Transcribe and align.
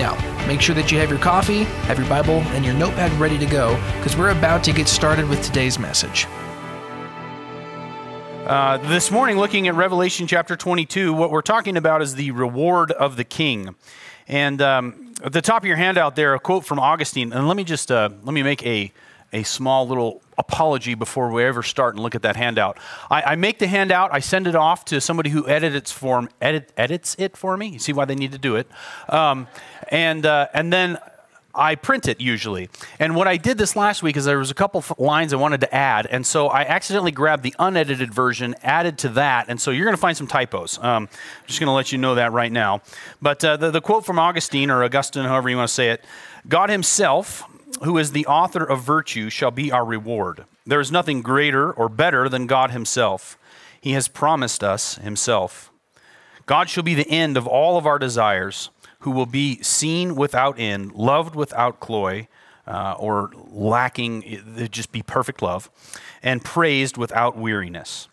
Now, 0.00 0.16
make 0.46 0.62
sure 0.62 0.74
that 0.76 0.90
you 0.90 0.98
have 0.98 1.10
your 1.10 1.18
coffee, 1.18 1.64
have 1.84 1.98
your 1.98 2.08
Bible, 2.08 2.40
and 2.54 2.64
your 2.64 2.72
notepad 2.72 3.12
ready 3.20 3.36
to 3.36 3.44
go 3.44 3.74
because 3.98 4.16
we're 4.16 4.30
about 4.30 4.64
to 4.64 4.72
get 4.72 4.88
started 4.88 5.28
with 5.28 5.42
today's 5.42 5.78
message. 5.78 6.26
Uh, 8.46 8.78
this 8.88 9.10
morning, 9.10 9.36
looking 9.36 9.68
at 9.68 9.74
Revelation 9.74 10.26
chapter 10.26 10.56
22, 10.56 11.12
what 11.12 11.30
we're 11.30 11.42
talking 11.42 11.76
about 11.76 12.00
is 12.00 12.14
the 12.14 12.30
reward 12.30 12.92
of 12.92 13.16
the 13.18 13.24
king. 13.24 13.74
And 14.26 14.62
um, 14.62 15.12
at 15.22 15.34
the 15.34 15.42
top 15.42 15.64
of 15.64 15.66
your 15.66 15.76
handout 15.76 16.16
there, 16.16 16.32
a 16.32 16.40
quote 16.40 16.64
from 16.64 16.78
Augustine. 16.78 17.34
And 17.34 17.46
let 17.46 17.58
me 17.58 17.62
just 17.62 17.92
uh, 17.92 18.08
let 18.22 18.32
me 18.32 18.42
make 18.42 18.64
a 18.64 18.90
a 19.32 19.42
small 19.42 19.86
little 19.86 20.22
apology 20.38 20.94
before 20.94 21.30
we 21.30 21.44
ever 21.44 21.62
start 21.62 21.94
and 21.94 22.02
look 22.02 22.14
at 22.14 22.22
that 22.22 22.36
handout. 22.36 22.78
I, 23.10 23.22
I, 23.22 23.36
make 23.36 23.58
the 23.58 23.66
handout, 23.66 24.12
I 24.12 24.20
send 24.20 24.46
it 24.46 24.56
off 24.56 24.84
to 24.86 25.00
somebody 25.00 25.30
who 25.30 25.46
edits 25.46 25.92
form, 25.92 26.30
edit, 26.40 26.72
edits 26.76 27.14
it 27.18 27.36
for 27.36 27.56
me. 27.56 27.68
You 27.68 27.78
see 27.78 27.92
why 27.92 28.06
they 28.06 28.14
need 28.14 28.32
to 28.32 28.38
do 28.38 28.56
it, 28.56 28.66
um, 29.08 29.46
and 29.88 30.24
uh, 30.26 30.48
and 30.54 30.72
then 30.72 30.98
I 31.54 31.74
print 31.74 32.06
it 32.06 32.20
usually. 32.20 32.70
And 32.98 33.16
what 33.16 33.26
I 33.26 33.36
did 33.36 33.58
this 33.58 33.74
last 33.74 34.02
week 34.02 34.16
is 34.16 34.24
there 34.24 34.38
was 34.38 34.50
a 34.50 34.54
couple 34.54 34.84
lines 34.98 35.32
I 35.32 35.36
wanted 35.36 35.60
to 35.62 35.74
add, 35.74 36.06
and 36.06 36.26
so 36.26 36.48
I 36.48 36.62
accidentally 36.62 37.12
grabbed 37.12 37.42
the 37.42 37.54
unedited 37.58 38.14
version, 38.14 38.54
added 38.62 38.98
to 38.98 39.08
that, 39.10 39.46
and 39.48 39.60
so 39.60 39.70
you're 39.70 39.84
going 39.84 39.96
to 39.96 40.00
find 40.00 40.16
some 40.16 40.26
typos. 40.26 40.78
Um, 40.78 41.08
I'm 41.12 41.46
just 41.46 41.60
going 41.60 41.68
to 41.68 41.72
let 41.72 41.92
you 41.92 41.98
know 41.98 42.14
that 42.14 42.32
right 42.32 42.52
now. 42.52 42.82
But 43.20 43.44
uh, 43.44 43.56
the, 43.56 43.70
the 43.70 43.80
quote 43.80 44.06
from 44.06 44.18
Augustine 44.18 44.70
or 44.70 44.84
Augustine, 44.84 45.24
however 45.24 45.50
you 45.50 45.56
want 45.56 45.68
to 45.68 45.74
say 45.74 45.90
it, 45.90 46.04
God 46.48 46.70
Himself 46.70 47.44
who 47.82 47.98
is 47.98 48.12
the 48.12 48.26
author 48.26 48.64
of 48.64 48.82
virtue, 48.82 49.30
shall 49.30 49.50
be 49.50 49.72
our 49.72 49.84
reward. 49.84 50.44
There 50.66 50.80
is 50.80 50.92
nothing 50.92 51.22
greater 51.22 51.72
or 51.72 51.88
better 51.88 52.28
than 52.28 52.46
God 52.46 52.70
Himself. 52.70 53.38
He 53.80 53.92
has 53.92 54.08
promised 54.08 54.62
us 54.62 54.96
Himself. 54.96 55.70
God 56.46 56.68
shall 56.68 56.82
be 56.82 56.94
the 56.94 57.08
end 57.08 57.36
of 57.36 57.46
all 57.46 57.78
of 57.78 57.86
our 57.86 57.98
desires, 57.98 58.70
who 59.00 59.10
will 59.10 59.26
be 59.26 59.62
seen 59.62 60.14
without 60.14 60.58
end, 60.58 60.92
loved 60.92 61.34
without 61.34 61.80
cloy, 61.80 62.28
uh, 62.66 62.94
or 62.98 63.30
lacking, 63.50 64.68
just 64.70 64.92
be 64.92 65.02
perfect 65.02 65.42
love, 65.42 65.70
and 66.22 66.44
praised 66.44 66.96
without 66.96 67.36
weariness. 67.36 68.08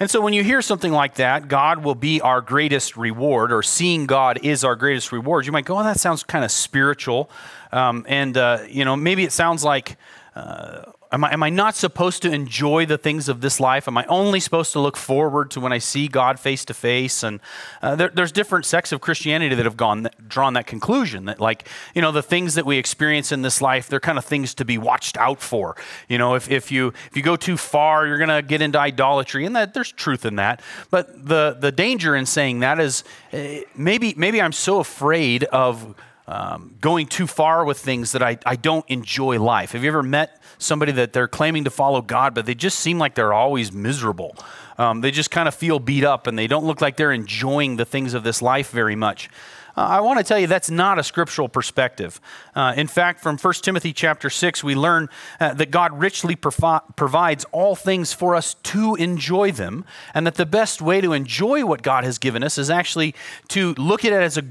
And 0.00 0.10
so 0.10 0.22
when 0.22 0.32
you 0.32 0.42
hear 0.42 0.62
something 0.62 0.92
like 0.92 1.16
that, 1.16 1.46
God 1.46 1.84
will 1.84 1.94
be 1.94 2.22
our 2.22 2.40
greatest 2.40 2.96
reward, 2.96 3.52
or 3.52 3.62
seeing 3.62 4.06
God 4.06 4.40
is 4.42 4.64
our 4.64 4.74
greatest 4.74 5.12
reward, 5.12 5.44
you 5.44 5.52
might 5.52 5.66
go, 5.66 5.78
oh, 5.78 5.84
that 5.84 6.00
sounds 6.00 6.22
kind 6.22 6.42
of 6.42 6.50
spiritual. 6.50 7.30
Um, 7.70 8.06
and, 8.08 8.34
uh, 8.36 8.60
you 8.66 8.86
know, 8.86 8.96
maybe 8.96 9.24
it 9.24 9.32
sounds 9.32 9.62
like, 9.62 9.98
uh, 10.34 10.90
am, 11.12 11.24
I, 11.24 11.32
am 11.32 11.42
I 11.42 11.50
not 11.50 11.74
supposed 11.74 12.22
to 12.22 12.30
enjoy 12.30 12.86
the 12.86 12.98
things 12.98 13.28
of 13.28 13.40
this 13.40 13.60
life? 13.60 13.88
Am 13.88 13.96
I 13.98 14.04
only 14.06 14.40
supposed 14.40 14.72
to 14.72 14.80
look 14.80 14.96
forward 14.96 15.50
to 15.52 15.60
when 15.60 15.72
I 15.72 15.78
see 15.78 16.08
God 16.08 16.38
face 16.38 16.64
to 16.66 16.74
face? 16.74 17.22
And 17.22 17.40
uh, 17.82 17.96
there, 17.96 18.08
there's 18.08 18.32
different 18.32 18.66
sects 18.66 18.92
of 18.92 19.00
Christianity 19.00 19.54
that 19.54 19.64
have 19.64 19.76
gone 19.76 20.08
drawn 20.26 20.54
that 20.54 20.66
conclusion 20.66 21.24
that, 21.26 21.40
like, 21.40 21.68
you 21.94 22.02
know, 22.02 22.12
the 22.12 22.22
things 22.22 22.54
that 22.54 22.66
we 22.66 22.78
experience 22.78 23.32
in 23.32 23.42
this 23.42 23.60
life, 23.60 23.88
they're 23.88 24.00
kind 24.00 24.18
of 24.18 24.24
things 24.24 24.54
to 24.54 24.64
be 24.64 24.78
watched 24.78 25.16
out 25.16 25.40
for. 25.40 25.76
You 26.08 26.18
know, 26.18 26.34
if, 26.34 26.50
if 26.50 26.70
you 26.70 26.88
if 27.10 27.16
you 27.16 27.22
go 27.22 27.36
too 27.36 27.56
far, 27.56 28.06
you're 28.06 28.18
going 28.18 28.28
to 28.28 28.42
get 28.42 28.62
into 28.62 28.78
idolatry, 28.78 29.44
and 29.44 29.56
that 29.56 29.74
there's 29.74 29.92
truth 29.92 30.24
in 30.24 30.36
that. 30.36 30.62
But 30.90 31.26
the 31.26 31.56
the 31.58 31.72
danger 31.72 32.14
in 32.14 32.26
saying 32.26 32.60
that 32.60 32.80
is 32.80 33.04
uh, 33.32 33.60
maybe 33.74 34.14
maybe 34.16 34.40
I'm 34.40 34.52
so 34.52 34.80
afraid 34.80 35.44
of 35.44 35.94
um, 36.30 36.76
going 36.80 37.08
too 37.08 37.26
far 37.26 37.64
with 37.64 37.78
things 37.78 38.12
that 38.12 38.22
I, 38.22 38.38
I 38.46 38.54
don't 38.54 38.88
enjoy 38.88 39.40
life. 39.40 39.72
Have 39.72 39.82
you 39.82 39.90
ever 39.90 40.02
met 40.02 40.40
somebody 40.58 40.92
that 40.92 41.12
they're 41.12 41.26
claiming 41.26 41.64
to 41.64 41.70
follow 41.70 42.00
God, 42.02 42.34
but 42.34 42.46
they 42.46 42.54
just 42.54 42.78
seem 42.78 43.00
like 43.00 43.16
they're 43.16 43.32
always 43.32 43.72
miserable? 43.72 44.36
Um, 44.78 45.00
they 45.00 45.10
just 45.10 45.32
kind 45.32 45.48
of 45.48 45.54
feel 45.56 45.80
beat 45.80 46.04
up 46.04 46.28
and 46.28 46.38
they 46.38 46.46
don't 46.46 46.64
look 46.64 46.80
like 46.80 46.96
they're 46.96 47.10
enjoying 47.10 47.76
the 47.76 47.84
things 47.84 48.14
of 48.14 48.22
this 48.22 48.40
life 48.40 48.70
very 48.70 48.94
much. 48.94 49.28
Uh, 49.76 49.82
I 49.82 50.00
want 50.00 50.18
to 50.18 50.24
tell 50.24 50.38
you 50.38 50.46
that's 50.46 50.70
not 50.70 50.98
a 51.00 51.02
scriptural 51.02 51.48
perspective. 51.48 52.20
Uh, 52.54 52.74
in 52.76 52.86
fact, 52.86 53.20
from 53.20 53.36
1 53.36 53.54
Timothy 53.54 53.92
chapter 53.92 54.30
6, 54.30 54.62
we 54.62 54.74
learn 54.74 55.08
uh, 55.40 55.54
that 55.54 55.70
God 55.70 55.98
richly 55.98 56.36
provi- 56.36 56.84
provides 56.96 57.44
all 57.50 57.74
things 57.74 58.12
for 58.12 58.34
us 58.34 58.54
to 58.54 58.94
enjoy 58.96 59.52
them, 59.52 59.84
and 60.14 60.26
that 60.26 60.34
the 60.34 60.46
best 60.46 60.80
way 60.80 61.00
to 61.00 61.12
enjoy 61.12 61.64
what 61.64 61.82
God 61.82 62.04
has 62.04 62.18
given 62.18 62.42
us 62.42 62.58
is 62.58 62.70
actually 62.70 63.14
to 63.48 63.74
look 63.74 64.04
at 64.04 64.12
it 64.12 64.22
as 64.22 64.36
a 64.36 64.44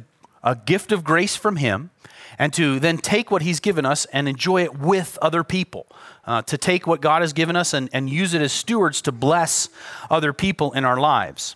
a 0.43 0.55
gift 0.55 0.91
of 0.91 1.03
grace 1.03 1.35
from 1.35 1.57
Him, 1.57 1.89
and 2.37 2.53
to 2.53 2.79
then 2.79 2.97
take 2.97 3.31
what 3.31 3.41
He's 3.41 3.59
given 3.59 3.85
us 3.85 4.05
and 4.05 4.27
enjoy 4.27 4.63
it 4.63 4.77
with 4.77 5.17
other 5.21 5.43
people. 5.43 5.87
Uh, 6.25 6.43
to 6.43 6.57
take 6.59 6.85
what 6.85 7.01
God 7.01 7.21
has 7.21 7.33
given 7.33 7.55
us 7.55 7.73
and, 7.73 7.89
and 7.91 8.07
use 8.07 8.35
it 8.35 8.41
as 8.41 8.51
stewards 8.51 9.01
to 9.01 9.11
bless 9.11 9.69
other 10.11 10.31
people 10.31 10.71
in 10.73 10.85
our 10.85 10.99
lives. 10.99 11.55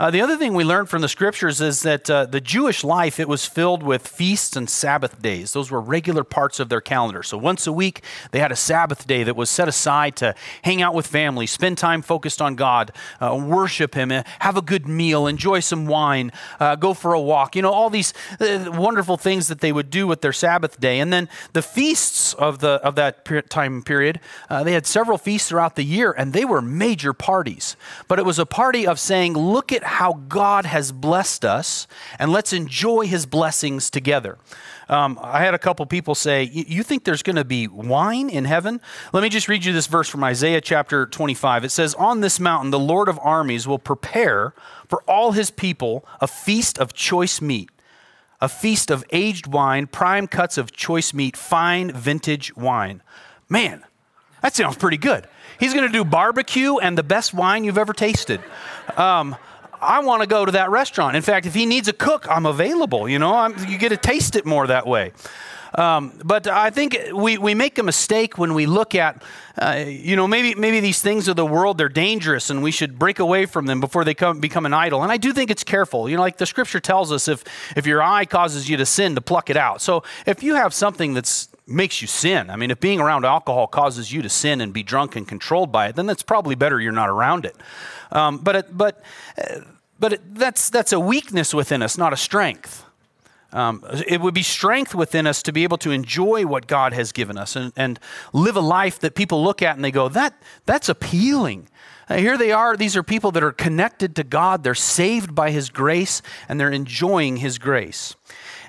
Uh, 0.00 0.10
the 0.10 0.20
other 0.20 0.36
thing 0.36 0.54
we 0.54 0.64
learned 0.64 0.88
from 0.88 1.02
the 1.02 1.08
scriptures 1.08 1.60
is 1.60 1.82
that 1.82 2.08
uh, 2.08 2.24
the 2.24 2.40
Jewish 2.40 2.82
life 2.82 3.20
it 3.20 3.28
was 3.28 3.46
filled 3.46 3.82
with 3.82 4.06
feasts 4.06 4.56
and 4.56 4.68
Sabbath 4.68 5.20
days. 5.20 5.52
Those 5.52 5.70
were 5.70 5.80
regular 5.80 6.24
parts 6.24 6.60
of 6.60 6.68
their 6.68 6.80
calendar. 6.80 7.22
So 7.22 7.36
once 7.36 7.66
a 7.66 7.72
week 7.72 8.02
they 8.30 8.40
had 8.40 8.52
a 8.52 8.56
Sabbath 8.56 9.06
day 9.06 9.22
that 9.24 9.36
was 9.36 9.50
set 9.50 9.68
aside 9.68 10.16
to 10.16 10.34
hang 10.62 10.80
out 10.82 10.94
with 10.94 11.06
family, 11.06 11.46
spend 11.46 11.78
time 11.78 12.02
focused 12.02 12.40
on 12.40 12.54
God, 12.54 12.92
uh, 13.20 13.36
worship 13.36 13.94
Him, 13.94 14.10
uh, 14.10 14.22
have 14.40 14.56
a 14.56 14.62
good 14.62 14.86
meal, 14.86 15.26
enjoy 15.26 15.60
some 15.60 15.86
wine, 15.86 16.32
uh, 16.60 16.76
go 16.76 16.94
for 16.94 17.12
a 17.12 17.20
walk. 17.20 17.56
You 17.56 17.62
know 17.62 17.72
all 17.72 17.90
these 17.90 18.14
uh, 18.40 18.70
wonderful 18.72 19.16
things 19.16 19.48
that 19.48 19.60
they 19.60 19.72
would 19.72 19.90
do 19.90 20.06
with 20.06 20.20
their 20.20 20.32
Sabbath 20.32 20.80
day. 20.80 21.00
And 21.00 21.12
then 21.12 21.28
the 21.52 21.62
feasts 21.62 22.34
of 22.34 22.60
the 22.60 22.80
of 22.82 22.94
that 22.94 23.24
time 23.50 23.82
period, 23.82 24.20
they 24.48 24.72
had 24.72 24.86
several 24.86 25.18
feasts 25.18 25.48
throughout 25.48 25.76
the 25.76 25.84
year, 25.84 26.12
and 26.12 26.32
they 26.32 26.44
were 26.44 26.62
major 26.62 27.12
parties. 27.12 27.76
But 28.08 28.18
it 28.18 28.24
was 28.24 28.38
a 28.38 28.46
party 28.46 28.86
of 28.86 28.98
saying, 28.98 29.34
"Look 29.34 29.71
at 29.72 29.84
how 29.84 30.14
God 30.28 30.66
has 30.66 30.92
blessed 30.92 31.44
us 31.44 31.86
and 32.18 32.30
let's 32.32 32.52
enjoy 32.52 33.06
his 33.06 33.26
blessings 33.26 33.90
together. 33.90 34.38
Um, 34.88 35.18
I 35.22 35.44
had 35.44 35.54
a 35.54 35.58
couple 35.58 35.86
people 35.86 36.14
say, 36.14 36.44
You 36.52 36.82
think 36.82 37.04
there's 37.04 37.22
going 37.22 37.36
to 37.36 37.44
be 37.44 37.66
wine 37.68 38.28
in 38.28 38.44
heaven? 38.44 38.80
Let 39.12 39.22
me 39.22 39.28
just 39.28 39.48
read 39.48 39.64
you 39.64 39.72
this 39.72 39.86
verse 39.86 40.08
from 40.08 40.22
Isaiah 40.24 40.60
chapter 40.60 41.06
25. 41.06 41.64
It 41.64 41.70
says, 41.70 41.94
On 41.94 42.20
this 42.20 42.38
mountain, 42.38 42.70
the 42.70 42.78
Lord 42.78 43.08
of 43.08 43.18
armies 43.22 43.66
will 43.66 43.78
prepare 43.78 44.54
for 44.88 45.02
all 45.02 45.32
his 45.32 45.50
people 45.50 46.04
a 46.20 46.26
feast 46.26 46.78
of 46.78 46.92
choice 46.92 47.40
meat, 47.40 47.70
a 48.40 48.48
feast 48.48 48.90
of 48.90 49.04
aged 49.12 49.46
wine, 49.46 49.86
prime 49.86 50.26
cuts 50.26 50.58
of 50.58 50.72
choice 50.72 51.14
meat, 51.14 51.36
fine 51.36 51.90
vintage 51.90 52.54
wine. 52.56 53.02
Man, 53.48 53.84
that 54.42 54.54
sounds 54.54 54.76
pretty 54.76 54.98
good. 54.98 55.26
He's 55.58 55.72
going 55.72 55.86
to 55.86 55.92
do 55.92 56.04
barbecue 56.04 56.78
and 56.78 56.98
the 56.98 57.02
best 57.04 57.32
wine 57.32 57.64
you've 57.64 57.78
ever 57.78 57.92
tasted. 57.92 58.40
Um, 58.96 59.36
I 59.82 60.00
want 60.00 60.22
to 60.22 60.28
go 60.28 60.44
to 60.44 60.52
that 60.52 60.70
restaurant. 60.70 61.16
In 61.16 61.22
fact, 61.22 61.46
if 61.46 61.54
he 61.54 61.66
needs 61.66 61.88
a 61.88 61.92
cook, 61.92 62.26
I'm 62.30 62.46
available. 62.46 63.08
You 63.08 63.18
know, 63.18 63.34
I'm, 63.34 63.56
you 63.68 63.78
get 63.78 63.90
to 63.90 63.96
taste 63.96 64.36
it 64.36 64.46
more 64.46 64.66
that 64.68 64.86
way. 64.86 65.12
Um, 65.74 66.12
but 66.22 66.46
I 66.46 66.70
think 66.70 66.98
we, 67.14 67.38
we 67.38 67.54
make 67.54 67.78
a 67.78 67.82
mistake 67.82 68.36
when 68.36 68.52
we 68.52 68.66
look 68.66 68.94
at, 68.94 69.22
uh, 69.56 69.84
you 69.86 70.16
know, 70.16 70.28
maybe, 70.28 70.54
maybe 70.54 70.80
these 70.80 71.00
things 71.00 71.28
of 71.28 71.36
the 71.36 71.46
world, 71.46 71.78
they're 71.78 71.88
dangerous 71.88 72.50
and 72.50 72.62
we 72.62 72.70
should 72.70 72.98
break 72.98 73.18
away 73.18 73.46
from 73.46 73.66
them 73.66 73.80
before 73.80 74.04
they 74.04 74.14
come, 74.14 74.38
become 74.38 74.66
an 74.66 74.74
idol. 74.74 75.02
And 75.02 75.10
I 75.10 75.16
do 75.16 75.32
think 75.32 75.50
it's 75.50 75.64
careful. 75.64 76.08
You 76.08 76.16
know, 76.16 76.22
like 76.22 76.36
the 76.36 76.46
scripture 76.46 76.80
tells 76.80 77.10
us 77.10 77.26
if, 77.26 77.42
if 77.74 77.86
your 77.86 78.02
eye 78.02 78.26
causes 78.26 78.68
you 78.68 78.76
to 78.76 78.86
sin, 78.86 79.14
to 79.14 79.22
pluck 79.22 79.48
it 79.48 79.56
out. 79.56 79.80
So 79.80 80.02
if 80.26 80.42
you 80.42 80.56
have 80.56 80.74
something 80.74 81.14
that's 81.14 81.48
makes 81.72 82.02
you 82.02 82.08
sin. 82.08 82.50
I 82.50 82.56
mean, 82.56 82.70
if 82.70 82.80
being 82.80 83.00
around 83.00 83.24
alcohol 83.24 83.66
causes 83.66 84.12
you 84.12 84.22
to 84.22 84.28
sin 84.28 84.60
and 84.60 84.72
be 84.72 84.82
drunk 84.82 85.16
and 85.16 85.26
controlled 85.26 85.72
by 85.72 85.88
it, 85.88 85.96
then 85.96 86.06
that's 86.06 86.22
probably 86.22 86.54
better 86.54 86.80
you're 86.80 86.92
not 86.92 87.08
around 87.08 87.44
it. 87.44 87.56
Um, 88.10 88.38
but 88.38 88.56
it, 88.56 88.76
but 88.76 89.02
uh, 89.38 89.60
but 89.98 90.14
it, 90.14 90.34
that's 90.34 90.70
that's 90.70 90.92
a 90.92 91.00
weakness 91.00 91.54
within 91.54 91.82
us, 91.82 91.96
not 91.96 92.12
a 92.12 92.16
strength. 92.16 92.84
Um, 93.52 93.84
it 94.06 94.20
would 94.20 94.32
be 94.32 94.42
strength 94.42 94.94
within 94.94 95.26
us 95.26 95.42
to 95.42 95.52
be 95.52 95.62
able 95.62 95.76
to 95.78 95.90
enjoy 95.90 96.46
what 96.46 96.66
God 96.66 96.94
has 96.94 97.12
given 97.12 97.36
us 97.36 97.54
and, 97.54 97.72
and 97.76 98.00
live 98.32 98.56
a 98.56 98.60
life 98.60 98.98
that 99.00 99.14
people 99.14 99.44
look 99.44 99.60
at 99.60 99.76
and 99.76 99.84
they 99.84 99.90
go, 99.90 100.08
that, 100.08 100.34
that's 100.64 100.88
appealing. 100.88 101.68
Uh, 102.08 102.16
here 102.16 102.38
they 102.38 102.50
are. 102.50 102.76
These 102.76 102.96
are 102.96 103.02
people 103.02 103.30
that 103.32 103.42
are 103.42 103.52
connected 103.52 104.16
to 104.16 104.24
God. 104.24 104.62
They're 104.62 104.74
saved 104.74 105.34
by 105.34 105.50
His 105.50 105.68
grace 105.68 106.22
and 106.48 106.58
they're 106.58 106.70
enjoying 106.70 107.38
His 107.38 107.58
grace. 107.58 108.16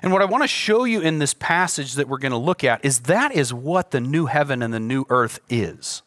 And 0.04 0.12
what 0.12 0.20
I 0.20 0.26
want 0.26 0.44
to 0.44 0.48
show 0.48 0.84
you 0.84 1.00
in 1.00 1.18
this 1.18 1.32
passage 1.32 1.94
that 1.94 2.08
we're 2.08 2.18
going 2.18 2.32
to 2.32 2.36
look 2.36 2.62
at 2.62 2.84
is 2.84 3.00
that 3.00 3.32
is 3.32 3.54
what 3.54 3.90
the 3.90 4.02
new 4.02 4.26
heaven 4.26 4.60
and 4.60 4.74
the 4.74 4.78
new 4.78 5.06
earth 5.08 5.40
is. 5.48 6.02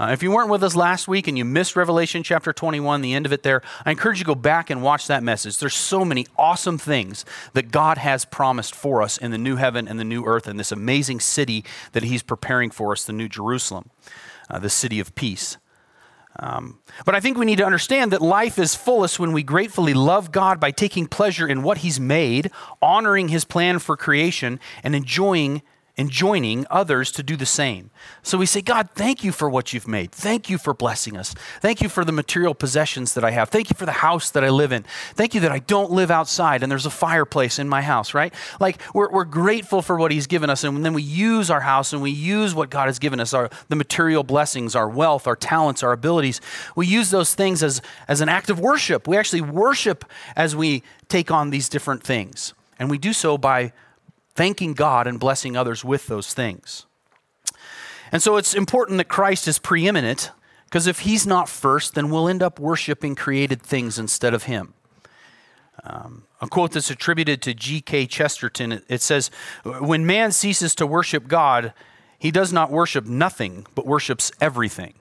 Uh, 0.00 0.08
if 0.10 0.20
you 0.20 0.32
weren't 0.32 0.50
with 0.50 0.64
us 0.64 0.74
last 0.74 1.06
week 1.06 1.28
and 1.28 1.38
you 1.38 1.44
missed 1.44 1.76
Revelation 1.76 2.24
chapter 2.24 2.52
21, 2.52 3.02
the 3.02 3.14
end 3.14 3.24
of 3.24 3.32
it 3.32 3.44
there, 3.44 3.62
I 3.84 3.92
encourage 3.92 4.18
you 4.18 4.24
to 4.24 4.26
go 4.26 4.34
back 4.34 4.68
and 4.68 4.82
watch 4.82 5.06
that 5.06 5.22
message. 5.22 5.58
There's 5.58 5.76
so 5.76 6.04
many 6.04 6.26
awesome 6.36 6.76
things 6.76 7.24
that 7.52 7.70
God 7.70 7.98
has 7.98 8.24
promised 8.24 8.74
for 8.74 9.00
us 9.00 9.16
in 9.16 9.30
the 9.30 9.38
new 9.38 9.54
heaven 9.54 9.86
and 9.86 10.00
the 10.00 10.04
new 10.04 10.24
earth 10.24 10.48
and 10.48 10.58
this 10.58 10.72
amazing 10.72 11.20
city 11.20 11.64
that 11.92 12.02
He's 12.02 12.24
preparing 12.24 12.72
for 12.72 12.90
us, 12.90 13.04
the 13.04 13.12
New 13.12 13.28
Jerusalem, 13.28 13.90
uh, 14.50 14.58
the 14.58 14.68
city 14.68 14.98
of 14.98 15.14
peace. 15.14 15.56
Um, 16.38 16.78
but 17.04 17.14
I 17.14 17.20
think 17.20 17.38
we 17.38 17.46
need 17.46 17.58
to 17.58 17.66
understand 17.66 18.12
that 18.12 18.22
life 18.22 18.58
is 18.58 18.74
fullest 18.74 19.18
when 19.18 19.32
we 19.32 19.42
gratefully 19.42 19.94
love 19.94 20.32
God 20.32 20.60
by 20.60 20.70
taking 20.70 21.06
pleasure 21.06 21.48
in 21.48 21.62
what 21.62 21.78
He's 21.78 21.98
made, 21.98 22.50
honoring 22.82 23.28
His 23.28 23.44
plan 23.44 23.78
for 23.78 23.96
creation, 23.96 24.60
and 24.82 24.94
enjoying 24.94 25.62
and 25.98 26.10
joining 26.10 26.66
others 26.70 27.10
to 27.10 27.22
do 27.22 27.36
the 27.36 27.46
same. 27.46 27.90
So 28.22 28.36
we 28.36 28.44
say, 28.44 28.60
God, 28.60 28.90
thank 28.94 29.24
you 29.24 29.32
for 29.32 29.48
what 29.48 29.72
you've 29.72 29.88
made. 29.88 30.12
Thank 30.12 30.50
you 30.50 30.58
for 30.58 30.74
blessing 30.74 31.16
us. 31.16 31.34
Thank 31.60 31.80
you 31.80 31.88
for 31.88 32.04
the 32.04 32.12
material 32.12 32.54
possessions 32.54 33.14
that 33.14 33.24
I 33.24 33.30
have. 33.30 33.48
Thank 33.48 33.70
you 33.70 33.76
for 33.76 33.86
the 33.86 33.92
house 33.92 34.30
that 34.32 34.44
I 34.44 34.50
live 34.50 34.72
in. 34.72 34.84
Thank 35.14 35.34
you 35.34 35.40
that 35.40 35.52
I 35.52 35.60
don't 35.60 35.90
live 35.90 36.10
outside 36.10 36.62
and 36.62 36.70
there's 36.70 36.84
a 36.84 36.90
fireplace 36.90 37.58
in 37.58 37.66
my 37.66 37.80
house, 37.80 38.12
right? 38.12 38.34
Like 38.60 38.78
we're, 38.92 39.10
we're 39.10 39.24
grateful 39.24 39.80
for 39.80 39.96
what 39.96 40.12
he's 40.12 40.26
given 40.26 40.50
us. 40.50 40.64
And 40.64 40.84
then 40.84 40.92
we 40.92 41.02
use 41.02 41.50
our 41.50 41.60
house 41.60 41.94
and 41.94 42.02
we 42.02 42.10
use 42.10 42.54
what 42.54 42.68
God 42.68 42.86
has 42.86 42.98
given 42.98 43.18
us, 43.18 43.32
our, 43.32 43.48
the 43.68 43.76
material 43.76 44.22
blessings, 44.22 44.74
our 44.74 44.90
wealth, 44.90 45.26
our 45.26 45.36
talents, 45.36 45.82
our 45.82 45.92
abilities. 45.92 46.42
We 46.74 46.86
use 46.86 47.08
those 47.08 47.34
things 47.34 47.62
as, 47.62 47.80
as 48.06 48.20
an 48.20 48.28
act 48.28 48.50
of 48.50 48.60
worship. 48.60 49.08
We 49.08 49.16
actually 49.16 49.40
worship 49.40 50.04
as 50.36 50.54
we 50.54 50.82
take 51.08 51.30
on 51.30 51.48
these 51.48 51.70
different 51.70 52.02
things. 52.02 52.52
And 52.78 52.90
we 52.90 52.98
do 52.98 53.14
so 53.14 53.38
by 53.38 53.72
thanking 54.36 54.74
God 54.74 55.06
and 55.06 55.18
blessing 55.18 55.56
others 55.56 55.84
with 55.84 56.06
those 56.06 56.32
things. 56.34 56.86
And 58.12 58.22
so 58.22 58.36
it's 58.36 58.54
important 58.54 58.98
that 58.98 59.08
Christ 59.08 59.48
is 59.48 59.58
preeminent 59.58 60.30
because 60.66 60.86
if 60.86 61.00
he's 61.00 61.26
not 61.26 61.48
first, 61.48 61.94
then 61.94 62.10
we'll 62.10 62.28
end 62.28 62.42
up 62.42 62.60
worshiping 62.60 63.14
created 63.14 63.62
things 63.62 63.98
instead 63.98 64.34
of 64.34 64.44
him. 64.44 64.74
Um, 65.84 66.24
a 66.40 66.48
quote 66.48 66.72
that's 66.72 66.90
attributed 66.90 67.42
to 67.42 67.54
G.K. 67.54 68.06
Chesterton 68.06 68.82
it 68.88 69.00
says, 69.00 69.30
When 69.64 70.04
man 70.04 70.32
ceases 70.32 70.74
to 70.76 70.86
worship 70.86 71.28
God, 71.28 71.72
he 72.18 72.30
does 72.30 72.52
not 72.52 72.70
worship 72.70 73.06
nothing, 73.06 73.66
but 73.74 73.86
worships 73.86 74.32
everything. 74.40 74.94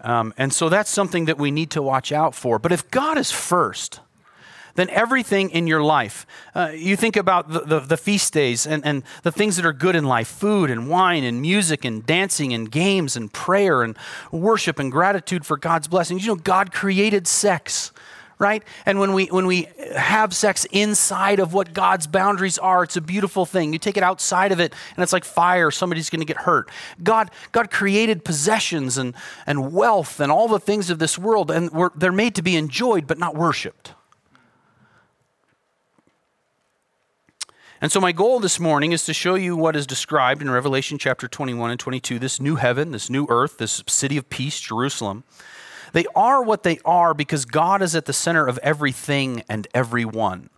Um, 0.00 0.34
and 0.36 0.52
so 0.52 0.68
that's 0.68 0.90
something 0.90 1.24
that 1.26 1.38
we 1.38 1.50
need 1.50 1.70
to 1.70 1.82
watch 1.82 2.12
out 2.12 2.34
for. 2.34 2.58
But 2.58 2.72
if 2.72 2.90
God 2.90 3.18
is 3.18 3.30
first, 3.30 4.00
then 4.76 4.88
everything 4.90 5.50
in 5.50 5.66
your 5.66 5.82
life. 5.82 6.26
Uh, 6.54 6.70
you 6.74 6.96
think 6.96 7.16
about 7.16 7.50
the, 7.50 7.60
the, 7.60 7.80
the, 7.80 7.96
feast 7.96 8.32
days 8.32 8.66
and, 8.66 8.84
and 8.84 9.02
the 9.22 9.32
things 9.32 9.56
that 9.56 9.66
are 9.66 9.72
good 9.72 9.96
in 9.96 10.04
life 10.04 10.28
food 10.28 10.70
and 10.70 10.88
wine 10.88 11.24
and 11.24 11.40
music 11.40 11.84
and 11.84 12.06
dancing 12.06 12.52
and 12.52 12.70
games 12.70 13.16
and 13.16 13.32
prayer 13.32 13.82
and 13.82 13.96
worship 14.30 14.78
and 14.78 14.92
gratitude 14.92 15.44
for 15.44 15.56
God's 15.56 15.88
blessings. 15.88 16.24
You 16.24 16.34
know, 16.34 16.40
God 16.40 16.72
created 16.72 17.26
sex 17.26 17.92
right? 18.38 18.62
And 18.84 19.00
when 19.00 19.14
we 19.14 19.26
when 19.26 19.46
we 19.46 19.68
have 19.96 20.34
sex 20.34 20.66
inside 20.70 21.38
of 21.38 21.54
what 21.54 21.72
god's 21.72 22.06
boundaries 22.06 22.58
are 22.58 22.82
it's 22.82 22.96
a 22.96 23.00
beautiful 23.00 23.46
thing. 23.46 23.72
You 23.72 23.78
take 23.78 23.96
it 23.96 24.02
outside 24.02 24.52
of 24.52 24.60
it 24.60 24.74
and 24.94 25.02
it's 25.02 25.12
like 25.12 25.24
fire. 25.24 25.70
Somebody's 25.70 26.10
going 26.10 26.20
to 26.20 26.26
get 26.26 26.36
hurt. 26.36 26.70
God 27.02 27.30
god 27.52 27.70
created 27.70 28.24
possessions 28.24 28.98
and 28.98 29.14
and 29.46 29.72
wealth 29.72 30.20
and 30.20 30.30
all 30.30 30.48
the 30.48 30.60
things 30.60 30.90
of 30.90 30.98
this 30.98 31.18
world 31.18 31.50
and 31.50 31.70
they're 31.96 32.12
made 32.12 32.34
to 32.34 32.42
be 32.42 32.56
enjoyed 32.56 33.06
but 33.06 33.18
not 33.18 33.34
worshiped 33.34 33.94
And 37.80 37.92
so, 37.92 38.00
my 38.00 38.12
goal 38.12 38.40
this 38.40 38.58
morning 38.58 38.92
is 38.92 39.04
to 39.04 39.12
show 39.12 39.34
you 39.34 39.54
what 39.54 39.76
is 39.76 39.86
described 39.86 40.40
in 40.40 40.48
Revelation 40.48 40.96
chapter 40.96 41.28
21 41.28 41.72
and 41.72 41.80
22 41.80 42.18
this 42.18 42.40
new 42.40 42.56
heaven, 42.56 42.90
this 42.90 43.10
new 43.10 43.26
earth, 43.28 43.58
this 43.58 43.82
city 43.86 44.16
of 44.16 44.30
peace, 44.30 44.58
Jerusalem. 44.60 45.24
They 45.92 46.06
are 46.14 46.42
what 46.42 46.62
they 46.62 46.78
are 46.86 47.12
because 47.12 47.44
God 47.44 47.82
is 47.82 47.94
at 47.94 48.06
the 48.06 48.14
center 48.14 48.46
of 48.46 48.58
everything 48.62 49.42
and 49.48 49.68
everyone. 49.74 50.48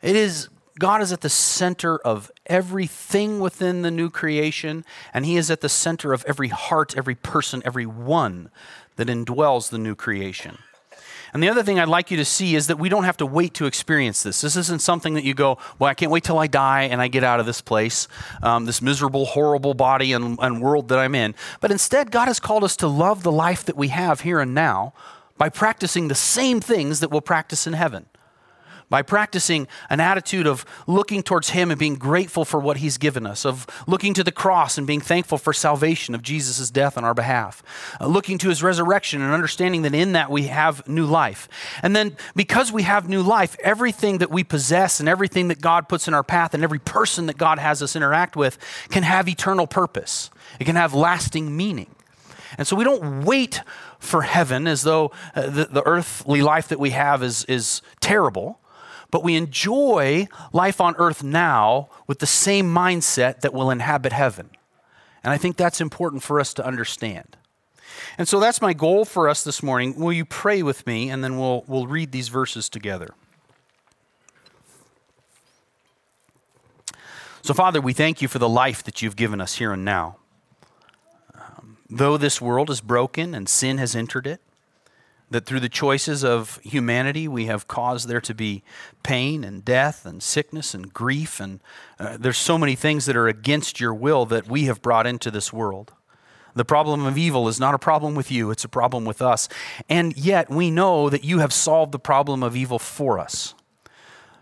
It 0.00 0.14
is 0.14 0.48
God 0.78 1.02
is 1.02 1.12
at 1.12 1.22
the 1.22 1.28
center 1.28 1.98
of 1.98 2.30
everything 2.46 3.40
within 3.40 3.82
the 3.82 3.90
new 3.90 4.08
creation, 4.08 4.84
and 5.12 5.26
He 5.26 5.36
is 5.36 5.50
at 5.50 5.60
the 5.60 5.68
center 5.68 6.12
of 6.12 6.24
every 6.24 6.48
heart, 6.48 6.96
every 6.96 7.16
person, 7.16 7.62
every 7.64 7.86
one 7.86 8.50
that 8.94 9.08
indwells 9.08 9.70
the 9.70 9.78
new 9.78 9.96
creation. 9.96 10.58
And 11.34 11.42
the 11.42 11.48
other 11.48 11.64
thing 11.64 11.80
I'd 11.80 11.88
like 11.88 12.12
you 12.12 12.16
to 12.18 12.24
see 12.24 12.54
is 12.54 12.68
that 12.68 12.78
we 12.78 12.88
don't 12.88 13.02
have 13.02 13.16
to 13.16 13.26
wait 13.26 13.54
to 13.54 13.66
experience 13.66 14.22
this. 14.22 14.40
This 14.40 14.54
isn't 14.54 14.80
something 14.80 15.14
that 15.14 15.24
you 15.24 15.34
go, 15.34 15.58
well, 15.80 15.90
I 15.90 15.94
can't 15.94 16.12
wait 16.12 16.22
till 16.22 16.38
I 16.38 16.46
die 16.46 16.82
and 16.82 17.02
I 17.02 17.08
get 17.08 17.24
out 17.24 17.40
of 17.40 17.46
this 17.46 17.60
place, 17.60 18.06
um, 18.40 18.66
this 18.66 18.80
miserable, 18.80 19.24
horrible 19.24 19.74
body 19.74 20.12
and, 20.12 20.38
and 20.40 20.62
world 20.62 20.88
that 20.90 21.00
I'm 21.00 21.16
in. 21.16 21.34
But 21.60 21.72
instead, 21.72 22.12
God 22.12 22.28
has 22.28 22.38
called 22.38 22.62
us 22.62 22.76
to 22.76 22.86
love 22.86 23.24
the 23.24 23.32
life 23.32 23.64
that 23.64 23.76
we 23.76 23.88
have 23.88 24.20
here 24.20 24.38
and 24.38 24.54
now 24.54 24.94
by 25.36 25.48
practicing 25.48 26.06
the 26.06 26.14
same 26.14 26.60
things 26.60 27.00
that 27.00 27.10
we'll 27.10 27.20
practice 27.20 27.66
in 27.66 27.72
heaven 27.72 28.06
by 28.88 29.02
practicing 29.02 29.66
an 29.90 30.00
attitude 30.00 30.46
of 30.46 30.64
looking 30.86 31.22
towards 31.22 31.50
Him 31.50 31.70
and 31.70 31.78
being 31.78 31.94
grateful 31.94 32.44
for 32.44 32.60
what 32.60 32.78
He's 32.78 32.98
given 32.98 33.26
us, 33.26 33.44
of 33.44 33.66
looking 33.86 34.14
to 34.14 34.24
the 34.24 34.32
cross 34.32 34.78
and 34.78 34.86
being 34.86 35.00
thankful 35.00 35.38
for 35.38 35.52
salvation 35.52 36.14
of 36.14 36.22
Jesus' 36.22 36.70
death 36.70 36.96
on 36.96 37.04
our 37.04 37.14
behalf, 37.14 37.62
uh, 38.00 38.06
looking 38.06 38.38
to 38.38 38.48
His 38.48 38.62
resurrection 38.62 39.20
and 39.22 39.32
understanding 39.32 39.82
that 39.82 39.94
in 39.94 40.12
that 40.12 40.30
we 40.30 40.44
have 40.44 40.86
new 40.88 41.06
life. 41.06 41.48
And 41.82 41.94
then 41.94 42.16
because 42.36 42.72
we 42.72 42.82
have 42.82 43.08
new 43.08 43.22
life, 43.22 43.56
everything 43.62 44.18
that 44.18 44.30
we 44.30 44.44
possess 44.44 45.00
and 45.00 45.08
everything 45.08 45.48
that 45.48 45.60
God 45.60 45.88
puts 45.88 46.08
in 46.08 46.14
our 46.14 46.24
path 46.24 46.54
and 46.54 46.62
every 46.62 46.78
person 46.78 47.26
that 47.26 47.38
God 47.38 47.58
has 47.58 47.82
us 47.82 47.96
interact 47.96 48.36
with 48.36 48.58
can 48.90 49.02
have 49.02 49.28
eternal 49.28 49.66
purpose, 49.66 50.30
it 50.60 50.64
can 50.64 50.76
have 50.76 50.94
lasting 50.94 51.56
meaning. 51.56 51.94
And 52.56 52.66
so 52.66 52.76
we 52.76 52.84
don't 52.84 53.24
wait 53.24 53.62
for 53.98 54.22
heaven 54.22 54.66
as 54.66 54.82
though 54.82 55.10
uh, 55.34 55.48
the, 55.48 55.64
the, 55.66 55.82
earthly 55.86 56.42
life 56.42 56.68
that 56.68 56.78
we 56.78 56.90
have 56.90 57.22
is, 57.22 57.44
is 57.46 57.82
terrible 58.00 58.60
but 59.14 59.22
we 59.22 59.36
enjoy 59.36 60.26
life 60.52 60.80
on 60.80 60.96
earth 60.98 61.22
now 61.22 61.88
with 62.08 62.18
the 62.18 62.26
same 62.26 62.66
mindset 62.66 63.42
that 63.42 63.54
will 63.54 63.70
inhabit 63.70 64.12
heaven. 64.12 64.50
And 65.22 65.32
I 65.32 65.38
think 65.38 65.56
that's 65.56 65.80
important 65.80 66.24
for 66.24 66.40
us 66.40 66.52
to 66.54 66.66
understand. 66.66 67.36
And 68.18 68.26
so 68.26 68.40
that's 68.40 68.60
my 68.60 68.72
goal 68.72 69.04
for 69.04 69.28
us 69.28 69.44
this 69.44 69.62
morning. 69.62 69.94
Will 70.00 70.12
you 70.12 70.24
pray 70.24 70.64
with 70.64 70.84
me 70.84 71.10
and 71.10 71.22
then 71.22 71.38
we'll, 71.38 71.62
we'll 71.68 71.86
read 71.86 72.10
these 72.10 72.26
verses 72.26 72.68
together? 72.68 73.14
So, 77.42 77.54
Father, 77.54 77.80
we 77.80 77.92
thank 77.92 78.20
you 78.20 78.26
for 78.26 78.40
the 78.40 78.48
life 78.48 78.82
that 78.82 79.00
you've 79.00 79.14
given 79.14 79.40
us 79.40 79.54
here 79.54 79.72
and 79.72 79.84
now. 79.84 80.16
Um, 81.36 81.76
though 81.88 82.16
this 82.16 82.40
world 82.40 82.68
is 82.68 82.80
broken 82.80 83.32
and 83.32 83.48
sin 83.48 83.78
has 83.78 83.94
entered 83.94 84.26
it, 84.26 84.40
that 85.34 85.46
through 85.46 85.58
the 85.58 85.68
choices 85.68 86.22
of 86.22 86.60
humanity, 86.62 87.26
we 87.26 87.46
have 87.46 87.66
caused 87.66 88.06
there 88.06 88.20
to 88.20 88.32
be 88.32 88.62
pain 89.02 89.42
and 89.42 89.64
death 89.64 90.06
and 90.06 90.22
sickness 90.22 90.74
and 90.74 90.94
grief. 90.94 91.40
And 91.40 91.58
uh, 91.98 92.18
there's 92.20 92.38
so 92.38 92.56
many 92.56 92.76
things 92.76 93.06
that 93.06 93.16
are 93.16 93.26
against 93.26 93.80
your 93.80 93.92
will 93.92 94.26
that 94.26 94.46
we 94.46 94.66
have 94.66 94.80
brought 94.80 95.08
into 95.08 95.32
this 95.32 95.52
world. 95.52 95.92
The 96.54 96.64
problem 96.64 97.04
of 97.04 97.18
evil 97.18 97.48
is 97.48 97.58
not 97.58 97.74
a 97.74 97.80
problem 97.80 98.14
with 98.14 98.30
you, 98.30 98.52
it's 98.52 98.62
a 98.62 98.68
problem 98.68 99.04
with 99.04 99.20
us. 99.20 99.48
And 99.88 100.16
yet, 100.16 100.48
we 100.48 100.70
know 100.70 101.10
that 101.10 101.24
you 101.24 101.40
have 101.40 101.52
solved 101.52 101.90
the 101.90 101.98
problem 101.98 102.44
of 102.44 102.54
evil 102.54 102.78
for 102.78 103.18
us. 103.18 103.56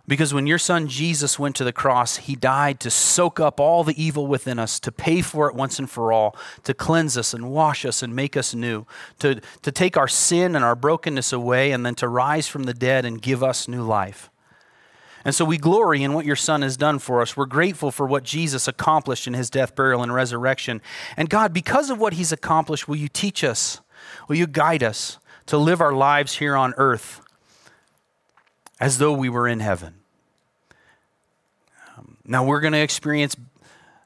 Because 0.08 0.34
when 0.34 0.48
your 0.48 0.58
son 0.58 0.88
Jesus 0.88 1.38
went 1.38 1.54
to 1.56 1.64
the 1.64 1.72
cross, 1.72 2.16
he 2.16 2.34
died 2.34 2.80
to 2.80 2.90
soak 2.90 3.38
up 3.38 3.60
all 3.60 3.84
the 3.84 4.02
evil 4.02 4.26
within 4.26 4.58
us, 4.58 4.80
to 4.80 4.90
pay 4.90 5.22
for 5.22 5.48
it 5.48 5.54
once 5.54 5.78
and 5.78 5.88
for 5.88 6.12
all, 6.12 6.36
to 6.64 6.74
cleanse 6.74 7.16
us 7.16 7.32
and 7.32 7.50
wash 7.50 7.84
us 7.84 8.02
and 8.02 8.14
make 8.14 8.36
us 8.36 8.52
new, 8.52 8.84
to, 9.20 9.40
to 9.62 9.70
take 9.70 9.96
our 9.96 10.08
sin 10.08 10.56
and 10.56 10.64
our 10.64 10.74
brokenness 10.74 11.32
away, 11.32 11.70
and 11.70 11.86
then 11.86 11.94
to 11.94 12.08
rise 12.08 12.48
from 12.48 12.64
the 12.64 12.74
dead 12.74 13.04
and 13.04 13.22
give 13.22 13.44
us 13.44 13.68
new 13.68 13.82
life. 13.82 14.28
And 15.24 15.36
so 15.36 15.44
we 15.44 15.56
glory 15.56 16.02
in 16.02 16.14
what 16.14 16.26
your 16.26 16.36
son 16.36 16.62
has 16.62 16.76
done 16.76 16.98
for 16.98 17.22
us. 17.22 17.36
We're 17.36 17.46
grateful 17.46 17.92
for 17.92 18.04
what 18.04 18.24
Jesus 18.24 18.66
accomplished 18.66 19.28
in 19.28 19.34
his 19.34 19.50
death, 19.50 19.76
burial, 19.76 20.02
and 20.02 20.12
resurrection. 20.12 20.82
And 21.16 21.30
God, 21.30 21.52
because 21.52 21.90
of 21.90 22.00
what 22.00 22.14
he's 22.14 22.32
accomplished, 22.32 22.88
will 22.88 22.96
you 22.96 23.08
teach 23.08 23.44
us? 23.44 23.80
Will 24.26 24.34
you 24.34 24.48
guide 24.48 24.82
us 24.82 25.18
to 25.46 25.56
live 25.56 25.80
our 25.80 25.92
lives 25.92 26.36
here 26.38 26.56
on 26.56 26.74
earth 26.76 27.21
as 28.82 28.98
though 28.98 29.12
we 29.12 29.28
were 29.28 29.46
in 29.46 29.60
heaven. 29.60 29.94
Um, 31.96 32.16
now 32.26 32.44
we're 32.44 32.58
going 32.58 32.72
to 32.72 32.80
experience 32.80 33.36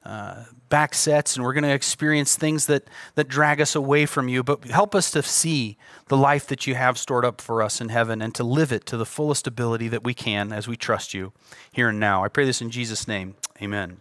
uh, 0.04 0.44
back 0.68 0.92
sets 0.92 1.34
and 1.34 1.42
we're 1.42 1.54
going 1.54 1.64
to 1.64 1.72
experience 1.72 2.36
things 2.36 2.66
that, 2.66 2.84
that 3.14 3.26
drag 3.26 3.58
us 3.58 3.74
away 3.74 4.04
from 4.04 4.28
you, 4.28 4.42
but 4.42 4.64
help 4.64 4.94
us 4.94 5.10
to 5.12 5.22
see 5.22 5.78
the 6.08 6.16
life 6.16 6.46
that 6.48 6.66
you 6.66 6.74
have 6.74 6.98
stored 6.98 7.24
up 7.24 7.40
for 7.40 7.62
us 7.62 7.80
in 7.80 7.88
heaven 7.88 8.20
and 8.20 8.34
to 8.34 8.44
live 8.44 8.70
it 8.70 8.84
to 8.84 8.98
the 8.98 9.06
fullest 9.06 9.46
ability 9.46 9.88
that 9.88 10.04
we 10.04 10.12
can 10.12 10.52
as 10.52 10.68
we 10.68 10.76
trust 10.76 11.14
you 11.14 11.32
here 11.72 11.88
and 11.88 11.98
now. 11.98 12.22
I 12.22 12.28
pray 12.28 12.44
this 12.44 12.60
in 12.60 12.70
Jesus' 12.70 13.08
name. 13.08 13.34
Amen. 13.62 13.96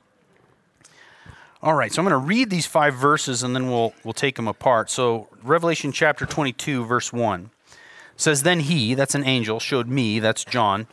All 1.63 1.73
right, 1.73 1.89
so 1.89 2.01
I'm 2.01 2.07
going 2.07 2.21
to 2.21 2.27
read 2.27 2.49
these 2.49 2.65
five 2.65 2.95
verses 2.95 3.43
and 3.43 3.55
then 3.55 3.71
we'll, 3.71 3.93
we'll 4.03 4.13
take 4.13 4.35
them 4.35 4.49
apart. 4.49 4.89
So, 4.89 5.29
Revelation 5.41 5.93
chapter 5.93 6.25
22, 6.25 6.83
verse 6.83 7.13
1 7.13 7.49
says, 8.15 8.43
Then 8.43 8.61
he, 8.61 8.93
that's 8.93 9.15
an 9.15 9.25
angel, 9.25 9.59
showed 9.59 9.87
me, 9.87 10.19
that's 10.19 10.45
John, 10.45 10.87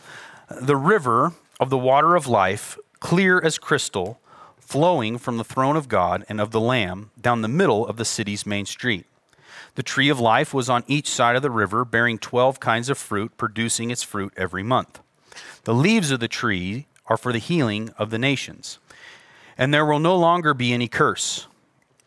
the 0.48 0.76
river 0.76 1.32
of 1.60 1.70
the 1.70 1.78
water 1.78 2.16
of 2.16 2.26
life, 2.26 2.78
clear 3.00 3.40
as 3.40 3.58
crystal, 3.58 4.20
flowing 4.58 5.18
from 5.18 5.36
the 5.36 5.44
throne 5.44 5.76
of 5.76 5.88
God 5.88 6.24
and 6.28 6.40
of 6.40 6.50
the 6.50 6.60
Lamb 6.60 7.10
down 7.20 7.42
the 7.42 7.48
middle 7.48 7.86
of 7.86 7.96
the 7.96 8.04
city's 8.04 8.46
main 8.46 8.66
street. 8.66 9.06
The 9.74 9.82
tree 9.82 10.08
of 10.08 10.20
life 10.20 10.52
was 10.52 10.68
on 10.68 10.84
each 10.86 11.08
side 11.08 11.36
of 11.36 11.42
the 11.42 11.50
river, 11.50 11.84
bearing 11.84 12.18
12 12.18 12.60
kinds 12.60 12.88
of 12.88 12.98
fruit, 12.98 13.36
producing 13.36 13.90
its 13.90 14.02
fruit 14.02 14.32
every 14.36 14.62
month. 14.62 15.00
The 15.64 15.74
leaves 15.74 16.10
of 16.10 16.20
the 16.20 16.28
tree 16.28 16.86
are 17.06 17.16
for 17.16 17.32
the 17.32 17.38
healing 17.38 17.90
of 17.98 18.10
the 18.10 18.18
nations. 18.18 18.78
And 19.56 19.72
there 19.72 19.86
will 19.86 19.98
no 19.98 20.16
longer 20.16 20.54
be 20.54 20.72
any 20.72 20.88
curse. 20.88 21.46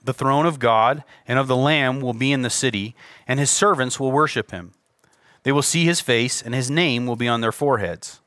The 0.03 0.13
throne 0.13 0.45
of 0.45 0.59
God 0.59 1.03
and 1.27 1.39
of 1.39 1.47
the 1.47 1.55
Lamb 1.55 2.01
will 2.01 2.13
be 2.13 2.31
in 2.31 2.43
the 2.43 2.49
city, 2.49 2.95
and 3.27 3.39
his 3.39 3.49
servants 3.49 3.99
will 3.99 4.11
worship 4.11 4.51
him. 4.51 4.73
They 5.45 5.51
will 5.51 5.61
see 5.61 5.85
his 5.85 6.01
face, 6.01 6.41
and 6.41 6.55
his 6.55 6.71
name 6.71 7.05
will 7.05 7.15
be 7.15 7.27
on 7.27 7.41
their 7.41 7.51
foreheads. 7.51 8.19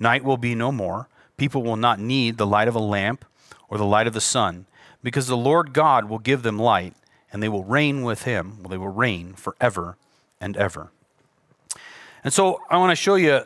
Night 0.00 0.24
will 0.24 0.38
be 0.38 0.54
no 0.54 0.72
more. 0.72 1.06
People 1.36 1.62
will 1.62 1.76
not 1.76 2.00
need 2.00 2.38
the 2.38 2.46
light 2.46 2.66
of 2.66 2.74
a 2.74 2.80
lamp 2.80 3.26
or 3.68 3.76
the 3.76 3.84
light 3.84 4.06
of 4.06 4.14
the 4.14 4.22
sun, 4.22 4.64
because 5.02 5.26
the 5.26 5.36
Lord 5.36 5.74
God 5.74 6.06
will 6.06 6.18
give 6.18 6.42
them 6.42 6.58
light, 6.58 6.94
and 7.30 7.42
they 7.42 7.48
will 7.48 7.62
reign 7.62 8.02
with 8.02 8.22
him. 8.22 8.56
Well, 8.60 8.70
they 8.70 8.78
will 8.78 8.88
reign 8.88 9.34
forever 9.34 9.98
and 10.40 10.56
ever. 10.56 10.90
And 12.24 12.32
so 12.32 12.62
I 12.70 12.78
want 12.78 12.90
to 12.90 12.96
show 12.96 13.16
you 13.16 13.42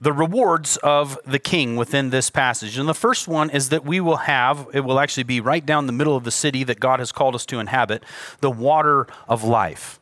the 0.00 0.12
rewards 0.12 0.78
of 0.78 1.16
the 1.24 1.38
king 1.38 1.76
within 1.76 2.10
this 2.10 2.28
passage. 2.28 2.76
And 2.76 2.88
the 2.88 2.94
first 2.94 3.28
one 3.28 3.50
is 3.50 3.68
that 3.68 3.84
we 3.84 4.00
will 4.00 4.16
have, 4.16 4.66
it 4.74 4.80
will 4.80 4.98
actually 4.98 5.22
be 5.22 5.40
right 5.40 5.64
down 5.64 5.86
the 5.86 5.92
middle 5.92 6.16
of 6.16 6.24
the 6.24 6.32
city 6.32 6.64
that 6.64 6.80
God 6.80 6.98
has 6.98 7.12
called 7.12 7.36
us 7.36 7.46
to 7.46 7.60
inhabit, 7.60 8.02
the 8.40 8.50
water 8.50 9.06
of 9.28 9.44
life. 9.44 10.00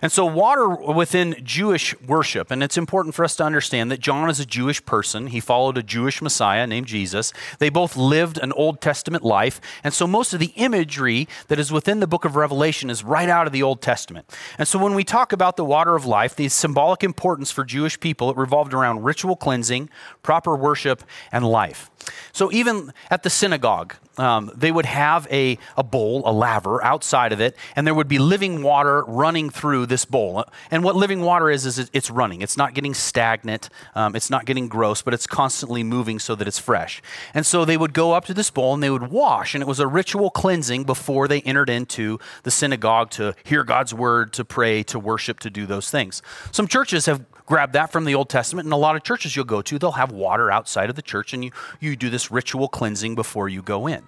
And 0.00 0.12
so, 0.12 0.24
water 0.24 0.68
within 0.68 1.36
Jewish 1.42 1.98
worship, 2.00 2.50
and 2.50 2.62
it's 2.62 2.76
important 2.76 3.14
for 3.14 3.24
us 3.24 3.36
to 3.36 3.44
understand 3.44 3.90
that 3.90 4.00
John 4.00 4.30
is 4.30 4.40
a 4.40 4.46
Jewish 4.46 4.84
person. 4.84 5.28
He 5.28 5.40
followed 5.40 5.76
a 5.76 5.82
Jewish 5.82 6.22
Messiah 6.22 6.66
named 6.66 6.86
Jesus. 6.86 7.32
They 7.58 7.68
both 7.68 7.96
lived 7.96 8.38
an 8.38 8.52
Old 8.52 8.80
Testament 8.80 9.24
life. 9.24 9.60
And 9.82 9.92
so, 9.92 10.06
most 10.06 10.32
of 10.32 10.40
the 10.40 10.52
imagery 10.56 11.28
that 11.48 11.58
is 11.58 11.72
within 11.72 12.00
the 12.00 12.06
book 12.06 12.24
of 12.24 12.36
Revelation 12.36 12.90
is 12.90 13.02
right 13.04 13.28
out 13.28 13.46
of 13.46 13.52
the 13.52 13.62
Old 13.62 13.82
Testament. 13.82 14.32
And 14.58 14.68
so, 14.68 14.78
when 14.78 14.94
we 14.94 15.04
talk 15.04 15.32
about 15.32 15.56
the 15.56 15.64
water 15.64 15.96
of 15.96 16.06
life, 16.06 16.36
the 16.36 16.48
symbolic 16.48 17.02
importance 17.02 17.50
for 17.50 17.64
Jewish 17.64 17.98
people, 17.98 18.30
it 18.30 18.36
revolved 18.36 18.72
around 18.72 19.02
ritual 19.02 19.36
cleansing, 19.36 19.90
proper 20.22 20.54
worship, 20.54 21.02
and 21.32 21.46
life. 21.46 21.90
So, 22.32 22.52
even 22.52 22.92
at 23.10 23.22
the 23.22 23.30
synagogue, 23.30 23.94
um, 24.18 24.50
they 24.54 24.72
would 24.72 24.86
have 24.86 25.26
a, 25.30 25.58
a 25.76 25.82
bowl, 25.82 26.22
a 26.26 26.32
laver 26.32 26.82
outside 26.84 27.32
of 27.32 27.40
it, 27.40 27.56
and 27.76 27.86
there 27.86 27.94
would 27.94 28.08
be 28.08 28.18
living 28.18 28.62
water 28.62 29.04
running 29.04 29.48
through 29.50 29.86
this 29.86 30.04
bowl. 30.04 30.44
And 30.70 30.82
what 30.82 30.96
living 30.96 31.22
water 31.22 31.50
is, 31.50 31.64
is 31.64 31.90
it's 31.92 32.10
running. 32.10 32.42
It's 32.42 32.56
not 32.56 32.74
getting 32.74 32.94
stagnant, 32.94 33.70
um, 33.94 34.16
it's 34.16 34.30
not 34.30 34.44
getting 34.44 34.68
gross, 34.68 35.02
but 35.02 35.14
it's 35.14 35.26
constantly 35.26 35.82
moving 35.82 36.18
so 36.18 36.34
that 36.34 36.48
it's 36.48 36.58
fresh. 36.58 37.00
And 37.32 37.46
so 37.46 37.64
they 37.64 37.76
would 37.76 37.92
go 37.92 38.12
up 38.12 38.24
to 38.26 38.34
this 38.34 38.50
bowl 38.50 38.74
and 38.74 38.82
they 38.82 38.90
would 38.90 39.10
wash, 39.10 39.54
and 39.54 39.62
it 39.62 39.66
was 39.66 39.80
a 39.80 39.86
ritual 39.86 40.30
cleansing 40.30 40.84
before 40.84 41.28
they 41.28 41.40
entered 41.42 41.70
into 41.70 42.18
the 42.42 42.50
synagogue 42.50 43.10
to 43.10 43.34
hear 43.44 43.64
God's 43.64 43.94
word, 43.94 44.32
to 44.34 44.44
pray, 44.44 44.82
to 44.84 44.98
worship, 44.98 45.40
to 45.40 45.50
do 45.50 45.66
those 45.66 45.90
things. 45.90 46.22
Some 46.50 46.66
churches 46.66 47.06
have 47.06 47.24
grab 47.48 47.72
that 47.72 47.90
from 47.90 48.04
the 48.04 48.14
Old 48.14 48.28
Testament. 48.28 48.66
And 48.66 48.72
a 48.72 48.76
lot 48.76 48.94
of 48.94 49.02
churches 49.02 49.34
you'll 49.34 49.46
go 49.46 49.62
to, 49.62 49.78
they'll 49.78 49.92
have 49.92 50.12
water 50.12 50.52
outside 50.52 50.90
of 50.90 50.96
the 50.96 51.02
church, 51.02 51.32
and 51.32 51.44
you, 51.44 51.50
you 51.80 51.96
do 51.96 52.10
this 52.10 52.30
ritual 52.30 52.68
cleansing 52.68 53.14
before 53.14 53.48
you 53.48 53.62
go 53.62 53.86
in. 53.86 54.06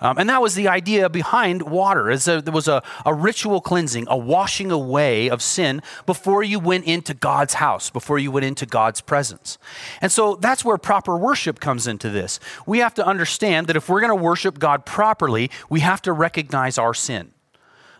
Um, 0.00 0.16
and 0.18 0.28
that 0.28 0.40
was 0.40 0.54
the 0.54 0.68
idea 0.68 1.08
behind 1.08 1.62
water. 1.62 2.08
Is 2.08 2.26
there 2.26 2.40
was 2.52 2.68
a, 2.68 2.84
a 3.04 3.12
ritual 3.12 3.60
cleansing, 3.60 4.06
a 4.08 4.16
washing 4.16 4.70
away 4.70 5.28
of 5.28 5.42
sin 5.42 5.82
before 6.06 6.44
you 6.44 6.60
went 6.60 6.84
into 6.84 7.14
God's 7.14 7.54
house, 7.54 7.90
before 7.90 8.20
you 8.20 8.30
went 8.30 8.46
into 8.46 8.64
God's 8.64 9.00
presence. 9.00 9.58
And 10.00 10.12
so 10.12 10.36
that's 10.36 10.64
where 10.64 10.78
proper 10.78 11.18
worship 11.18 11.58
comes 11.58 11.88
into 11.88 12.10
this. 12.10 12.38
We 12.64 12.78
have 12.78 12.94
to 12.94 13.04
understand 13.04 13.66
that 13.66 13.74
if 13.74 13.88
we're 13.88 14.00
going 14.00 14.16
to 14.16 14.22
worship 14.22 14.60
God 14.60 14.86
properly, 14.86 15.50
we 15.68 15.80
have 15.80 16.00
to 16.02 16.12
recognize 16.12 16.78
our 16.78 16.94
sin. 16.94 17.32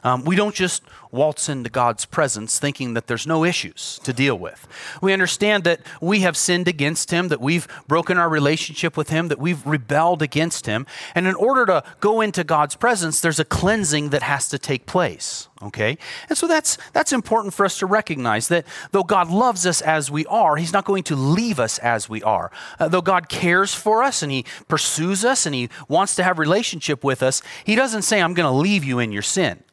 Um, 0.05 0.25
we 0.25 0.37
don't 0.37 0.55
just 0.55 0.83
waltz 1.11 1.49
into 1.49 1.71
God's 1.71 2.05
presence 2.05 2.59
thinking 2.59 2.95
that 2.95 3.07
there's 3.07 3.27
no 3.27 3.45
issues 3.45 3.99
to 4.05 4.13
deal 4.13 4.39
with. 4.39 4.69
We 5.01 5.13
understand 5.13 5.65
that 5.65 5.81
we 6.01 6.21
have 6.21 6.37
sinned 6.37 6.69
against 6.69 7.11
Him, 7.11 7.29
that 7.29 7.41
we've 7.41 7.67
broken 7.87 8.19
our 8.19 8.29
relationship 8.29 8.97
with 8.97 9.11
Him, 9.11 9.29
that 9.29 9.39
we've 9.39 9.65
rebelled 9.67 10.23
against 10.23 10.67
Him. 10.67 10.87
And 11.15 11.27
in 11.27 11.35
order 11.35 11.67
to 11.67 11.83
go 12.01 12.21
into 12.21 12.45
God's 12.45 12.77
presence, 12.77 13.21
there's 13.21 13.41
a 13.41 13.45
cleansing 13.45 14.11
that 14.11 14.23
has 14.23 14.49
to 14.51 14.59
take 14.59 14.87
place. 14.87 15.49
Okay? 15.61 15.99
And 16.29 16.39
so 16.39 16.47
that's, 16.47 16.79
that's 16.93 17.13
important 17.13 17.55
for 17.55 17.65
us 17.65 17.79
to 17.79 17.87
recognize 17.87 18.49
that 18.49 18.65
though 18.93 19.03
God 19.03 19.31
loves 19.31 19.67
us 19.67 19.81
as 19.81 20.11
we 20.11 20.25
are, 20.27 20.57
He's 20.57 20.73
not 20.73 20.85
going 20.85 21.03
to 21.05 21.17
leave 21.17 21.59
us 21.59 21.79
as 21.79 22.09
we 22.09 22.23
are. 22.23 22.51
Uh, 22.79 22.89
though 22.89 23.03
God 23.03 23.29
cares 23.29 23.75
for 23.75 24.03
us 24.03 24.23
and 24.23 24.31
He 24.31 24.45
pursues 24.69 25.25
us 25.25 25.47
and 25.47 25.55
He 25.55 25.69
wants 25.89 26.15
to 26.17 26.23
have 26.23 26.39
relationship 26.39 27.03
with 27.03 27.23
us, 27.23 27.43
He 27.65 27.75
doesn't 27.75 28.03
say, 28.03 28.23
I'm 28.23 28.35
going 28.35 28.51
to 28.51 28.57
leave 28.57 28.85
you 28.85 28.99
in 28.99 29.11
your 29.11 29.23
sin. 29.23 29.65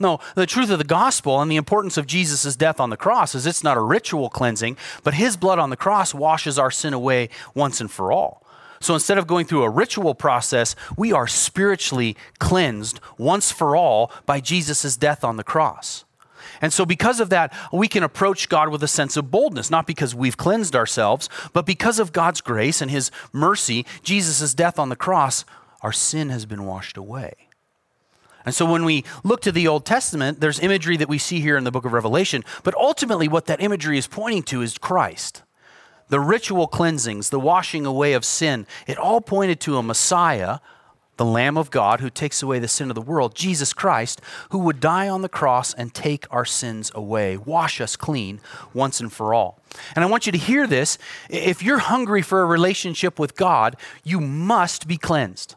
No, 0.00 0.20
the 0.34 0.46
truth 0.46 0.70
of 0.70 0.78
the 0.78 0.84
gospel 0.84 1.40
and 1.40 1.50
the 1.50 1.56
importance 1.56 1.96
of 1.96 2.06
Jesus' 2.06 2.56
death 2.56 2.78
on 2.78 2.90
the 2.90 2.96
cross 2.96 3.34
is 3.34 3.46
it's 3.46 3.64
not 3.64 3.76
a 3.76 3.82
ritual 3.82 4.30
cleansing, 4.30 4.76
but 5.02 5.14
his 5.14 5.36
blood 5.36 5.58
on 5.58 5.70
the 5.70 5.76
cross 5.76 6.14
washes 6.14 6.58
our 6.58 6.70
sin 6.70 6.94
away 6.94 7.28
once 7.54 7.80
and 7.80 7.90
for 7.90 8.12
all. 8.12 8.44
So 8.80 8.94
instead 8.94 9.18
of 9.18 9.26
going 9.26 9.46
through 9.46 9.64
a 9.64 9.70
ritual 9.70 10.14
process, 10.14 10.76
we 10.96 11.12
are 11.12 11.26
spiritually 11.26 12.16
cleansed 12.38 13.00
once 13.16 13.50
for 13.50 13.74
all 13.74 14.12
by 14.24 14.40
Jesus' 14.40 14.96
death 14.96 15.24
on 15.24 15.36
the 15.36 15.44
cross. 15.44 16.04
And 16.60 16.72
so, 16.72 16.84
because 16.86 17.20
of 17.20 17.30
that, 17.30 17.52
we 17.72 17.88
can 17.88 18.02
approach 18.02 18.48
God 18.48 18.68
with 18.70 18.82
a 18.82 18.88
sense 18.88 19.16
of 19.16 19.30
boldness, 19.30 19.70
not 19.70 19.86
because 19.86 20.14
we've 20.14 20.36
cleansed 20.36 20.74
ourselves, 20.74 21.28
but 21.52 21.66
because 21.66 21.98
of 21.98 22.12
God's 22.12 22.40
grace 22.40 22.80
and 22.80 22.90
His 22.90 23.10
mercy, 23.32 23.84
Jesus' 24.02 24.54
death 24.54 24.78
on 24.78 24.88
the 24.88 24.96
cross, 24.96 25.44
our 25.82 25.92
sin 25.92 26.30
has 26.30 26.46
been 26.46 26.64
washed 26.64 26.96
away. 26.96 27.47
And 28.48 28.54
so 28.54 28.64
when 28.64 28.86
we 28.86 29.04
look 29.24 29.42
to 29.42 29.52
the 29.52 29.68
Old 29.68 29.84
Testament, 29.84 30.40
there's 30.40 30.58
imagery 30.58 30.96
that 30.96 31.06
we 31.06 31.18
see 31.18 31.40
here 31.40 31.58
in 31.58 31.64
the 31.64 31.70
book 31.70 31.84
of 31.84 31.92
Revelation, 31.92 32.46
but 32.62 32.74
ultimately 32.76 33.28
what 33.28 33.44
that 33.44 33.60
imagery 33.60 33.98
is 33.98 34.06
pointing 34.06 34.42
to 34.44 34.62
is 34.62 34.78
Christ. 34.78 35.42
The 36.08 36.18
ritual 36.18 36.66
cleansings, 36.66 37.28
the 37.28 37.38
washing 37.38 37.84
away 37.84 38.14
of 38.14 38.24
sin, 38.24 38.66
it 38.86 38.96
all 38.96 39.20
pointed 39.20 39.60
to 39.60 39.76
a 39.76 39.82
Messiah, 39.82 40.60
the 41.18 41.26
Lamb 41.26 41.58
of 41.58 41.70
God 41.70 42.00
who 42.00 42.08
takes 42.08 42.42
away 42.42 42.58
the 42.58 42.68
sin 42.68 42.88
of 42.90 42.94
the 42.94 43.02
world, 43.02 43.34
Jesus 43.34 43.74
Christ, 43.74 44.22
who 44.48 44.60
would 44.60 44.80
die 44.80 45.10
on 45.10 45.20
the 45.20 45.28
cross 45.28 45.74
and 45.74 45.92
take 45.92 46.24
our 46.30 46.46
sins 46.46 46.90
away, 46.94 47.36
wash 47.36 47.82
us 47.82 47.96
clean 47.96 48.40
once 48.72 48.98
and 48.98 49.12
for 49.12 49.34
all. 49.34 49.60
And 49.94 50.02
I 50.02 50.08
want 50.08 50.24
you 50.24 50.32
to 50.32 50.38
hear 50.38 50.66
this. 50.66 50.96
If 51.28 51.62
you're 51.62 51.80
hungry 51.80 52.22
for 52.22 52.40
a 52.40 52.46
relationship 52.46 53.18
with 53.18 53.36
God, 53.36 53.76
you 54.04 54.22
must 54.22 54.88
be 54.88 54.96
cleansed. 54.96 55.54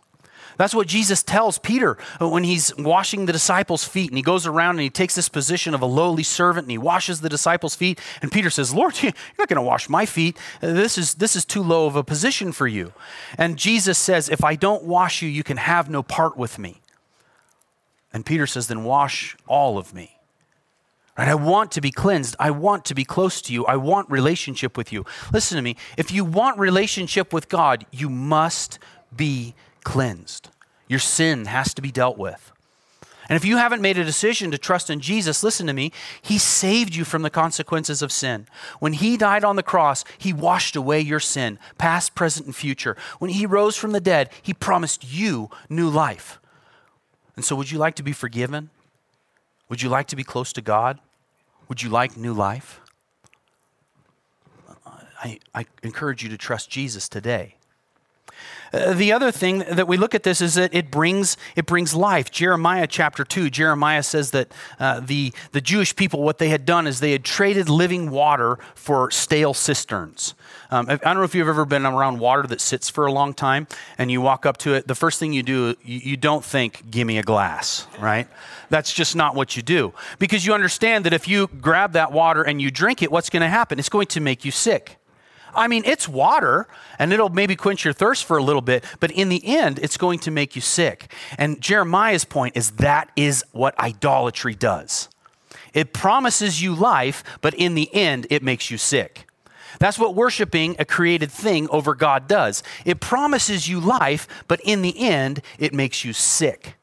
That's 0.58 0.76
what 0.76 0.88
Jesus 0.88 1.24
tells 1.24 1.58
Peter 1.58 1.98
uh, 2.22 2.28
when 2.28 2.44
he's 2.44 2.76
washing 2.78 3.26
the 3.26 3.34
disciples' 3.34 3.84
feet. 3.84 4.10
And 4.10 4.18
he 4.18 4.24
goes 4.24 4.46
around 4.46 4.72
and 4.72 4.82
he 4.82 4.90
takes 4.90 5.16
this 5.16 5.30
position 5.30 5.74
of 5.74 5.82
a 5.82 5.86
lowly 5.86 6.24
servant 6.24 6.66
and 6.66 6.72
he 6.72 6.78
washes 6.78 7.22
the 7.22 7.30
disciples' 7.30 7.76
feet. 7.76 8.00
And 8.22 8.32
Peter 8.32 8.50
says, 8.50 8.74
Lord, 8.74 8.96
you're 9.04 9.14
not 9.38 9.48
going 9.48 9.56
to 9.56 9.62
wash 9.62 9.90
my 9.90 10.06
feet. 10.06 10.38
Uh, 10.62 10.74
this 10.74 10.98
is, 10.98 11.16
this 11.16 11.36
is 11.36 11.46
too 11.46 11.64
low 11.64 11.86
of 11.86 11.96
a 11.96 12.04
position 12.04 12.52
for 12.52 12.68
you. 12.68 12.94
And 13.38 13.58
Jesus 13.58 13.98
says, 13.98 14.30
If 14.30 14.44
I 14.44 14.56
don't 14.56 14.84
wash 14.84 15.22
you, 15.22 15.30
you 15.30 15.44
can 15.44 15.58
have 15.58 15.90
no 15.90 16.04
part 16.04 16.38
with 16.38 16.60
me. 16.60 16.82
And 18.14 18.26
Peter 18.26 18.48
says, 18.48 18.68
Then 18.68 18.84
wash 18.84 19.38
all 19.48 19.78
of 19.78 19.94
me. 19.94 20.18
Right? 21.18 21.28
I 21.28 21.36
want 21.36 21.72
to 21.74 21.82
be 21.82 21.92
cleansed. 21.92 22.36
I 22.40 22.52
want 22.52 22.86
to 22.86 22.96
be 22.96 23.04
close 23.04 23.42
to 23.44 23.54
you. 23.54 23.66
I 23.66 23.76
want 23.76 24.10
relationship 24.10 24.78
with 24.78 24.92
you. 24.92 25.06
Listen 25.32 25.56
to 25.58 25.62
me. 25.62 25.76
If 25.98 26.12
you 26.12 26.26
want 26.26 26.58
relationship 26.58 27.34
with 27.34 27.50
God, 27.50 27.86
you 27.92 28.10
must 28.10 28.80
be 29.16 29.54
cleansed. 29.84 30.50
Your 30.88 31.00
sin 31.00 31.46
has 31.46 31.74
to 31.74 31.82
be 31.82 31.92
dealt 31.92 32.18
with. 32.18 32.52
And 33.30 33.38
if 33.38 33.46
you 33.46 33.56
haven't 33.56 33.82
made 33.82 33.98
a 33.98 34.04
decision 34.04 34.52
to 34.52 34.58
trust 34.58 34.90
in 34.90 35.00
Jesus, 35.00 35.42
listen 35.42 35.66
to 35.68 35.74
me, 35.74 35.94
He 36.22 36.38
saved 36.38 36.94
you 36.94 37.06
from 37.06 37.22
the 37.22 37.30
consequences 37.30 38.02
of 38.02 38.12
sin. 38.12 38.46
When 38.80 38.92
He 38.92 39.16
died 39.16 39.46
on 39.46 39.56
the 39.56 39.64
cross, 39.64 40.04
He 40.18 40.34
washed 40.34 40.76
away 40.76 41.00
your 41.00 41.22
sin, 41.22 41.58
past, 41.78 42.14
present, 42.14 42.46
and 42.46 42.56
future. 42.56 42.98
When 43.20 43.32
He 43.32 43.46
rose 43.46 43.78
from 43.78 43.94
the 43.94 44.02
dead, 44.02 44.30
He 44.42 44.54
promised 44.54 45.10
you 45.10 45.50
new 45.70 45.90
life. 45.90 46.40
And 47.38 47.46
so, 47.46 47.56
would 47.56 47.72
you 47.72 47.78
like 47.78 47.96
to 47.96 48.04
be 48.04 48.12
forgiven? 48.12 48.70
Would 49.70 49.82
you 49.82 49.88
like 49.88 50.08
to 50.08 50.18
be 50.18 50.26
close 50.26 50.52
to 50.52 50.62
God? 50.62 51.00
Would 51.70 51.82
you 51.82 51.90
like 51.90 52.18
new 52.18 52.34
life? 52.34 52.82
I, 55.24 55.40
I 55.56 55.66
encourage 55.84 56.22
you 56.22 56.28
to 56.30 56.38
trust 56.38 56.70
Jesus 56.70 57.08
today. 57.08 57.56
Uh, 58.74 58.94
the 58.94 59.12
other 59.12 59.32
thing 59.32 59.60
that 59.70 59.88
we 59.88 59.98
look 59.98 60.16
at 60.16 60.24
this 60.24 60.42
is 60.42 60.56
that 60.56 60.74
it 60.74 60.90
brings, 60.90 61.38
it 61.56 61.66
brings 61.66 61.94
life. 61.94 62.32
Jeremiah 62.32 62.88
chapter 62.88 63.24
2, 63.24 63.50
Jeremiah 63.50 64.04
says 64.04 64.32
that 64.32 64.52
uh, 64.80 65.00
the, 65.02 65.34
the 65.52 65.62
Jewish 65.62 65.96
people, 65.96 66.24
what 66.24 66.38
they 66.38 66.50
had 66.50 66.66
done 66.66 66.88
is 66.88 67.00
they 67.00 67.12
had 67.12 67.26
traded 67.26 67.70
living 67.70 68.10
water 68.10 68.58
for 68.76 69.12
stale 69.12 69.54
cisterns. 69.54 70.34
Um, 70.70 70.90
I 70.90 70.96
don't 70.96 71.18
know 71.18 71.24
if 71.24 71.36
you've 71.36 71.50
ever 71.50 71.66
been 71.66 71.86
around 71.86 72.20
water 72.20 72.44
that 72.44 72.62
sits 72.62 72.90
for 72.90 73.06
a 73.06 73.12
long 73.12 73.34
time 73.34 73.68
and 73.98 74.10
you 74.10 74.22
walk 74.22 74.46
up 74.46 74.56
to 74.58 74.74
it. 74.74 74.88
The 74.88 74.96
first 74.96 75.20
thing 75.20 75.34
you 75.34 75.44
do, 75.44 75.76
you, 75.84 76.00
you 76.00 76.18
don't 76.18 76.44
think, 76.46 76.90
give 76.90 77.06
me 77.06 77.18
a 77.18 77.24
glass, 77.24 77.88
right? 78.00 78.28
That's 78.70 78.94
just 78.94 79.16
not 79.16 79.36
what 79.36 79.58
you 79.58 79.62
do. 79.62 79.94
Because 80.18 80.46
you 80.46 80.54
understand 80.54 81.06
that 81.06 81.14
if 81.14 81.28
you 81.28 81.48
grab 81.48 81.92
that 81.94 82.14
water 82.14 82.42
and 82.42 82.62
you 82.62 82.72
drink 82.72 83.02
it, 83.02 83.12
what's 83.12 83.30
going 83.30 83.42
to 83.42 83.50
happen? 83.50 83.80
It's 83.80 83.90
going 83.90 84.08
to 84.08 84.22
make 84.22 84.46
you 84.46 84.52
sick. 84.52 84.98
I 85.56 85.68
mean, 85.68 85.84
it's 85.86 86.08
water 86.08 86.68
and 87.00 87.12
it'll 87.14 87.30
maybe 87.30 87.56
quench 87.56 87.84
your 87.84 87.94
thirst 87.94 88.26
for 88.26 88.38
a 88.38 88.44
little 88.44 88.62
bit, 88.62 88.84
but 89.00 89.12
in 89.12 89.30
the 89.30 89.42
end, 89.46 89.80
it's 89.80 89.98
going 89.98 90.20
to 90.20 90.32
make 90.32 90.56
you 90.56 90.62
sick. 90.62 91.12
And 91.38 91.62
Jeremiah's 91.62 92.26
point 92.26 92.58
is 92.58 92.72
that 92.72 93.12
is 93.16 93.44
what 93.52 93.78
idolatry 93.80 94.56
does. 94.56 95.10
It 95.74 95.94
promises 95.94 96.62
you 96.62 96.76
life, 96.76 97.24
but 97.42 97.54
in 97.54 97.76
the 97.76 97.94
end, 97.94 98.28
it 98.30 98.44
makes 98.44 98.70
you 98.70 98.78
sick. 98.78 99.28
That's 99.80 99.98
what 99.98 100.16
worshiping 100.16 100.76
a 100.80 100.86
created 100.86 101.32
thing 101.32 101.70
over 101.70 101.96
God 101.96 102.28
does. 102.28 102.62
It 102.86 103.00
promises 103.00 103.68
you 103.68 103.80
life, 103.80 104.28
but 104.48 104.60
in 104.62 104.82
the 104.82 104.98
end, 105.00 105.42
it 105.58 105.74
makes 105.74 106.04
you 106.04 106.14
sick. 106.14 106.76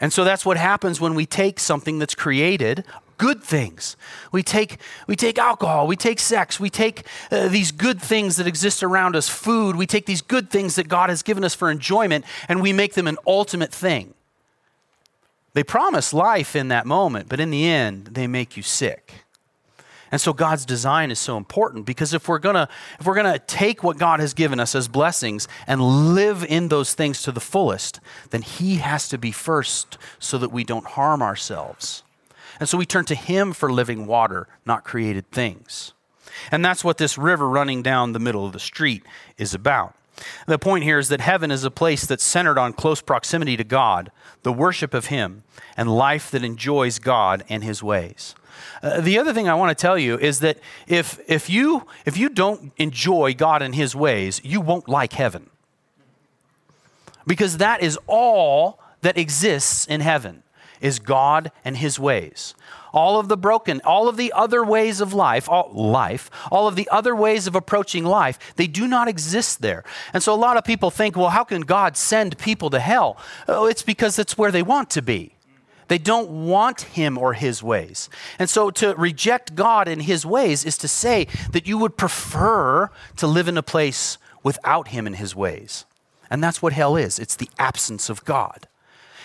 And 0.00 0.12
so 0.12 0.24
that's 0.24 0.46
what 0.46 0.56
happens 0.56 1.00
when 1.00 1.14
we 1.14 1.26
take 1.26 1.60
something 1.60 1.98
that's 1.98 2.14
created, 2.14 2.84
good 3.20 3.42
things. 3.42 3.98
We 4.32 4.42
take, 4.42 4.78
we 5.06 5.14
take 5.14 5.38
alcohol, 5.38 5.86
we 5.86 5.94
take 5.94 6.18
sex, 6.18 6.58
we 6.58 6.70
take 6.70 7.04
uh, 7.30 7.48
these 7.48 7.70
good 7.70 8.00
things 8.00 8.36
that 8.36 8.46
exist 8.46 8.82
around 8.82 9.14
us, 9.14 9.28
food, 9.28 9.76
we 9.76 9.86
take 9.86 10.06
these 10.06 10.22
good 10.22 10.48
things 10.48 10.76
that 10.76 10.88
God 10.88 11.10
has 11.10 11.22
given 11.22 11.44
us 11.44 11.54
for 11.54 11.70
enjoyment, 11.70 12.24
and 12.48 12.62
we 12.62 12.72
make 12.72 12.94
them 12.94 13.06
an 13.06 13.18
ultimate 13.26 13.74
thing. 13.74 14.14
They 15.52 15.62
promise 15.62 16.14
life 16.14 16.56
in 16.56 16.68
that 16.68 16.86
moment, 16.86 17.28
but 17.28 17.40
in 17.40 17.50
the 17.50 17.66
end, 17.66 18.06
they 18.12 18.26
make 18.26 18.56
you 18.56 18.62
sick. 18.62 19.12
And 20.10 20.18
so 20.18 20.32
God's 20.32 20.64
design 20.64 21.10
is 21.10 21.18
so 21.18 21.36
important 21.36 21.84
because 21.84 22.14
if 22.14 22.26
we're 22.26 22.38
to 22.38 22.68
if 22.98 23.06
we're 23.06 23.22
to 23.22 23.38
take 23.38 23.84
what 23.84 23.98
God 23.98 24.18
has 24.18 24.32
given 24.32 24.58
us 24.58 24.74
as 24.74 24.88
blessings 24.88 25.46
and 25.66 26.14
live 26.14 26.42
in 26.42 26.68
those 26.68 26.94
things 26.94 27.22
to 27.24 27.32
the 27.32 27.40
fullest, 27.40 28.00
then 28.30 28.42
he 28.42 28.76
has 28.76 29.08
to 29.10 29.18
be 29.18 29.30
first 29.30 29.98
so 30.18 30.38
that 30.38 30.50
we 30.50 30.64
don't 30.64 30.86
harm 30.86 31.22
ourselves. 31.22 32.02
And 32.60 32.68
so 32.68 32.76
we 32.78 32.86
turn 32.86 33.06
to 33.06 33.14
him 33.14 33.52
for 33.54 33.72
living 33.72 34.06
water, 34.06 34.46
not 34.66 34.84
created 34.84 35.30
things. 35.32 35.94
And 36.52 36.64
that's 36.64 36.84
what 36.84 36.98
this 36.98 37.18
river 37.18 37.48
running 37.48 37.82
down 37.82 38.12
the 38.12 38.18
middle 38.18 38.46
of 38.46 38.52
the 38.52 38.60
street 38.60 39.02
is 39.38 39.54
about. 39.54 39.96
The 40.46 40.58
point 40.58 40.84
here 40.84 40.98
is 40.98 41.08
that 41.08 41.22
heaven 41.22 41.50
is 41.50 41.64
a 41.64 41.70
place 41.70 42.04
that's 42.04 42.22
centered 42.22 42.58
on 42.58 42.74
close 42.74 43.00
proximity 43.00 43.56
to 43.56 43.64
God, 43.64 44.12
the 44.42 44.52
worship 44.52 44.92
of 44.92 45.06
Him, 45.06 45.44
and 45.76 45.96
life 45.96 46.30
that 46.30 46.44
enjoys 46.44 46.98
God 46.98 47.42
and 47.48 47.64
His 47.64 47.82
ways. 47.82 48.34
Uh, 48.82 49.00
the 49.00 49.18
other 49.18 49.32
thing 49.32 49.48
I 49.48 49.54
want 49.54 49.76
to 49.76 49.80
tell 49.80 49.98
you 49.98 50.18
is 50.18 50.40
that 50.40 50.58
if, 50.86 51.18
if, 51.26 51.48
you, 51.48 51.86
if 52.04 52.18
you 52.18 52.28
don't 52.28 52.72
enjoy 52.76 53.32
God 53.32 53.62
and 53.62 53.74
His 53.74 53.96
ways, 53.96 54.42
you 54.44 54.60
won't 54.60 54.88
like 54.88 55.14
heaven. 55.14 55.48
Because 57.26 57.56
that 57.56 57.82
is 57.82 57.98
all 58.06 58.78
that 59.00 59.16
exists 59.16 59.86
in 59.86 60.02
heaven 60.02 60.42
is 60.80 60.98
God 60.98 61.52
and 61.64 61.76
His 61.76 61.98
ways. 61.98 62.54
All 62.92 63.20
of 63.20 63.28
the 63.28 63.36
broken, 63.36 63.80
all 63.84 64.08
of 64.08 64.16
the 64.16 64.32
other 64.32 64.64
ways 64.64 65.00
of 65.00 65.14
life, 65.14 65.48
all, 65.48 65.70
life, 65.72 66.30
all 66.50 66.66
of 66.66 66.76
the 66.76 66.88
other 66.90 67.14
ways 67.14 67.46
of 67.46 67.54
approaching 67.54 68.04
life, 68.04 68.54
they 68.56 68.66
do 68.66 68.88
not 68.88 69.06
exist 69.06 69.62
there. 69.62 69.84
And 70.12 70.22
so 70.22 70.34
a 70.34 70.36
lot 70.36 70.56
of 70.56 70.64
people 70.64 70.90
think, 70.90 71.16
well, 71.16 71.30
how 71.30 71.44
can 71.44 71.62
God 71.62 71.96
send 71.96 72.38
people 72.38 72.70
to 72.70 72.80
hell? 72.80 73.16
Oh, 73.46 73.66
it's 73.66 73.82
because 73.82 74.18
it's 74.18 74.36
where 74.36 74.50
they 74.50 74.62
want 74.62 74.90
to 74.90 75.02
be. 75.02 75.36
They 75.90 75.98
don't 75.98 76.46
want 76.46 76.82
him 76.82 77.18
or 77.18 77.32
his 77.32 77.64
ways. 77.64 78.08
And 78.38 78.48
so 78.48 78.70
to 78.70 78.94
reject 78.94 79.56
God 79.56 79.88
and 79.88 80.02
his 80.02 80.24
ways 80.24 80.64
is 80.64 80.78
to 80.78 80.88
say 80.88 81.26
that 81.50 81.66
you 81.66 81.78
would 81.78 81.96
prefer 81.96 82.90
to 83.16 83.26
live 83.26 83.48
in 83.48 83.58
a 83.58 83.62
place 83.62 84.16
without 84.44 84.88
him 84.88 85.04
and 85.06 85.16
his 85.16 85.34
ways. 85.34 85.84
And 86.30 86.44
that's 86.44 86.62
what 86.62 86.72
hell 86.72 86.96
is 86.96 87.18
it's 87.18 87.34
the 87.34 87.50
absence 87.58 88.08
of 88.08 88.24
God. 88.24 88.68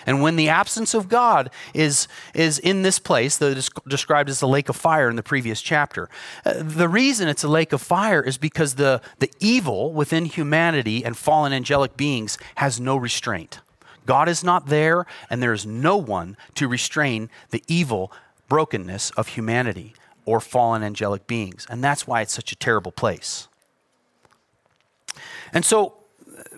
And 0.06 0.22
when 0.22 0.36
the 0.36 0.48
absence 0.48 0.94
of 0.94 1.08
God 1.08 1.50
is, 1.74 2.06
is 2.32 2.58
in 2.60 2.82
this 2.82 2.98
place, 2.98 3.36
that 3.38 3.58
is 3.58 3.68
described 3.88 4.30
as 4.30 4.40
the 4.40 4.48
lake 4.48 4.68
of 4.68 4.76
fire 4.76 5.10
in 5.10 5.16
the 5.16 5.22
previous 5.22 5.60
chapter, 5.60 6.08
uh, 6.44 6.54
the 6.56 6.88
reason 6.88 7.28
it's 7.28 7.44
a 7.44 7.48
lake 7.48 7.72
of 7.72 7.82
fire 7.82 8.22
is 8.22 8.38
because 8.38 8.76
the, 8.76 9.00
the 9.18 9.30
evil 9.40 9.92
within 9.92 10.24
humanity 10.24 11.04
and 11.04 11.16
fallen 11.16 11.52
angelic 11.52 11.96
beings 11.96 12.38
has 12.54 12.80
no 12.80 12.96
restraint. 12.96 13.60
God 14.06 14.28
is 14.28 14.44
not 14.44 14.68
there, 14.68 15.04
and 15.28 15.42
there 15.42 15.52
is 15.52 15.66
no 15.66 15.96
one 15.96 16.36
to 16.54 16.68
restrain 16.68 17.28
the 17.50 17.62
evil 17.66 18.12
brokenness 18.48 19.10
of 19.10 19.28
humanity 19.28 19.94
or 20.24 20.40
fallen 20.40 20.84
angelic 20.84 21.26
beings. 21.26 21.66
And 21.68 21.82
that's 21.82 22.06
why 22.06 22.20
it's 22.20 22.32
such 22.32 22.52
a 22.52 22.56
terrible 22.56 22.92
place. 22.92 23.48
And 25.52 25.64
so 25.64 25.94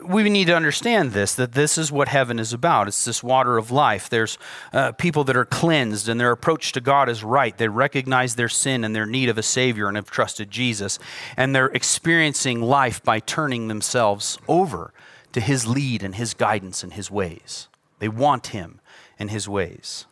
we 0.04 0.28
need 0.28 0.46
to 0.46 0.56
understand 0.56 1.12
this 1.12 1.34
that 1.34 1.52
this 1.52 1.78
is 1.78 1.92
what 1.92 2.08
heaven 2.08 2.38
is 2.38 2.52
about. 2.52 2.88
It's 2.88 3.04
this 3.04 3.22
water 3.22 3.58
of 3.58 3.70
life. 3.70 4.08
There's 4.08 4.38
uh, 4.72 4.92
people 4.92 5.24
that 5.24 5.36
are 5.36 5.44
cleansed, 5.44 6.08
and 6.08 6.20
their 6.20 6.30
approach 6.30 6.72
to 6.72 6.80
God 6.80 7.08
is 7.08 7.24
right. 7.24 7.56
They 7.56 7.68
recognize 7.68 8.34
their 8.34 8.48
sin 8.48 8.84
and 8.84 8.94
their 8.94 9.06
need 9.06 9.28
of 9.28 9.38
a 9.38 9.42
Savior 9.42 9.88
and 9.88 9.96
have 9.96 10.10
trusted 10.10 10.50
Jesus. 10.50 10.98
And 11.36 11.54
they're 11.54 11.66
experiencing 11.66 12.62
life 12.62 13.02
by 13.02 13.20
turning 13.20 13.68
themselves 13.68 14.38
over 14.48 14.92
to 15.32 15.40
his 15.40 15.66
lead 15.66 16.02
and 16.02 16.14
his 16.14 16.34
guidance 16.34 16.82
and 16.82 16.92
his 16.92 17.10
ways. 17.10 17.68
They 17.98 18.08
want 18.08 18.48
him 18.48 18.80
and 19.18 19.30
his 19.30 19.48
ways. 19.48 20.06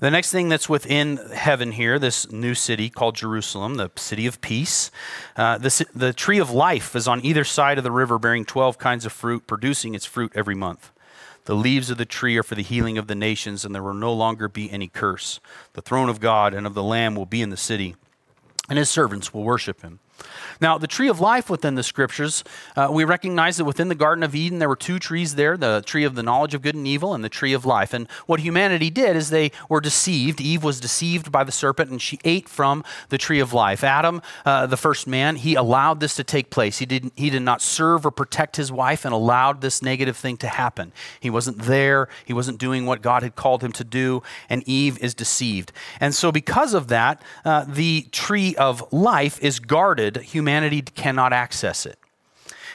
The 0.00 0.10
next 0.10 0.32
thing 0.32 0.48
that's 0.48 0.68
within 0.68 1.16
heaven 1.32 1.72
here, 1.72 1.98
this 1.98 2.30
new 2.30 2.54
city 2.54 2.88
called 2.88 3.16
Jerusalem, 3.16 3.76
the 3.76 3.90
city 3.96 4.26
of 4.26 4.40
peace, 4.40 4.90
uh, 5.36 5.58
the, 5.58 5.86
the 5.94 6.12
tree 6.12 6.38
of 6.38 6.50
life 6.50 6.94
is 6.96 7.08
on 7.08 7.24
either 7.24 7.44
side 7.44 7.78
of 7.78 7.84
the 7.84 7.90
river, 7.90 8.18
bearing 8.18 8.44
12 8.44 8.78
kinds 8.78 9.06
of 9.06 9.12
fruit, 9.12 9.46
producing 9.46 9.94
its 9.94 10.06
fruit 10.06 10.32
every 10.34 10.54
month. 10.54 10.90
The 11.44 11.56
leaves 11.56 11.90
of 11.90 11.98
the 11.98 12.04
tree 12.04 12.36
are 12.36 12.44
for 12.44 12.54
the 12.54 12.62
healing 12.62 12.98
of 12.98 13.08
the 13.08 13.14
nations, 13.14 13.64
and 13.64 13.74
there 13.74 13.82
will 13.82 13.94
no 13.94 14.12
longer 14.12 14.48
be 14.48 14.70
any 14.70 14.86
curse. 14.86 15.40
The 15.72 15.82
throne 15.82 16.08
of 16.08 16.20
God 16.20 16.54
and 16.54 16.66
of 16.66 16.74
the 16.74 16.82
Lamb 16.84 17.16
will 17.16 17.26
be 17.26 17.42
in 17.42 17.50
the 17.50 17.56
city, 17.56 17.96
and 18.68 18.78
his 18.78 18.90
servants 18.90 19.34
will 19.34 19.42
worship 19.42 19.82
him. 19.82 19.98
Now, 20.60 20.78
the 20.78 20.86
tree 20.86 21.08
of 21.08 21.20
life 21.20 21.50
within 21.50 21.74
the 21.74 21.82
scriptures, 21.82 22.44
uh, 22.76 22.88
we 22.90 23.04
recognize 23.04 23.56
that 23.56 23.64
within 23.64 23.88
the 23.88 23.94
Garden 23.94 24.22
of 24.22 24.34
Eden, 24.34 24.58
there 24.58 24.68
were 24.68 24.76
two 24.76 24.98
trees 24.98 25.34
there 25.34 25.56
the 25.56 25.82
tree 25.84 26.04
of 26.04 26.14
the 26.14 26.22
knowledge 26.22 26.54
of 26.54 26.62
good 26.62 26.74
and 26.74 26.86
evil 26.86 27.14
and 27.14 27.24
the 27.24 27.28
tree 27.28 27.52
of 27.52 27.64
life. 27.64 27.94
And 27.94 28.08
what 28.26 28.40
humanity 28.40 28.90
did 28.90 29.16
is 29.16 29.30
they 29.30 29.52
were 29.68 29.80
deceived. 29.80 30.40
Eve 30.40 30.62
was 30.64 30.80
deceived 30.80 31.30
by 31.30 31.44
the 31.44 31.52
serpent 31.52 31.90
and 31.90 32.02
she 32.02 32.18
ate 32.24 32.48
from 32.48 32.84
the 33.08 33.18
tree 33.18 33.40
of 33.40 33.52
life. 33.52 33.84
Adam, 33.84 34.22
uh, 34.44 34.66
the 34.66 34.76
first 34.76 35.06
man, 35.06 35.36
he 35.36 35.54
allowed 35.54 36.00
this 36.00 36.16
to 36.16 36.24
take 36.24 36.50
place. 36.50 36.78
He, 36.78 36.86
didn't, 36.86 37.12
he 37.16 37.30
did 37.30 37.42
not 37.42 37.62
serve 37.62 38.04
or 38.04 38.10
protect 38.10 38.56
his 38.56 38.72
wife 38.72 39.04
and 39.04 39.14
allowed 39.14 39.60
this 39.60 39.82
negative 39.82 40.16
thing 40.16 40.36
to 40.38 40.48
happen. 40.48 40.92
He 41.20 41.30
wasn't 41.30 41.58
there, 41.62 42.08
he 42.24 42.32
wasn't 42.32 42.58
doing 42.58 42.86
what 42.86 43.02
God 43.02 43.22
had 43.22 43.36
called 43.36 43.62
him 43.62 43.72
to 43.72 43.84
do, 43.84 44.22
and 44.48 44.62
Eve 44.68 44.98
is 44.98 45.14
deceived. 45.14 45.72
And 46.00 46.14
so, 46.14 46.32
because 46.32 46.74
of 46.74 46.88
that, 46.88 47.22
uh, 47.44 47.64
the 47.66 48.02
tree 48.12 48.54
of 48.56 48.92
life 48.92 49.42
is 49.42 49.58
guarded. 49.58 50.11
Humanity 50.16 50.52
humanity 50.62 50.82
cannot 50.82 51.32
access 51.32 51.86
it. 51.86 51.98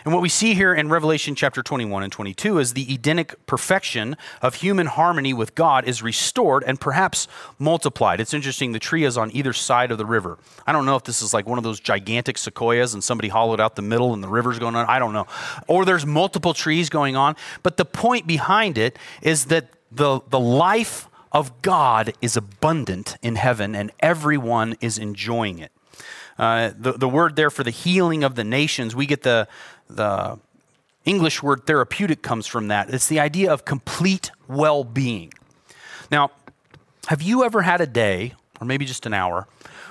And 0.06 0.14
what 0.14 0.22
we 0.22 0.30
see 0.30 0.54
here 0.54 0.74
in 0.74 0.88
Revelation 0.90 1.36
chapter 1.36 1.62
21 1.62 2.04
and 2.04 2.12
22 2.12 2.60
is 2.60 2.74
the 2.74 2.94
Edenic 2.94 3.46
perfection 3.46 4.16
of 4.42 4.56
human 4.56 4.88
harmony 4.88 5.34
with 5.34 5.54
God 5.54 5.86
is 5.86 6.02
restored 6.02 6.64
and 6.66 6.80
perhaps 6.80 7.28
multiplied. 7.60 8.22
It's 8.22 8.34
interesting, 8.34 8.72
the 8.72 8.80
tree 8.80 9.04
is 9.04 9.18
on 9.18 9.36
either 9.36 9.52
side 9.52 9.92
of 9.92 9.98
the 9.98 10.06
river. 10.06 10.38
I 10.66 10.72
don't 10.72 10.86
know 10.86 10.96
if 10.96 11.04
this 11.04 11.22
is 11.22 11.34
like 11.34 11.46
one 11.46 11.58
of 11.58 11.66
those 11.66 11.80
gigantic 11.82 12.38
sequoias 12.38 12.94
and 12.94 13.04
somebody 13.04 13.28
hollowed 13.28 13.60
out 13.60 13.76
the 13.76 13.82
middle 13.82 14.14
and 14.14 14.24
the 14.24 14.30
river's 14.30 14.60
going 14.60 14.76
on. 14.76 14.86
I 14.86 14.98
don't 14.98 15.14
know. 15.14 15.28
Or 15.68 15.84
there's 15.84 16.06
multiple 16.06 16.54
trees 16.54 16.90
going 16.90 17.18
on. 17.18 17.36
But 17.64 17.76
the 17.76 17.86
point 17.86 18.28
behind 18.28 18.78
it 18.78 18.98
is 19.22 19.46
that 19.46 19.68
the, 19.92 20.22
the 20.30 20.40
life 20.40 21.10
of 21.34 21.62
God 21.62 22.14
is 22.22 22.38
abundant 22.38 23.18
in 23.22 23.36
heaven 23.36 23.76
and 23.76 23.92
everyone 24.00 24.78
is 24.80 24.98
enjoying 24.98 25.60
it. 25.60 25.72
Uh, 26.38 26.72
the, 26.78 26.94
the 26.94 27.10
word 27.10 27.36
there 27.36 27.50
for 27.50 27.64
the 27.64 27.72
healing 27.72 28.24
of 28.24 28.36
the 28.36 28.44
nations, 28.44 28.96
we 28.96 29.06
get 29.06 29.24
the, 29.24 29.48
the 29.90 30.38
English 31.06 31.42
word 31.42 31.66
therapeutic 31.66 32.22
comes 32.22 32.46
from 32.46 32.68
that. 32.68 32.94
It's 32.94 33.08
the 33.08 33.20
idea 33.20 33.52
of 33.52 33.66
complete 33.66 34.32
well 34.48 34.84
being. 34.84 35.34
Now, 36.12 36.32
have 37.08 37.22
you 37.22 37.44
ever 37.44 37.62
had 37.62 37.82
a 37.82 37.88
day, 37.88 38.34
or 38.60 38.68
maybe 38.68 38.86
just 38.86 39.06
an 39.06 39.14
hour, 39.14 39.48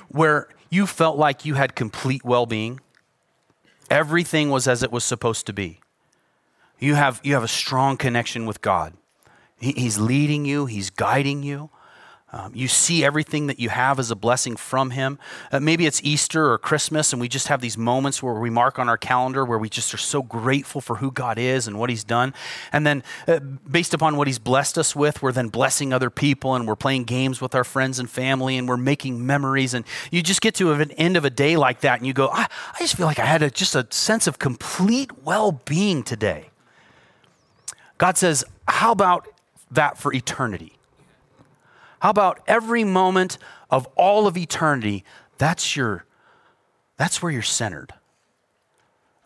where 0.09 0.49
you 0.71 0.87
felt 0.87 1.17
like 1.17 1.45
you 1.45 1.55
had 1.55 1.75
complete 1.75 2.25
well 2.25 2.47
being? 2.47 2.81
Everything 3.91 4.51
was 4.51 4.69
as 4.69 4.83
it 4.83 4.93
was 4.93 5.05
supposed 5.05 5.47
to 5.47 5.53
be. 5.53 5.81
You 6.79 6.95
have, 6.95 7.21
you 7.25 7.35
have 7.35 7.45
a 7.45 7.49
strong 7.49 7.97
connection 7.97 8.47
with 8.47 8.61
God. 8.61 8.93
He, 9.59 9.73
he's 9.73 9.99
leading 9.99 10.45
you, 10.45 10.67
He's 10.67 10.91
guiding 10.91 11.43
you. 11.43 11.71
Um, 12.37 12.53
you 12.55 12.69
see 12.69 13.03
everything 13.03 13.47
that 13.47 13.59
you 13.59 13.71
have 13.71 13.99
as 13.99 14.11
a 14.11 14.15
blessing 14.15 14.57
from 14.57 14.91
Him. 14.91 15.19
Uh, 15.51 15.59
maybe 15.59 15.87
it's 15.87 16.03
Easter 16.05 16.53
or 16.53 16.59
Christmas, 16.59 17.15
and 17.15 17.21
we 17.21 17.29
just 17.29 17.49
have 17.49 17.63
these 17.63 17.79
moments 17.79 18.23
where 18.23 18.35
we 18.35 18.51
mark 18.51 18.79
on 18.79 18.91
our 18.91 18.99
calendar 18.99 19.43
where 19.43 19.59
we 19.59 19.71
just 19.71 19.95
are 19.95 19.99
so 19.99 20.23
grateful 20.23 20.83
for 20.83 20.97
who 20.97 21.11
God 21.11 21.39
is 21.39 21.67
and 21.67 21.79
what 21.79 21.89
He's 21.89 22.05
done. 22.05 22.35
And 22.75 22.87
then, 22.87 23.03
uh, 23.27 23.39
based 23.39 23.95
upon 23.95 24.19
what 24.19 24.27
He's 24.27 24.39
blessed 24.39 24.77
us 24.77 24.95
with, 24.95 25.23
we're 25.23 25.33
then 25.33 25.49
blessing 25.49 25.95
other 25.95 26.11
people 26.11 26.55
and 26.55 26.69
we're 26.69 26.77
playing 26.77 27.05
games 27.05 27.41
with 27.41 27.55
our 27.55 27.65
friends 27.65 27.99
and 27.99 28.11
family 28.11 28.59
and 28.59 28.69
we're 28.69 28.77
making 28.77 29.25
memories. 29.25 29.73
And 29.73 29.87
you 30.11 30.23
just 30.23 30.43
get 30.43 30.55
to 30.57 30.73
an 30.73 30.91
end 30.93 31.17
of 31.17 31.25
a 31.25 31.31
day 31.31 31.57
like 31.57 31.81
that 31.81 31.99
and 31.99 32.07
you 32.07 32.13
go, 32.13 32.29
I, 32.29 32.49
I 32.75 32.79
just 32.81 32.97
feel 32.97 33.07
like 33.07 33.19
I 33.19 33.25
had 33.25 33.43
a, 33.43 33.51
just 33.51 33.75
a 33.75 33.87
sense 33.89 34.27
of 34.27 34.39
complete 34.39 35.11
well 35.25 35.53
being 35.53 36.03
today. 36.03 36.51
God 37.97 38.19
says, 38.19 38.45
How 38.69 38.93
about 38.93 39.27
that 39.71 39.97
for 39.97 40.13
eternity? 40.13 40.76
How 42.07 42.11
about 42.11 42.39
every 42.47 42.85
moment 42.85 43.37
of 43.69 43.89
all 43.97 44.29
of 44.29 44.37
eternity? 44.37 45.03
That's 45.39 45.75
your 45.75 46.05
that's 46.97 47.21
where 47.21 47.33
you're 47.33 47.43
centered. 47.43 47.95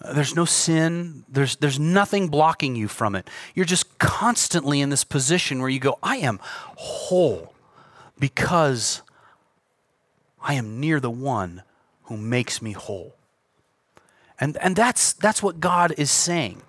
Uh, 0.03 0.14
there's 0.14 0.35
no 0.35 0.47
sin. 0.47 1.27
There's, 1.29 1.57
there's 1.57 1.79
nothing 1.79 2.29
blocking 2.29 2.77
you 2.77 2.88
from 2.88 3.14
it. 3.14 3.29
You're 3.55 3.66
just 3.66 3.99
constantly 3.99 4.81
in 4.81 4.88
this 4.88 5.05
position 5.05 5.61
where 5.61 5.69
you 5.69 5.79
go, 5.79 5.99
I 6.03 6.16
am 6.16 6.40
whole. 6.43 7.53
because 8.19 9.03
I 10.40 10.55
am 10.55 10.81
near 10.81 11.01
the 11.01 11.11
one 11.11 11.64
who 12.05 12.16
makes 12.16 12.62
me 12.62 12.73
whole. 12.73 13.14
And, 14.40 14.57
and 14.57 14.75
that's, 14.75 15.12
that's 15.12 15.43
what 15.43 15.61
God 15.61 15.93
is 15.99 16.11
saying 16.11 16.62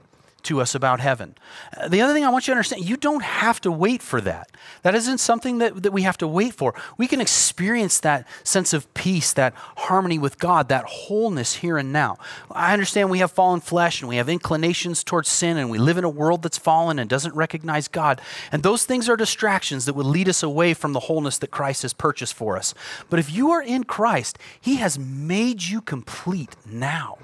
to 0.44 0.62
us 0.62 0.76
about 0.76 1.00
heaven. 1.00 1.36
Uh, 1.76 1.88
the 1.88 2.02
other 2.02 2.14
thing 2.14 2.24
I 2.24 2.30
want 2.30 2.48
you 2.48 2.54
to 2.54 2.58
understand, 2.58 2.88
you 2.88 2.98
don't 2.98 3.24
have 3.24 3.62
to 3.62 3.72
wait 3.72 4.02
for 4.02 4.22
that. 4.22 4.52
That 4.84 4.96
isn't 4.96 5.20
something 5.20 5.60
that, 5.60 5.84
that 5.84 5.92
we 5.92 6.04
have 6.04 6.18
to 6.20 6.28
wait 6.28 6.54
for. 6.54 6.74
We 6.98 7.08
can 7.08 7.22
experience 7.22 8.00
that 8.00 8.28
sense 8.44 8.74
of 8.74 8.92
peace, 8.94 9.34
that 9.34 9.54
harmony 9.56 10.18
with 10.18 10.40
God, 10.40 10.70
that 10.70 10.86
wholeness 10.86 11.56
here 11.56 11.78
and 11.78 11.92
now. 11.92 12.18
I 12.52 12.74
understand 12.74 13.10
we 13.10 13.20
have 13.20 13.32
fallen 13.32 13.60
flesh 13.60 14.02
and 14.02 14.10
we 14.10 14.18
have 14.18 14.30
inclinations 14.30 15.04
towards 15.04 15.30
sin 15.30 15.58
and 15.58 15.70
we 15.70 15.78
live 15.78 15.98
in 15.98 16.04
a 16.04 16.10
world 16.10 16.44
that's 16.44 16.58
fallen 16.58 17.00
and 17.00 17.10
doesn't 17.10 17.36
recognize 17.36 17.88
God. 17.88 18.22
And 18.52 18.64
those 18.64 18.86
things 18.86 19.10
are 19.10 19.18
distractions 19.18 19.86
that 19.86 19.96
would 19.96 20.06
lead 20.06 20.30
us 20.30 20.44
away 20.44 20.74
from 20.74 20.94
the 20.94 21.02
wholeness 21.02 21.38
that 21.40 21.52
Christ 21.52 21.82
has 21.84 21.94
purchased 21.94 22.34
for 22.34 22.58
us. 22.58 22.74
But 23.10 23.20
if 23.20 23.32
you 23.32 23.52
are 23.52 23.62
in 23.62 23.84
Christ, 23.84 24.38
He 24.60 24.76
has 24.78 24.98
made 25.00 25.64
you 25.64 25.82
complete 25.82 26.56
now 26.66 27.18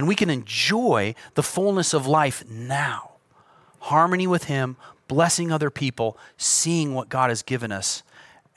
and 0.00 0.08
we 0.08 0.14
can 0.14 0.30
enjoy 0.30 1.14
the 1.34 1.42
fullness 1.42 1.92
of 1.92 2.06
life 2.06 2.42
now. 2.48 3.10
Harmony 3.80 4.26
with 4.26 4.44
Him, 4.44 4.78
blessing 5.08 5.52
other 5.52 5.68
people, 5.68 6.16
seeing 6.38 6.94
what 6.94 7.10
God 7.10 7.28
has 7.28 7.42
given 7.42 7.70
us 7.70 8.02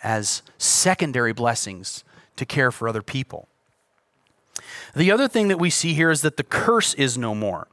as 0.01 0.41
secondary 0.57 1.33
blessings 1.33 2.05
to 2.37 2.45
care 2.45 2.71
for 2.71 2.87
other 2.87 3.01
people. 3.01 3.49
The 4.95 5.11
other 5.11 5.27
thing 5.27 5.49
that 5.49 5.59
we 5.59 5.69
see 5.69 5.93
here 5.93 6.11
is 6.11 6.21
that 6.21 6.37
the 6.37 6.45
curse 6.45 6.93
is 6.93 7.17
no 7.17 7.35
more. 7.35 7.67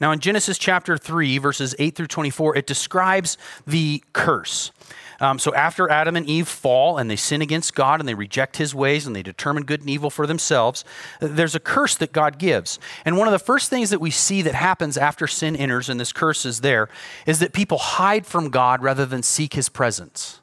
Now, 0.00 0.12
in 0.12 0.20
Genesis 0.20 0.56
chapter 0.56 0.96
3, 0.96 1.36
verses 1.36 1.74
8 1.78 1.94
through 1.94 2.06
24, 2.06 2.56
it 2.56 2.66
describes 2.66 3.36
the 3.66 4.02
curse. 4.14 4.72
Um, 5.20 5.38
so 5.38 5.54
after 5.54 5.90
Adam 5.90 6.16
and 6.16 6.26
Eve 6.26 6.48
fall 6.48 6.96
and 6.96 7.10
they 7.10 7.16
sin 7.16 7.42
against 7.42 7.74
God 7.74 8.00
and 8.00 8.08
they 8.08 8.14
reject 8.14 8.56
his 8.56 8.74
ways 8.74 9.06
and 9.06 9.14
they 9.14 9.22
determine 9.22 9.64
good 9.64 9.80
and 9.80 9.90
evil 9.90 10.08
for 10.08 10.26
themselves, 10.26 10.84
there's 11.20 11.54
a 11.54 11.60
curse 11.60 11.94
that 11.96 12.12
God 12.12 12.38
gives. 12.38 12.78
And 13.04 13.18
one 13.18 13.28
of 13.28 13.32
the 13.32 13.38
first 13.38 13.68
things 13.68 13.90
that 13.90 14.00
we 14.00 14.10
see 14.10 14.40
that 14.42 14.54
happens 14.54 14.96
after 14.96 15.26
sin 15.26 15.54
enters, 15.54 15.90
and 15.90 16.00
this 16.00 16.12
curse 16.12 16.46
is 16.46 16.62
there, 16.62 16.88
is 17.26 17.38
that 17.40 17.52
people 17.52 17.78
hide 17.78 18.26
from 18.26 18.48
God 18.48 18.82
rather 18.82 19.04
than 19.04 19.22
seek 19.22 19.52
his 19.52 19.68
presence. 19.68 20.40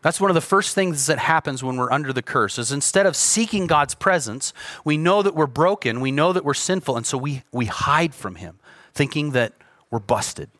That's 0.00 0.20
one 0.20 0.30
of 0.30 0.36
the 0.36 0.40
first 0.40 0.74
things 0.74 1.06
that 1.06 1.18
happens 1.18 1.62
when 1.62 1.76
we're 1.76 1.90
under 1.90 2.12
the 2.12 2.22
curse 2.22 2.58
is 2.58 2.70
instead 2.70 3.04
of 3.04 3.16
seeking 3.16 3.66
God's 3.66 3.94
presence, 3.94 4.52
we 4.84 4.96
know 4.96 5.22
that 5.22 5.34
we're 5.34 5.46
broken, 5.46 6.00
we 6.00 6.12
know 6.12 6.32
that 6.32 6.44
we're 6.44 6.54
sinful, 6.54 6.96
and 6.96 7.04
so 7.04 7.18
we, 7.18 7.42
we 7.52 7.66
hide 7.66 8.14
from 8.14 8.36
him, 8.36 8.58
thinking 8.94 9.32
that 9.32 9.54
we're 9.90 9.98
busted, 9.98 10.50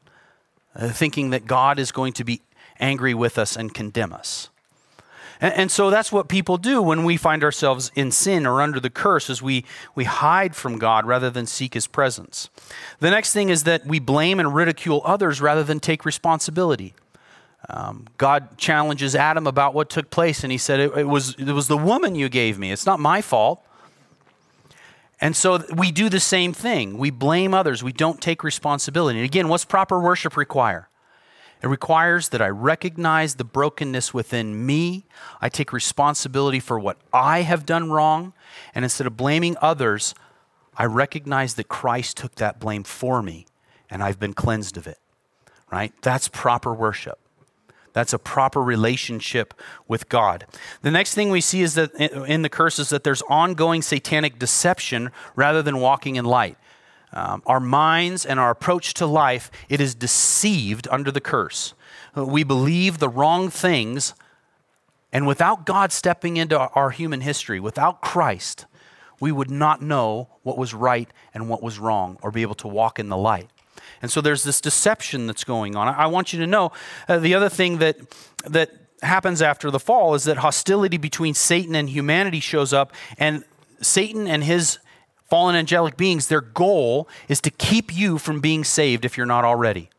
uh, 0.74 0.88
thinking 0.88 1.30
that 1.30 1.46
God 1.46 1.78
is 1.78 1.92
going 1.92 2.12
to 2.14 2.24
be 2.24 2.42
angry 2.80 3.14
with 3.14 3.38
us 3.38 3.56
and 3.56 3.72
condemn 3.74 4.12
us. 4.12 4.50
And, 5.40 5.54
and, 5.54 5.70
so 5.70 5.90
that's 5.90 6.10
what 6.10 6.28
people 6.28 6.56
do 6.56 6.82
when 6.82 7.04
we 7.04 7.16
find 7.16 7.44
ourselves 7.44 7.92
in 7.94 8.10
sin 8.10 8.46
or 8.46 8.60
under 8.60 8.80
the 8.80 8.90
curse 8.90 9.30
is 9.30 9.40
we, 9.40 9.64
we 9.94 10.04
hide 10.04 10.56
from 10.56 10.78
God 10.78 11.06
rather 11.06 11.30
than 11.30 11.46
seek 11.46 11.74
his 11.74 11.86
presence. 11.86 12.50
The 12.98 13.10
next 13.10 13.32
thing 13.32 13.48
is 13.48 13.64
that 13.64 13.86
we 13.86 14.00
blame 14.00 14.40
and 14.40 14.54
ridicule 14.54 15.00
others 15.04 15.40
rather 15.40 15.62
than 15.62 15.78
take 15.78 16.04
responsibility. 16.04 16.94
Um, 17.68 18.06
God 18.16 18.56
challenges 18.56 19.14
Adam 19.14 19.46
about 19.46 19.74
what 19.74 19.90
took 19.90 20.10
place, 20.10 20.42
and 20.42 20.50
he 20.50 20.58
said, 20.58 20.80
it, 20.80 20.96
it, 20.96 21.08
was, 21.08 21.34
it 21.34 21.52
was 21.52 21.68
the 21.68 21.76
woman 21.76 22.14
you 22.14 22.28
gave 22.28 22.58
me. 22.58 22.72
It's 22.72 22.86
not 22.86 22.98
my 22.98 23.20
fault. 23.20 23.64
And 25.20 25.34
so 25.34 25.64
we 25.74 25.90
do 25.90 26.08
the 26.08 26.20
same 26.20 26.52
thing. 26.52 26.96
We 26.96 27.10
blame 27.10 27.52
others. 27.52 27.82
We 27.82 27.92
don't 27.92 28.20
take 28.20 28.44
responsibility. 28.44 29.18
And 29.18 29.24
again, 29.24 29.48
what's 29.48 29.64
proper 29.64 30.00
worship 30.00 30.36
require? 30.36 30.87
It 31.62 31.66
requires 31.66 32.28
that 32.28 32.40
I 32.40 32.48
recognize 32.48 33.34
the 33.34 33.44
brokenness 33.44 34.14
within 34.14 34.64
me. 34.64 35.06
I 35.40 35.48
take 35.48 35.72
responsibility 35.72 36.60
for 36.60 36.78
what 36.78 36.98
I 37.12 37.42
have 37.42 37.66
done 37.66 37.90
wrong. 37.90 38.32
And 38.74 38.84
instead 38.84 39.06
of 39.06 39.16
blaming 39.16 39.56
others, 39.60 40.14
I 40.76 40.84
recognize 40.84 41.54
that 41.54 41.68
Christ 41.68 42.16
took 42.16 42.36
that 42.36 42.60
blame 42.60 42.84
for 42.84 43.22
me 43.22 43.46
and 43.90 44.02
I've 44.02 44.20
been 44.20 44.34
cleansed 44.34 44.76
of 44.76 44.86
it. 44.86 44.98
Right? 45.70 45.92
That's 46.02 46.28
proper 46.28 46.72
worship. 46.72 47.18
That's 47.92 48.12
a 48.12 48.18
proper 48.18 48.62
relationship 48.62 49.54
with 49.88 50.08
God. 50.08 50.46
The 50.82 50.90
next 50.90 51.14
thing 51.14 51.30
we 51.30 51.40
see 51.40 51.62
is 51.62 51.74
that 51.74 51.92
in 51.96 52.42
the 52.42 52.48
curse 52.48 52.78
is 52.78 52.90
that 52.90 53.02
there's 53.02 53.22
ongoing 53.22 53.82
satanic 53.82 54.38
deception 54.38 55.10
rather 55.34 55.62
than 55.62 55.80
walking 55.80 56.16
in 56.16 56.24
light 56.24 56.56
um, 57.12 57.42
our 57.46 57.60
minds 57.60 58.26
and 58.26 58.38
our 58.38 58.50
approach 58.50 58.94
to 58.94 59.06
life, 59.06 59.50
it 59.68 59.80
is 59.80 59.94
deceived 59.94 60.86
under 60.90 61.10
the 61.10 61.20
curse. 61.20 61.74
We 62.14 62.44
believe 62.44 62.98
the 62.98 63.08
wrong 63.08 63.50
things, 63.50 64.14
and 65.12 65.26
without 65.26 65.64
God 65.64 65.92
stepping 65.92 66.36
into 66.36 66.58
our 66.58 66.90
human 66.90 67.20
history, 67.20 67.60
without 67.60 68.00
Christ, 68.00 68.66
we 69.20 69.32
would 69.32 69.50
not 69.50 69.82
know 69.82 70.28
what 70.42 70.58
was 70.58 70.74
right 70.74 71.08
and 71.34 71.48
what 71.48 71.62
was 71.62 71.78
wrong 71.78 72.18
or 72.22 72.30
be 72.30 72.42
able 72.42 72.54
to 72.56 72.68
walk 72.68 72.98
in 72.98 73.08
the 73.08 73.16
light. 73.16 73.48
And 74.02 74.10
so 74.10 74.20
there's 74.20 74.44
this 74.44 74.60
deception 74.60 75.26
that's 75.26 75.44
going 75.44 75.76
on. 75.76 75.88
I 75.88 76.06
want 76.06 76.32
you 76.32 76.38
to 76.40 76.46
know 76.46 76.72
uh, 77.08 77.18
the 77.18 77.34
other 77.34 77.48
thing 77.48 77.78
that, 77.78 77.96
that 78.44 78.70
happens 79.02 79.42
after 79.42 79.70
the 79.70 79.80
fall 79.80 80.14
is 80.14 80.24
that 80.24 80.38
hostility 80.38 80.98
between 80.98 81.34
Satan 81.34 81.74
and 81.74 81.88
humanity 81.88 82.40
shows 82.40 82.72
up, 82.72 82.92
and 83.16 83.44
Satan 83.80 84.26
and 84.26 84.44
his 84.44 84.78
fallen 85.28 85.54
angelic 85.54 85.96
beings, 85.96 86.28
their 86.28 86.40
goal 86.40 87.08
is 87.28 87.40
to 87.42 87.50
keep 87.50 87.94
you 87.94 88.18
from 88.18 88.40
being 88.40 88.64
saved 88.64 89.04
if 89.04 89.16
you're 89.16 89.26
not 89.26 89.44
already. 89.44 89.90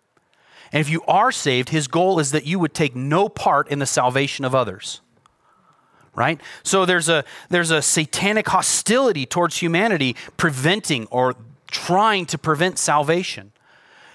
And 0.71 0.81
if 0.81 0.89
you 0.89 1.01
are 1.07 1.31
saved, 1.31 1.69
his 1.69 1.87
goal 1.87 2.19
is 2.19 2.31
that 2.31 2.45
you 2.45 2.59
would 2.59 2.73
take 2.73 2.95
no 2.95 3.29
part 3.29 3.67
in 3.69 3.79
the 3.79 3.85
salvation 3.85 4.45
of 4.45 4.53
others. 4.53 5.01
Right? 6.15 6.41
So 6.63 6.85
there's 6.85 7.07
a 7.07 7.23
there's 7.49 7.71
a 7.71 7.81
satanic 7.81 8.47
hostility 8.49 9.25
towards 9.25 9.57
humanity 9.57 10.15
preventing 10.37 11.07
or 11.07 11.35
trying 11.71 12.25
to 12.27 12.37
prevent 12.37 12.77
salvation. 12.77 13.51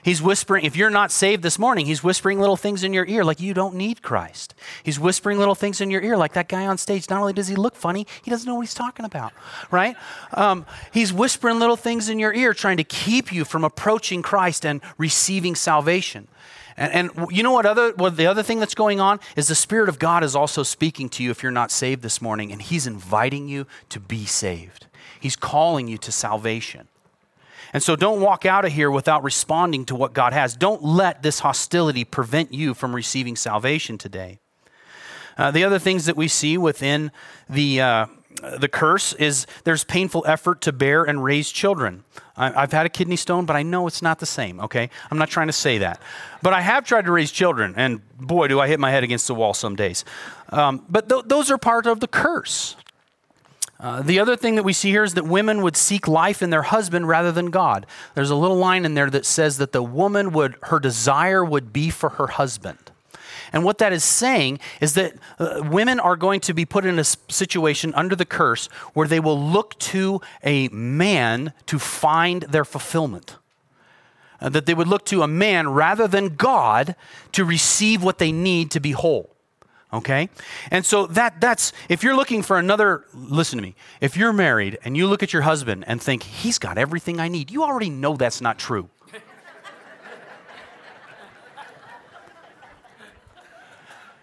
He's 0.05 0.21
whispering, 0.21 0.67
if 0.67 0.77
you're 0.77 0.91
not 0.91 1.11
saved 1.11 1.43
this 1.43 1.59
morning, 1.59 1.87
he's 1.87 2.05
whispering 2.05 2.39
little 2.39 2.59
things 2.59 2.85
in 2.85 2.93
your 2.93 3.07
ear 3.07 3.25
like 3.25 3.41
you 3.41 3.55
don't 3.55 3.75
need 3.75 4.03
Christ. 4.03 4.55
He's 4.83 5.01
whispering 5.01 5.39
little 5.39 5.55
things 5.55 5.81
in 5.81 5.91
your 5.91 6.03
ear 6.03 6.19
like 6.19 6.35
that 6.35 6.47
guy 6.47 6.67
on 6.67 6.77
stage. 6.77 7.09
Not 7.09 7.21
only 7.21 7.33
does 7.33 7.49
he 7.49 7.57
look 7.57 7.75
funny, 7.75 8.07
he 8.23 8.31
doesn't 8.31 8.47
know 8.47 8.57
what 8.57 8.61
he's 8.61 8.75
talking 8.75 9.07
about, 9.07 9.33
right? 9.71 9.97
Um, 10.35 10.67
he's 10.93 11.11
whispering 11.11 11.59
little 11.59 11.77
things 11.77 12.11
in 12.11 12.19
your 12.19 12.35
ear 12.35 12.53
trying 12.53 12.77
to 12.77 12.85
keep 12.85 13.33
you 13.33 13.47
from 13.47 13.65
approaching 13.65 14.21
Christ 14.21 14.67
and 14.67 14.83
receiving 14.99 15.55
salvation. 15.55 16.29
And, 16.77 16.93
and, 16.93 17.31
you 17.31 17.43
know 17.43 17.53
what 17.53 17.65
other 17.65 17.93
what 17.93 18.19
the 18.19 18.27
other 18.27 18.43
thing 18.43 18.61
that's 18.61 18.75
going 18.75 19.01
on 19.01 19.21
is 19.37 19.49
the 19.49 19.55
Spirit 19.55 19.89
of 19.89 19.99
God 19.99 20.23
is 20.23 20.37
also 20.37 20.63
speaking 20.63 21.09
to 21.11 21.23
you 21.23 21.31
if 21.31 21.43
you're 21.43 21.53
not 21.53 21.71
saved 21.71 22.03
this 22.03 22.21
morning, 22.21 22.53
and 22.53 22.61
He's 22.61 22.87
inviting 22.87 23.49
you 23.49 23.67
to 23.91 24.01
be 24.01 24.27
saved. 24.27 24.87
He's 25.19 25.37
calling 25.37 25.89
you 25.89 25.97
to 25.99 26.13
salvation. 26.13 26.89
And 27.75 27.83
so 27.83 27.97
don't 27.97 28.21
walk 28.21 28.47
out 28.47 28.65
of 28.65 28.73
here 28.73 28.89
without 28.89 29.25
responding 29.25 29.85
to 29.87 29.97
what 29.97 30.13
God 30.13 30.33
has. 30.33 30.57
Don't 30.57 30.83
let 30.85 31.23
this 31.23 31.41
hostility 31.41 32.05
prevent 32.05 32.55
you 32.55 32.73
from 32.73 32.95
receiving 32.95 33.35
salvation 33.35 33.99
today. 33.99 34.39
Uh, 35.37 35.51
the 35.51 35.65
other 35.65 35.81
things 35.81 36.07
that 36.07 36.17
we 36.17 36.29
see 36.29 36.57
within 36.57 37.11
the, 37.51 37.81
uh, 37.81 38.07
the 38.59 38.69
curse 38.69 39.13
is 39.15 39.49
there's 39.65 39.83
painful 39.83 40.25
effort 40.25 40.61
to 40.61 40.73
bear 40.73 41.03
and 41.03 41.25
raise 41.25 41.51
children. 41.51 42.05
I, 42.37 42.61
have 42.61 42.71
had 42.71 42.87
a 42.87 42.89
kidney 42.89 43.17
stone, 43.17 43.45
but 43.45 43.57
I 43.57 43.65
know 43.65 43.89
it's 43.89 44.03
not 44.03 44.21
the 44.21 44.27
same, 44.27 44.61
okay? 44.61 44.89
I'm 45.11 45.19
not 45.19 45.29
trying 45.29 45.49
to 45.49 45.53
say 45.53 45.79
that. 45.79 46.01
But 46.43 46.53
I 46.53 46.61
have 46.61 46.85
tried 46.85 47.07
to 47.07 47.13
raise 47.13 47.33
children, 47.33 47.75
and 47.77 48.01
boy, 48.17 48.47
do 48.47 48.61
I 48.61 48.69
hit 48.69 48.79
my 48.79 48.93
head 48.93 49.03
against 49.03 49.27
the 49.27 49.35
wall 49.35 49.53
some 49.53 49.75
days. 49.75 50.05
Um, 50.51 50.85
but 50.89 51.09
th- 51.09 51.25
those 51.27 51.51
are 51.51 51.59
part 51.59 51.87
of 51.87 51.99
the 51.99 52.09
curse. 52.09 52.77
Uh, 53.85 54.01
the 54.01 54.19
other 54.19 54.35
thing 54.35 54.55
that 54.55 54.63
we 54.63 54.73
see 54.73 54.89
here 54.89 55.05
is 55.05 55.13
that 55.13 55.27
women 55.27 55.61
would 55.61 55.77
seek 55.77 56.09
life 56.09 56.41
in 56.41 56.49
their 56.49 56.63
husband 56.63 57.07
rather 57.07 57.31
than 57.31 57.51
God. 57.51 57.85
There's 58.15 58.31
a 58.31 58.35
little 58.35 58.57
line 58.57 58.87
in 58.87 58.95
there 58.95 59.11
that 59.11 59.27
says 59.27 59.59
that 59.59 59.73
the 59.73 59.83
woman 59.83 60.33
would, 60.33 60.57
her 60.63 60.81
desire 60.81 61.45
would 61.45 61.71
be 61.71 61.91
for 61.91 62.09
her 62.09 62.29
husband. 62.29 62.79
And 63.53 63.63
what 63.63 63.77
that 63.79 63.93
is 63.93 64.03
saying 64.03 64.61
is 64.81 64.95
that 64.95 65.13
uh, 65.39 65.61
women 65.71 66.01
are 66.01 66.17
going 66.17 66.41
to 66.41 66.55
be 66.55 66.65
put 66.65 66.87
in 66.87 66.99
a 66.99 67.05
situation 67.05 67.93
under 67.95 68.17
the 68.17 68.25
curse 68.25 68.69
where 68.95 69.07
they 69.07 69.21
will 69.21 69.39
look 69.39 69.79
to 69.81 70.23
a 70.43 70.69
man 70.69 71.53
to 71.67 71.79
find 71.79 72.45
their 72.45 72.65
fulfillment. 72.65 73.37
Uh, 74.41 74.49
that 74.49 74.65
they 74.65 74.73
would 74.73 74.89
look 74.89 75.05
to 75.05 75.21
a 75.23 75.29
man 75.29 75.69
rather 75.69 76.09
than 76.09 76.37
God 76.37 76.97
to 77.33 77.45
receive 77.45 78.03
what 78.03 78.17
they 78.17 78.33
need 78.33 78.71
to 78.71 78.81
be 78.81 78.93
whole 78.93 79.34
okay? 79.95 80.29
And 80.71 80.85
so 80.85 81.07
that 81.09 81.41
that's 81.41 81.73
if 81.89 82.03
you're 82.03 82.17
looking 82.17 82.43
for 82.43 82.59
another 82.59 83.05
listen 83.15 83.59
to 83.59 83.63
me 83.63 83.75
if 84.01 84.17
you're 84.17 84.33
married 84.33 84.79
and 84.85 84.97
you 84.97 85.07
look 85.07 85.23
at 85.23 85.33
your 85.33 85.43
husband 85.43 85.85
and 85.87 86.03
think 86.03 86.23
he's 86.23 86.59
got 86.59 86.77
everything 86.79 87.21
i 87.21 87.29
need 87.29 87.51
you 87.51 87.63
already 87.63 87.91
know 87.91 88.17
that's 88.17 88.41
not 88.41 88.59
true. 88.59 88.89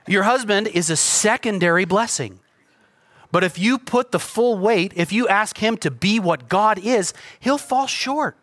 Your 0.07 0.23
husband 0.23 0.67
is 0.67 0.89
a 0.89 0.95
secondary 0.95 1.85
blessing. 1.85 2.39
But 3.31 3.43
if 3.43 3.59
you 3.59 3.77
put 3.77 4.11
the 4.11 4.19
full 4.19 4.57
weight 4.57 4.91
if 4.95 5.13
you 5.13 5.27
ask 5.27 5.57
him 5.57 5.77
to 5.77 5.91
be 5.91 6.19
what 6.19 6.49
god 6.49 6.77
is 6.79 7.13
he'll 7.39 7.57
fall 7.57 7.87
short 7.87 8.35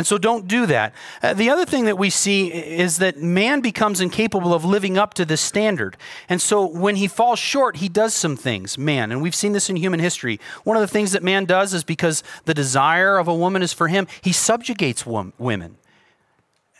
And 0.00 0.06
so 0.06 0.16
don't 0.16 0.48
do 0.48 0.64
that. 0.64 0.94
Uh, 1.22 1.34
the 1.34 1.50
other 1.50 1.66
thing 1.66 1.84
that 1.84 1.98
we 1.98 2.08
see 2.08 2.50
is 2.50 2.96
that 2.96 3.18
man 3.18 3.60
becomes 3.60 4.00
incapable 4.00 4.54
of 4.54 4.64
living 4.64 4.96
up 4.96 5.12
to 5.12 5.26
this 5.26 5.42
standard. 5.42 5.94
And 6.26 6.40
so 6.40 6.64
when 6.64 6.96
he 6.96 7.06
falls 7.06 7.38
short, 7.38 7.76
he 7.76 7.90
does 7.90 8.14
some 8.14 8.34
things, 8.34 8.78
man. 8.78 9.12
And 9.12 9.20
we've 9.20 9.34
seen 9.34 9.52
this 9.52 9.68
in 9.68 9.76
human 9.76 10.00
history. 10.00 10.40
One 10.64 10.74
of 10.74 10.80
the 10.80 10.86
things 10.88 11.12
that 11.12 11.22
man 11.22 11.44
does 11.44 11.74
is 11.74 11.84
because 11.84 12.22
the 12.46 12.54
desire 12.54 13.18
of 13.18 13.28
a 13.28 13.34
woman 13.34 13.60
is 13.60 13.74
for 13.74 13.88
him, 13.88 14.06
he 14.22 14.32
subjugates 14.32 15.04
wom- 15.04 15.34
women. 15.36 15.76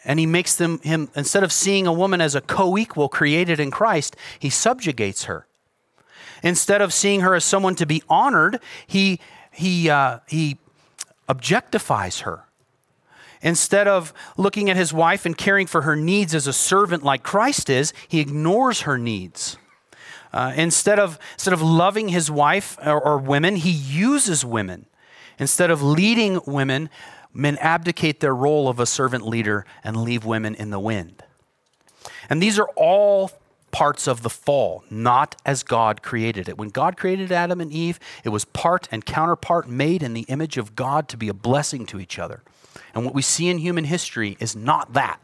And 0.02 0.18
he 0.18 0.24
makes 0.24 0.56
them, 0.56 0.78
him, 0.78 1.10
instead 1.14 1.44
of 1.44 1.52
seeing 1.52 1.86
a 1.86 1.92
woman 1.92 2.22
as 2.22 2.34
a 2.34 2.40
co 2.40 2.78
equal 2.78 3.10
created 3.10 3.60
in 3.60 3.70
Christ, 3.70 4.16
he 4.38 4.48
subjugates 4.48 5.24
her. 5.24 5.46
Instead 6.42 6.80
of 6.80 6.94
seeing 6.94 7.20
her 7.20 7.34
as 7.34 7.44
someone 7.44 7.74
to 7.74 7.84
be 7.84 8.02
honored, 8.08 8.60
he, 8.86 9.20
he, 9.52 9.90
uh, 9.90 10.20
he 10.26 10.56
objectifies 11.28 12.22
her. 12.22 12.46
Instead 13.42 13.88
of 13.88 14.12
looking 14.36 14.68
at 14.68 14.76
his 14.76 14.92
wife 14.92 15.24
and 15.24 15.36
caring 15.36 15.66
for 15.66 15.82
her 15.82 15.96
needs 15.96 16.34
as 16.34 16.46
a 16.46 16.52
servant 16.52 17.02
like 17.02 17.22
Christ 17.22 17.70
is, 17.70 17.92
he 18.08 18.20
ignores 18.20 18.82
her 18.82 18.98
needs. 18.98 19.56
Uh, 20.32 20.52
instead, 20.56 20.98
of, 20.98 21.18
instead 21.34 21.54
of 21.54 21.62
loving 21.62 22.08
his 22.08 22.30
wife 22.30 22.78
or, 22.84 23.00
or 23.00 23.18
women, 23.18 23.56
he 23.56 23.70
uses 23.70 24.44
women. 24.44 24.86
Instead 25.38 25.70
of 25.70 25.82
leading 25.82 26.40
women, 26.46 26.90
men 27.32 27.56
abdicate 27.58 28.20
their 28.20 28.34
role 28.34 28.68
of 28.68 28.78
a 28.78 28.86
servant 28.86 29.26
leader 29.26 29.64
and 29.82 29.96
leave 29.96 30.24
women 30.24 30.54
in 30.54 30.70
the 30.70 30.78
wind. 30.78 31.24
And 32.28 32.42
these 32.42 32.58
are 32.58 32.68
all 32.76 33.32
parts 33.70 34.06
of 34.06 34.22
the 34.22 34.30
fall, 34.30 34.84
not 34.90 35.36
as 35.46 35.62
God 35.62 36.02
created 36.02 36.48
it. 36.48 36.58
When 36.58 36.68
God 36.68 36.96
created 36.96 37.32
Adam 37.32 37.60
and 37.60 37.72
Eve, 37.72 37.98
it 38.24 38.28
was 38.28 38.44
part 38.44 38.88
and 38.90 39.04
counterpart 39.04 39.68
made 39.68 40.02
in 40.02 40.12
the 40.12 40.22
image 40.22 40.58
of 40.58 40.76
God 40.76 41.08
to 41.08 41.16
be 41.16 41.28
a 41.28 41.34
blessing 41.34 41.86
to 41.86 42.00
each 42.00 42.18
other. 42.18 42.42
And 42.94 43.04
what 43.04 43.14
we 43.14 43.22
see 43.22 43.48
in 43.48 43.58
human 43.58 43.84
history 43.84 44.36
is 44.40 44.56
not 44.56 44.92
that. 44.94 45.20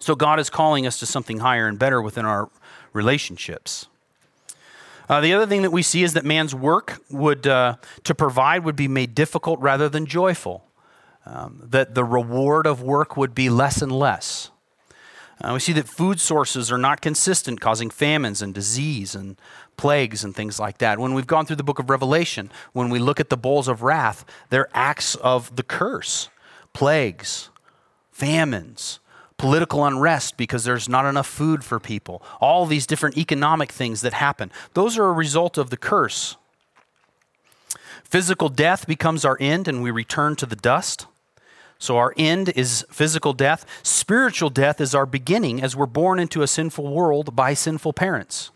So 0.00 0.14
God 0.14 0.38
is 0.38 0.50
calling 0.50 0.86
us 0.86 0.98
to 1.00 1.06
something 1.06 1.38
higher 1.38 1.66
and 1.66 1.78
better 1.78 2.00
within 2.00 2.24
our 2.24 2.48
relationships. 2.92 3.86
Uh, 5.08 5.20
the 5.20 5.32
other 5.32 5.46
thing 5.46 5.62
that 5.62 5.70
we 5.70 5.82
see 5.82 6.02
is 6.02 6.14
that 6.14 6.24
man's 6.24 6.54
work 6.54 7.00
would 7.10 7.46
uh, 7.46 7.76
to 8.04 8.14
provide 8.14 8.64
would 8.64 8.76
be 8.76 8.88
made 8.88 9.14
difficult 9.14 9.60
rather 9.60 9.88
than 9.88 10.06
joyful. 10.06 10.64
Um, 11.24 11.60
that 11.60 11.96
the 11.96 12.04
reward 12.04 12.66
of 12.68 12.82
work 12.82 13.16
would 13.16 13.34
be 13.34 13.48
less 13.48 13.82
and 13.82 13.90
less. 13.90 14.52
Uh, 15.40 15.50
we 15.54 15.58
see 15.58 15.72
that 15.72 15.88
food 15.88 16.20
sources 16.20 16.70
are 16.70 16.78
not 16.78 17.00
consistent, 17.00 17.60
causing 17.60 17.90
famines 17.90 18.40
and 18.40 18.54
disease 18.54 19.14
and 19.14 19.36
plagues 19.76 20.24
and 20.24 20.34
things 20.34 20.58
like 20.58 20.78
that. 20.78 20.98
When 20.98 21.14
we've 21.14 21.26
gone 21.26 21.46
through 21.46 21.56
the 21.56 21.64
book 21.64 21.78
of 21.78 21.90
Revelation, 21.90 22.50
when 22.72 22.90
we 22.90 22.98
look 22.98 23.20
at 23.20 23.30
the 23.30 23.36
bowls 23.36 23.68
of 23.68 23.82
wrath, 23.82 24.24
they're 24.50 24.68
acts 24.74 25.14
of 25.16 25.56
the 25.56 25.62
curse 25.62 26.28
plagues, 26.72 27.48
famines, 28.12 29.00
political 29.38 29.84
unrest 29.84 30.36
because 30.36 30.64
there's 30.64 30.88
not 30.88 31.06
enough 31.06 31.26
food 31.26 31.64
for 31.64 31.80
people, 31.80 32.22
all 32.40 32.66
these 32.66 32.86
different 32.86 33.16
economic 33.16 33.72
things 33.72 34.02
that 34.02 34.12
happen. 34.12 34.50
Those 34.74 34.98
are 34.98 35.06
a 35.06 35.12
result 35.12 35.56
of 35.58 35.70
the 35.70 35.76
curse. 35.76 36.36
Physical 38.04 38.48
death 38.48 38.86
becomes 38.86 39.24
our 39.24 39.36
end 39.40 39.68
and 39.68 39.82
we 39.82 39.90
return 39.90 40.36
to 40.36 40.46
the 40.46 40.56
dust. 40.56 41.06
So 41.78 41.98
our 41.98 42.14
end 42.16 42.50
is 42.50 42.86
physical 42.90 43.32
death. 43.32 43.66
Spiritual 43.82 44.50
death 44.50 44.80
is 44.80 44.94
our 44.94 45.06
beginning 45.06 45.62
as 45.62 45.76
we're 45.76 45.86
born 45.86 46.18
into 46.18 46.42
a 46.42 46.46
sinful 46.46 46.86
world 46.86 47.36
by 47.36 47.52
sinful 47.52 47.92
parents. 47.92 48.50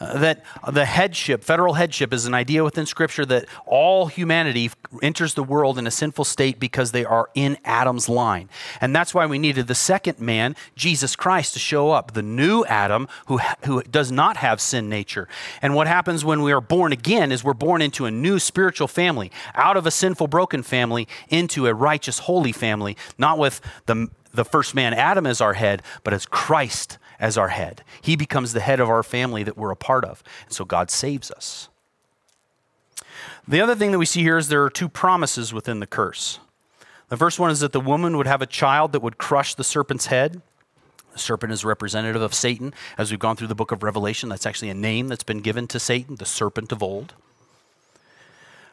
That 0.00 0.42
the 0.66 0.86
headship, 0.86 1.44
federal 1.44 1.74
headship, 1.74 2.14
is 2.14 2.24
an 2.24 2.32
idea 2.32 2.64
within 2.64 2.86
Scripture 2.86 3.26
that 3.26 3.44
all 3.66 4.06
humanity 4.06 4.70
enters 5.02 5.34
the 5.34 5.44
world 5.44 5.76
in 5.76 5.86
a 5.86 5.90
sinful 5.90 6.24
state 6.24 6.58
because 6.58 6.92
they 6.92 7.04
are 7.04 7.28
in 7.34 7.58
Adam's 7.66 8.08
line. 8.08 8.48
And 8.80 8.96
that's 8.96 9.12
why 9.12 9.26
we 9.26 9.38
needed 9.38 9.66
the 9.66 9.74
second 9.74 10.18
man, 10.18 10.56
Jesus 10.74 11.16
Christ, 11.16 11.52
to 11.52 11.58
show 11.58 11.90
up, 11.90 12.12
the 12.14 12.22
new 12.22 12.64
Adam 12.64 13.08
who, 13.26 13.40
who 13.66 13.82
does 13.82 14.10
not 14.10 14.38
have 14.38 14.58
sin 14.58 14.88
nature. 14.88 15.28
And 15.60 15.74
what 15.74 15.86
happens 15.86 16.24
when 16.24 16.40
we 16.40 16.52
are 16.52 16.62
born 16.62 16.92
again 16.92 17.30
is 17.30 17.44
we're 17.44 17.52
born 17.52 17.82
into 17.82 18.06
a 18.06 18.10
new 18.10 18.38
spiritual 18.38 18.88
family, 18.88 19.30
out 19.54 19.76
of 19.76 19.86
a 19.86 19.90
sinful, 19.90 20.28
broken 20.28 20.62
family, 20.62 21.08
into 21.28 21.66
a 21.66 21.74
righteous, 21.74 22.20
holy 22.20 22.52
family, 22.52 22.96
not 23.18 23.36
with 23.36 23.60
the, 23.84 24.08
the 24.32 24.46
first 24.46 24.74
man, 24.74 24.94
Adam, 24.94 25.26
as 25.26 25.42
our 25.42 25.52
head, 25.52 25.82
but 26.04 26.14
as 26.14 26.24
Christ 26.24 26.96
as 27.20 27.38
our 27.38 27.48
head. 27.48 27.84
He 28.00 28.16
becomes 28.16 28.52
the 28.52 28.60
head 28.60 28.80
of 28.80 28.88
our 28.88 29.02
family 29.02 29.44
that 29.44 29.56
we're 29.56 29.70
a 29.70 29.76
part 29.76 30.04
of. 30.04 30.24
And 30.46 30.54
so 30.54 30.64
God 30.64 30.90
saves 30.90 31.30
us. 31.30 31.68
The 33.46 33.60
other 33.60 33.74
thing 33.74 33.92
that 33.92 33.98
we 33.98 34.06
see 34.06 34.22
here 34.22 34.38
is 34.38 34.48
there 34.48 34.64
are 34.64 34.70
two 34.70 34.88
promises 34.88 35.52
within 35.52 35.80
the 35.80 35.86
curse. 35.86 36.40
The 37.08 37.16
first 37.16 37.38
one 37.38 37.50
is 37.50 37.60
that 37.60 37.72
the 37.72 37.80
woman 37.80 38.16
would 38.16 38.26
have 38.26 38.42
a 38.42 38.46
child 38.46 38.92
that 38.92 39.02
would 39.02 39.18
crush 39.18 39.54
the 39.54 39.64
serpent's 39.64 40.06
head. 40.06 40.40
The 41.12 41.18
serpent 41.18 41.52
is 41.52 41.64
representative 41.64 42.22
of 42.22 42.32
Satan. 42.32 42.72
As 42.96 43.10
we've 43.10 43.18
gone 43.18 43.36
through 43.36 43.48
the 43.48 43.54
book 43.54 43.72
of 43.72 43.82
Revelation, 43.82 44.28
that's 44.28 44.46
actually 44.46 44.70
a 44.70 44.74
name 44.74 45.08
that's 45.08 45.24
been 45.24 45.40
given 45.40 45.66
to 45.68 45.80
Satan, 45.80 46.16
the 46.16 46.26
serpent 46.26 46.70
of 46.70 46.82
old. 46.82 47.14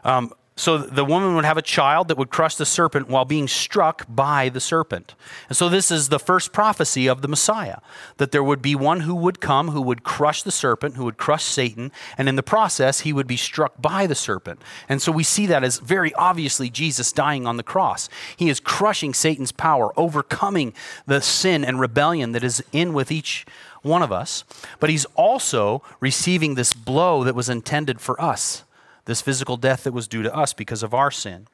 Um, 0.04 0.32
so 0.58 0.80
the 0.80 1.06
woman 1.06 1.36
would 1.36 1.46
have 1.46 1.58
a 1.58 1.62
child 1.62 2.08
that 2.08 2.18
would 2.18 2.32
crush 2.32 2.56
the 2.56 2.66
serpent 2.66 3.08
while 3.08 3.26
being 3.26 3.48
struck 3.48 4.06
by 4.10 4.50
the 4.50 4.60
serpent. 4.60 5.14
And 5.50 5.56
so 5.56 5.70
this 5.70 5.92
is 5.92 6.10
the 6.10 6.18
first 6.18 6.52
prophecy 6.52 7.06
of 7.06 7.22
the 7.22 7.28
Messiah 7.28 7.78
that 8.18 8.32
there 8.32 8.44
would 8.44 8.60
be 8.60 8.74
one 8.74 9.02
who 9.02 9.14
would 9.14 9.40
come 9.40 9.70
who 9.70 9.82
would 9.82 10.04
crush 10.04 10.42
the 10.42 10.52
serpent, 10.52 10.96
who 10.96 11.04
would 11.06 11.18
crush 11.18 11.44
Satan, 11.44 11.92
and 12.18 12.28
in 12.28 12.38
the 12.38 12.44
process 12.44 13.02
he 13.02 13.14
would 13.14 13.28
be 13.28 13.38
struck 13.38 13.80
by 13.80 14.08
the 14.08 14.16
serpent. 14.16 14.60
And 14.90 15.00
so 15.00 15.12
we 15.12 15.24
see 15.24 15.46
that 15.46 15.64
as 15.64 15.78
very 15.78 16.12
obviously 16.16 16.72
Jesus 16.72 17.12
dying 17.12 17.46
on 17.46 17.58
the 17.58 17.64
cross. 17.64 18.10
He 18.36 18.50
is 18.50 18.60
crushing 18.60 19.14
Satan's 19.14 19.52
power, 19.52 19.92
overcoming 19.96 20.74
the 21.06 21.22
sin 21.22 21.64
and 21.64 21.80
rebellion 21.80 22.32
that 22.32 22.44
is 22.44 22.64
in 22.72 22.94
with 22.94 23.12
each 23.12 23.46
one 23.84 24.02
of 24.02 24.12
us, 24.12 24.44
but 24.80 24.90
he's 24.90 25.06
also 25.16 25.84
receiving 26.00 26.56
this 26.56 26.74
blow 26.74 27.24
that 27.24 27.36
was 27.36 27.48
intended 27.48 28.02
for 28.02 28.20
us 28.20 28.64
this 29.08 29.22
physical 29.22 29.58
death 29.58 29.86
that 29.86 29.94
was 29.94 30.08
due 30.08 30.22
to 30.22 30.36
us 30.36 30.54
because 30.54 30.84
of 30.84 30.94
our 30.94 31.10
sin. 31.10 31.48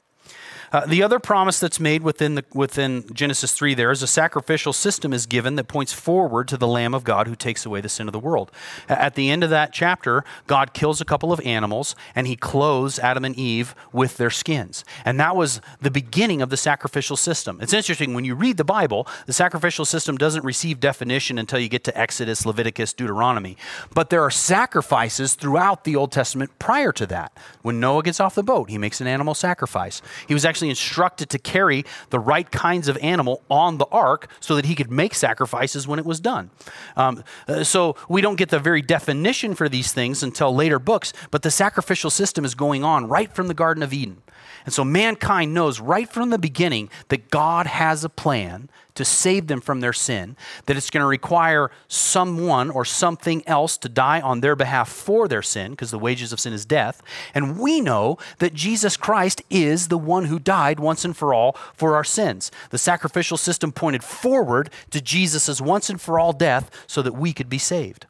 Uh, 0.73 0.83
the 0.88 1.03
other 1.03 1.19
promise 1.19 1.59
that's 1.59 1.79
made 1.79 2.01
within, 2.01 2.33
the, 2.33 2.43
within 2.51 3.05
Genesis 3.13 3.53
3 3.53 3.75
there 3.75 3.91
is 3.91 4.01
a 4.01 4.07
sacrificial 4.07 4.73
system 4.73 5.13
is 5.13 5.27
given 5.27 5.55
that 5.55 5.65
points 5.67 5.93
forward 5.93 6.47
to 6.47 6.57
the 6.57 6.67
Lamb 6.67 6.95
of 6.95 7.03
God 7.03 7.27
who 7.27 7.36
takes 7.36 7.63
away 7.63 7.79
the 7.79 7.88
sin 7.88 8.07
of 8.07 8.12
the 8.12 8.17
world. 8.19 8.51
At 8.89 9.13
the 9.13 9.29
end 9.29 9.43
of 9.43 9.51
that 9.51 9.71
chapter, 9.71 10.25
God 10.47 10.73
kills 10.73 10.99
a 10.99 11.05
couple 11.05 11.31
of 11.31 11.39
animals 11.41 11.95
and 12.15 12.25
he 12.25 12.36
clothes 12.36 12.97
Adam 12.97 13.23
and 13.23 13.36
Eve 13.36 13.75
with 13.91 14.17
their 14.17 14.31
skins. 14.31 14.83
And 15.05 15.19
that 15.19 15.36
was 15.36 15.62
the 15.79 15.91
beginning 15.91 16.41
of 16.41 16.49
the 16.49 16.57
sacrificial 16.57 17.17
system. 17.17 17.59
It's 17.62 17.73
interesting, 17.73 18.15
when 18.15 18.25
you 18.25 18.33
read 18.33 18.57
the 18.57 18.63
Bible, 18.63 19.07
the 19.27 19.33
sacrificial 19.33 19.86
system 19.86 20.17
doesn't 20.17 20.43
receive 20.43 20.79
definition 20.79 21.38
until 21.38 21.59
you 21.59 21.69
get 21.69 21.83
to 21.83 21.95
Exodus, 21.95 22.47
Leviticus, 22.47 22.93
Deuteronomy. 22.93 23.57
But 23.93 24.09
there 24.09 24.23
are 24.23 24.31
sacrifices 24.31 25.36
throughout 25.36 25.83
the 25.83 25.95
Old 25.95 26.12
Testament 26.12 26.57
prior 26.57 26.91
to 26.93 27.05
that. 27.07 27.38
When 27.62 27.79
Noah 27.79 28.01
gets 28.01 28.19
off 28.19 28.33
the 28.33 28.41
boat, 28.41 28.71
he 28.71 28.79
makes 28.79 29.01
an 29.01 29.05
animal 29.05 29.36
sacrifice. 29.36 30.01
He 30.27 30.33
was 30.33 30.45
actually 30.45 30.62
actually 30.63 30.69
instructed 30.69 31.30
to 31.30 31.39
carry 31.39 31.84
the 32.10 32.19
right 32.19 32.49
kinds 32.49 32.88
of 32.88 32.97
animal 33.02 33.41
on 33.49 33.78
the 33.78 33.86
ark 33.91 34.30
so 34.39 34.56
that 34.56 34.65
he 34.65 34.76
could 34.76 34.89
make 34.89 35.13
sacrifices 35.13 35.88
when 35.88 35.99
it 35.99 36.06
was 36.06 36.21
done. 36.21 36.49
Um, 36.95 37.23
uh, 37.47 37.63
so 37.63 37.95
we 38.08 38.21
don't 38.21 38.38
get 38.38 38.49
the 38.49 38.60
very 38.60 38.82
definition 38.82 39.56
for 39.56 39.67
these 39.67 39.91
things 39.91 40.23
until 40.23 40.56
later 40.56 40.80
books, 40.80 41.12
but 41.32 41.41
the 41.41 41.52
sacrificial 41.52 42.10
system 42.10 42.45
is 42.45 42.56
going 42.56 42.84
on 42.84 43.10
right 43.10 43.34
from 43.34 43.47
the 43.47 43.54
Garden 43.54 43.84
of 43.84 43.91
Eden. 43.91 44.22
And 44.65 44.73
so 44.73 44.84
mankind 44.84 45.54
knows 45.54 45.80
right 45.80 46.10
from 46.10 46.30
the 46.30 46.38
beginning 46.38 46.89
that 47.10 47.30
God 47.30 47.67
has 47.67 48.04
a 48.04 48.10
plan 48.10 48.69
to 48.95 49.04
save 49.04 49.47
them 49.47 49.60
from 49.60 49.80
their 49.80 49.93
sin, 49.93 50.38
that 50.67 50.78
it's 50.78 50.91
going 50.91 51.02
to 51.02 51.08
require 51.08 51.71
someone 51.88 52.69
or 52.69 52.86
something 52.86 53.41
else 53.47 53.76
to 53.78 53.89
die 53.89 54.21
on 54.21 54.41
their 54.41 54.56
behalf 54.56 54.88
for 54.88 55.28
their 55.28 55.41
sin, 55.41 55.71
because 55.71 55.89
the 55.89 55.97
wages 55.97 56.32
of 56.32 56.39
sin 56.39 56.54
is 56.54 56.63
death. 56.63 57.02
And 57.34 57.58
we 57.58 57.82
know 57.82 58.19
that 58.38 58.54
Jesus 58.54 58.95
Christ 58.95 59.41
is 59.49 59.88
the 59.88 59.97
one 59.97 60.26
who 60.26 60.38
died 60.38 60.80
once 60.80 61.04
and 61.04 61.17
for 61.17 61.34
all 61.34 61.54
for 61.73 61.95
our 61.95 62.04
sins. 62.04 62.52
The 62.69 62.78
sacrificial 62.78 63.38
system 63.38 63.71
pointed 63.71 64.04
forward 64.04 64.69
to 64.91 65.02
Jesus' 65.02 65.60
once 65.60 65.89
and 65.89 65.99
for 65.99 66.19
all 66.19 66.32
death 66.32 66.69
so 66.86 67.02
that 67.02 67.13
we 67.13 67.34
could 67.34 67.49
be 67.49 67.58
saved. 67.58 68.06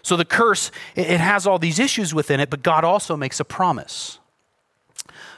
So 0.00 0.16
the 0.16 0.24
curse, 0.24 0.70
it 0.96 1.20
has 1.20 1.46
all 1.46 1.58
these 1.58 1.78
issues 1.78 2.14
within 2.14 2.40
it, 2.40 2.48
but 2.48 2.62
God 2.62 2.82
also 2.82 3.14
makes 3.14 3.40
a 3.40 3.44
promise. 3.44 4.20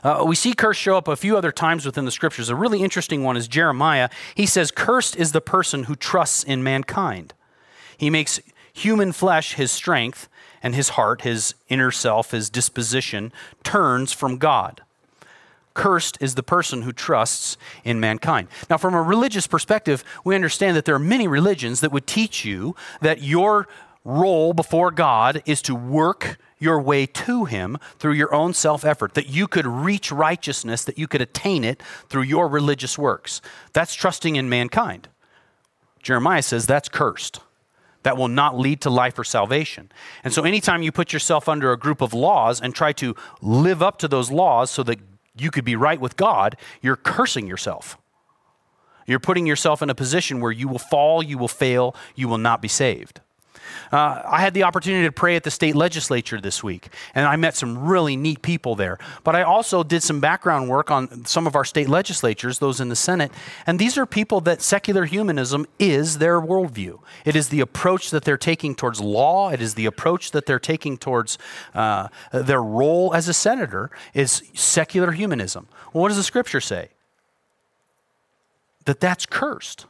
Uh, 0.03 0.25
we 0.27 0.35
see 0.35 0.55
curse 0.55 0.77
show 0.77 0.97
up 0.97 1.09
a 1.09 1.17
few 1.17 1.37
other 1.37 1.53
times 1.53 1.85
within 1.85 2.05
the 2.05 2.11
scriptures. 2.11 2.49
A 2.49 2.57
really 2.57 2.83
interesting 2.83 3.23
one 3.23 3.37
is 3.37 3.49
Jeremiah. 3.49 4.09
He 4.35 4.47
says, 4.47 4.71
Cursed 4.71 5.17
is 5.17 5.33
the 5.33 5.41
person 5.41 5.85
who 5.85 5.95
trusts 5.95 6.43
in 6.43 6.63
mankind. 6.63 7.35
He 7.97 8.11
makes 8.11 8.41
human 8.73 9.13
flesh 9.13 9.55
his 9.55 9.71
strength, 9.71 10.29
and 10.63 10.75
his 10.75 10.91
heart, 10.91 11.23
his 11.23 11.55
inner 11.69 11.91
self, 11.91 12.31
his 12.31 12.51
disposition, 12.51 13.33
turns 13.63 14.13
from 14.13 14.39
God. 14.39 14.83
Cursed 15.75 16.19
is 16.21 16.35
the 16.35 16.43
person 16.43 16.83
who 16.83 16.93
trusts 16.93 17.57
in 17.85 18.01
mankind. 18.01 18.49
Now, 18.69 18.77
from 18.77 18.95
a 18.95 19.03
religious 19.03 19.47
perspective, 19.47 20.05
we 20.25 20.35
understand 20.35 20.77
that 20.77 20.85
there 20.85 20.95
are 20.95 20.99
many 20.99 21.29
religions 21.29 21.81
that 21.81 21.93
would 21.93 22.07
teach 22.07 22.45
you 22.45 22.75
that 23.01 23.23
your 23.23 23.69
role 24.05 24.53
before 24.53 24.91
God 24.91 25.43
is 25.47 25.63
to 25.63 25.75
work 25.75 26.39
your 26.61 26.81
way 26.81 27.07
to 27.07 27.47
Him 27.47 27.79
through 27.99 28.13
your 28.13 28.33
own 28.33 28.55
self 28.55 28.85
effort, 28.85 29.15
that 29.15 29.29
you 29.29 29.49
could 29.49 29.67
reach 29.67 30.13
righteousness, 30.13 30.85
that 30.85 30.99
you 30.99 31.09
could 31.09 31.21
attain 31.21 31.65
it 31.65 31.83
through 32.09 32.23
your 32.23 32.47
religious 32.47 32.97
works. 32.97 33.41
That's 33.73 33.95
trusting 33.95 34.37
in 34.37 34.49
mankind. 34.49 35.09
Jeremiah 36.03 36.43
says 36.43 36.67
that's 36.67 36.89
cursed. 36.89 37.41
That 38.03 38.17
will 38.17 38.29
not 38.29 38.59
lead 38.59 38.81
to 38.83 38.91
life 38.91 39.19
or 39.19 39.25
salvation. 39.25 39.93
And 40.25 40.33
so, 40.33 40.45
anytime 40.45 40.83
you 40.83 40.93
put 40.93 41.13
yourself 41.13 41.49
under 41.49 41.73
a 41.73 41.79
group 41.79 42.01
of 42.01 42.15
laws 42.15 42.61
and 42.61 42.75
try 42.75 42.93
to 42.95 43.15
live 43.43 43.83
up 43.83 43.99
to 43.99 44.09
those 44.09 44.31
laws 44.31 44.71
so 44.71 44.83
that 44.85 45.01
you 45.37 45.51
could 45.51 45.65
be 45.65 45.77
right 45.77 46.01
with 46.01 46.17
God, 46.17 46.57
you're 46.81 46.97
cursing 46.97 47.47
yourself. 47.47 47.99
You're 49.07 49.19
putting 49.19 49.47
yourself 49.47 49.83
in 49.83 49.91
a 49.91 49.95
position 49.95 50.41
where 50.41 50.53
you 50.53 50.69
will 50.69 50.79
fall, 50.79 51.23
you 51.23 51.37
will 51.37 51.49
fail, 51.49 51.95
you 52.15 52.29
will 52.29 52.39
not 52.39 52.63
be 52.63 52.69
saved. 52.69 53.21
Uh, 53.93 54.23
I 54.25 54.41
had 54.41 54.55
the 54.55 54.63
opportunity 54.63 55.07
to 55.07 55.13
pray 55.13 55.37
at 55.37 55.45
the 55.45 55.51
state 55.51 55.75
legislature 55.75 56.41
this 56.41 56.63
week, 56.63 56.89
and 57.15 57.27
I 57.27 57.37
met 57.37 57.57
some 57.57 57.79
really 57.79 58.17
neat 58.17 58.43
people 58.43 58.75
there. 58.75 58.99
But 59.25 59.37
I 59.37 59.43
also 59.43 59.83
did 59.83 60.03
some 60.03 60.21
background 60.21 60.69
work 60.69 60.91
on 60.91 61.25
some 61.25 61.47
of 61.47 61.57
our 61.57 61.65
state 61.65 61.89
legislatures, 61.89 62.59
those 62.59 62.81
in 62.81 62.89
the 62.89 62.97
Senate, 62.97 63.33
and 63.67 63.79
these 63.79 63.99
are 63.99 64.07
people 64.07 64.41
that 64.43 64.63
secular 64.63 65.05
humanism 65.05 65.67
is 65.79 66.19
their 66.19 66.41
worldview. 66.41 67.01
It 67.25 67.37
is 67.37 67.49
the 67.49 67.61
approach 67.61 68.11
that 68.11 68.25
they're 68.25 68.37
taking 68.37 68.75
towards 68.75 69.01
law, 69.01 69.51
it 69.51 69.61
is 69.61 69.75
the 69.75 69.87
approach 69.87 70.31
that 70.31 70.47
they're 70.47 70.59
taking 70.59 70.97
towards 70.97 71.39
uh, 71.75 72.09
their 72.33 72.63
role 72.63 73.15
as 73.15 73.29
a 73.29 73.35
senator, 73.35 73.91
is 74.15 74.43
secular 74.55 75.13
humanism. 75.13 75.69
Well, 75.93 76.03
what 76.03 76.09
does 76.09 76.17
the 76.17 76.23
scripture 76.23 76.61
say? 76.61 76.91
That 78.85 79.01
that's 79.01 79.27
cursed. 79.27 79.87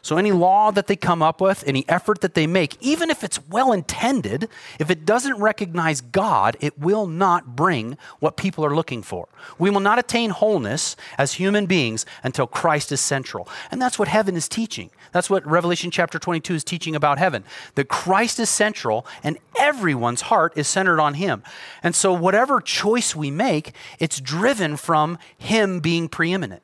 So, 0.00 0.16
any 0.16 0.32
law 0.32 0.70
that 0.70 0.86
they 0.86 0.96
come 0.96 1.22
up 1.22 1.40
with, 1.40 1.64
any 1.66 1.84
effort 1.88 2.20
that 2.20 2.34
they 2.34 2.46
make, 2.46 2.76
even 2.80 3.10
if 3.10 3.24
it's 3.24 3.44
well 3.48 3.72
intended, 3.72 4.48
if 4.78 4.90
it 4.90 5.04
doesn't 5.04 5.38
recognize 5.38 6.00
God, 6.00 6.56
it 6.60 6.78
will 6.78 7.06
not 7.06 7.56
bring 7.56 7.98
what 8.20 8.36
people 8.36 8.64
are 8.64 8.74
looking 8.74 9.02
for. 9.02 9.28
We 9.58 9.70
will 9.70 9.80
not 9.80 9.98
attain 9.98 10.30
wholeness 10.30 10.96
as 11.16 11.34
human 11.34 11.66
beings 11.66 12.06
until 12.22 12.46
Christ 12.46 12.92
is 12.92 13.00
central. 13.00 13.48
And 13.70 13.82
that's 13.82 13.98
what 13.98 14.08
heaven 14.08 14.36
is 14.36 14.48
teaching. 14.48 14.90
That's 15.12 15.28
what 15.28 15.46
Revelation 15.46 15.90
chapter 15.90 16.18
22 16.18 16.54
is 16.54 16.64
teaching 16.64 16.94
about 16.94 17.18
heaven 17.18 17.44
that 17.74 17.88
Christ 17.88 18.38
is 18.38 18.50
central 18.50 19.06
and 19.22 19.38
everyone's 19.58 20.22
heart 20.22 20.52
is 20.56 20.68
centered 20.68 21.00
on 21.00 21.14
Him. 21.14 21.42
And 21.82 21.94
so, 21.94 22.12
whatever 22.12 22.60
choice 22.60 23.16
we 23.16 23.30
make, 23.30 23.72
it's 23.98 24.20
driven 24.20 24.76
from 24.76 25.18
Him 25.36 25.80
being 25.80 26.08
preeminent. 26.08 26.62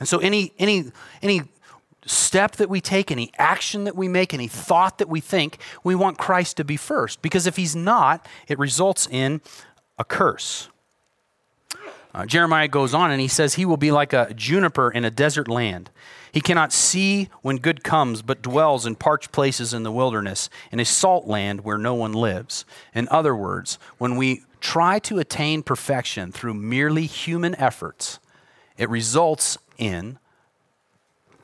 And 0.00 0.08
so, 0.08 0.18
any, 0.18 0.52
any, 0.58 0.92
any 1.22 1.42
step 2.08 2.56
that 2.56 2.68
we 2.68 2.80
take, 2.80 3.10
any 3.10 3.30
action 3.38 3.84
that 3.84 3.96
we 3.96 4.08
make, 4.08 4.32
any 4.32 4.48
thought 4.48 4.98
that 4.98 5.08
we 5.08 5.20
think, 5.20 5.58
we 5.84 5.94
want 5.94 6.18
Christ 6.18 6.56
to 6.56 6.64
be 6.64 6.76
first. 6.76 7.22
Because 7.22 7.46
if 7.46 7.56
he's 7.56 7.76
not, 7.76 8.26
it 8.48 8.58
results 8.58 9.06
in 9.10 9.40
a 9.98 10.04
curse. 10.04 10.68
Uh, 12.14 12.24
Jeremiah 12.26 12.68
goes 12.68 12.94
on 12.94 13.10
and 13.10 13.20
he 13.20 13.28
says, 13.28 13.54
He 13.54 13.64
will 13.64 13.76
be 13.76 13.90
like 13.90 14.12
a 14.12 14.32
juniper 14.34 14.90
in 14.90 15.04
a 15.04 15.10
desert 15.10 15.48
land. 15.48 15.90
He 16.32 16.40
cannot 16.40 16.72
see 16.72 17.28
when 17.42 17.58
good 17.58 17.84
comes, 17.84 18.22
but 18.22 18.42
dwells 18.42 18.86
in 18.86 18.96
parched 18.96 19.32
places 19.32 19.72
in 19.74 19.82
the 19.82 19.92
wilderness, 19.92 20.50
in 20.72 20.80
a 20.80 20.84
salt 20.84 21.26
land 21.26 21.64
where 21.64 21.78
no 21.78 21.94
one 21.94 22.12
lives. 22.12 22.64
In 22.94 23.08
other 23.10 23.34
words, 23.34 23.78
when 23.98 24.16
we 24.16 24.42
try 24.60 24.98
to 25.00 25.18
attain 25.18 25.62
perfection 25.62 26.32
through 26.32 26.54
merely 26.54 27.06
human 27.06 27.54
efforts, 27.54 28.18
it 28.76 28.88
results 28.88 29.58
in 29.78 30.18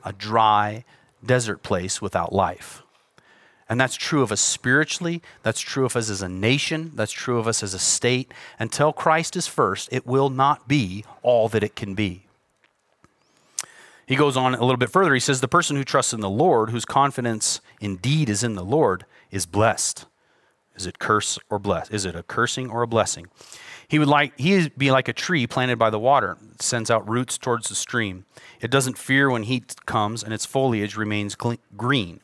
a 0.05 0.13
dry 0.13 0.85
desert 1.25 1.63
place 1.63 2.01
without 2.01 2.31
life. 2.31 2.83
And 3.67 3.81
that's 3.81 3.95
true 3.95 4.21
of 4.21 4.31
us 4.31 4.41
spiritually. 4.41 5.23
That's 5.41 5.59
true 5.59 5.85
of 5.85 5.95
us 5.95 6.09
as 6.09 6.21
a 6.21 6.29
nation. 6.29 6.91
That's 6.93 7.11
true 7.11 7.39
of 7.39 7.47
us 7.47 7.63
as 7.63 7.73
a 7.73 7.79
state. 7.79 8.31
Until 8.59 8.93
Christ 8.93 9.35
is 9.35 9.47
first, 9.47 9.89
it 9.91 10.05
will 10.05 10.29
not 10.29 10.67
be 10.67 11.03
all 11.23 11.49
that 11.49 11.63
it 11.63 11.75
can 11.75 11.95
be. 11.95 12.25
He 14.05 14.15
goes 14.15 14.37
on 14.37 14.53
a 14.53 14.61
little 14.61 14.77
bit 14.77 14.91
further. 14.91 15.15
He 15.15 15.19
says, 15.19 15.41
The 15.41 15.47
person 15.47 15.75
who 15.75 15.83
trusts 15.83 16.13
in 16.13 16.19
the 16.19 16.29
Lord, 16.29 16.69
whose 16.69 16.85
confidence 16.85 17.59
indeed 17.81 18.29
is 18.29 18.43
in 18.43 18.53
the 18.53 18.63
Lord, 18.63 19.05
is 19.31 19.47
blessed. 19.47 20.05
Is 20.75 20.85
it 20.85 20.99
curse 20.99 21.39
or 21.49 21.57
bless? 21.57 21.89
Is 21.89 22.05
it 22.05 22.15
a 22.15 22.21
cursing 22.21 22.69
or 22.69 22.83
a 22.83 22.87
blessing? 22.87 23.27
He 23.87 23.99
would 23.99 24.07
like 24.07 24.37
he'd 24.39 24.77
be 24.77 24.91
like 24.91 25.07
a 25.07 25.13
tree 25.13 25.47
planted 25.47 25.77
by 25.77 25.89
the 25.89 25.99
water, 25.99 26.37
sends 26.59 26.89
out 26.89 27.07
roots 27.07 27.37
towards 27.37 27.69
the 27.69 27.75
stream. 27.75 28.25
It 28.61 28.71
doesn't 28.71 28.97
fear 28.97 29.29
when 29.29 29.43
heat 29.43 29.75
comes, 29.85 30.23
and 30.23 30.33
its 30.33 30.45
foliage 30.45 30.95
remains 30.95 31.35
green. 31.75 32.19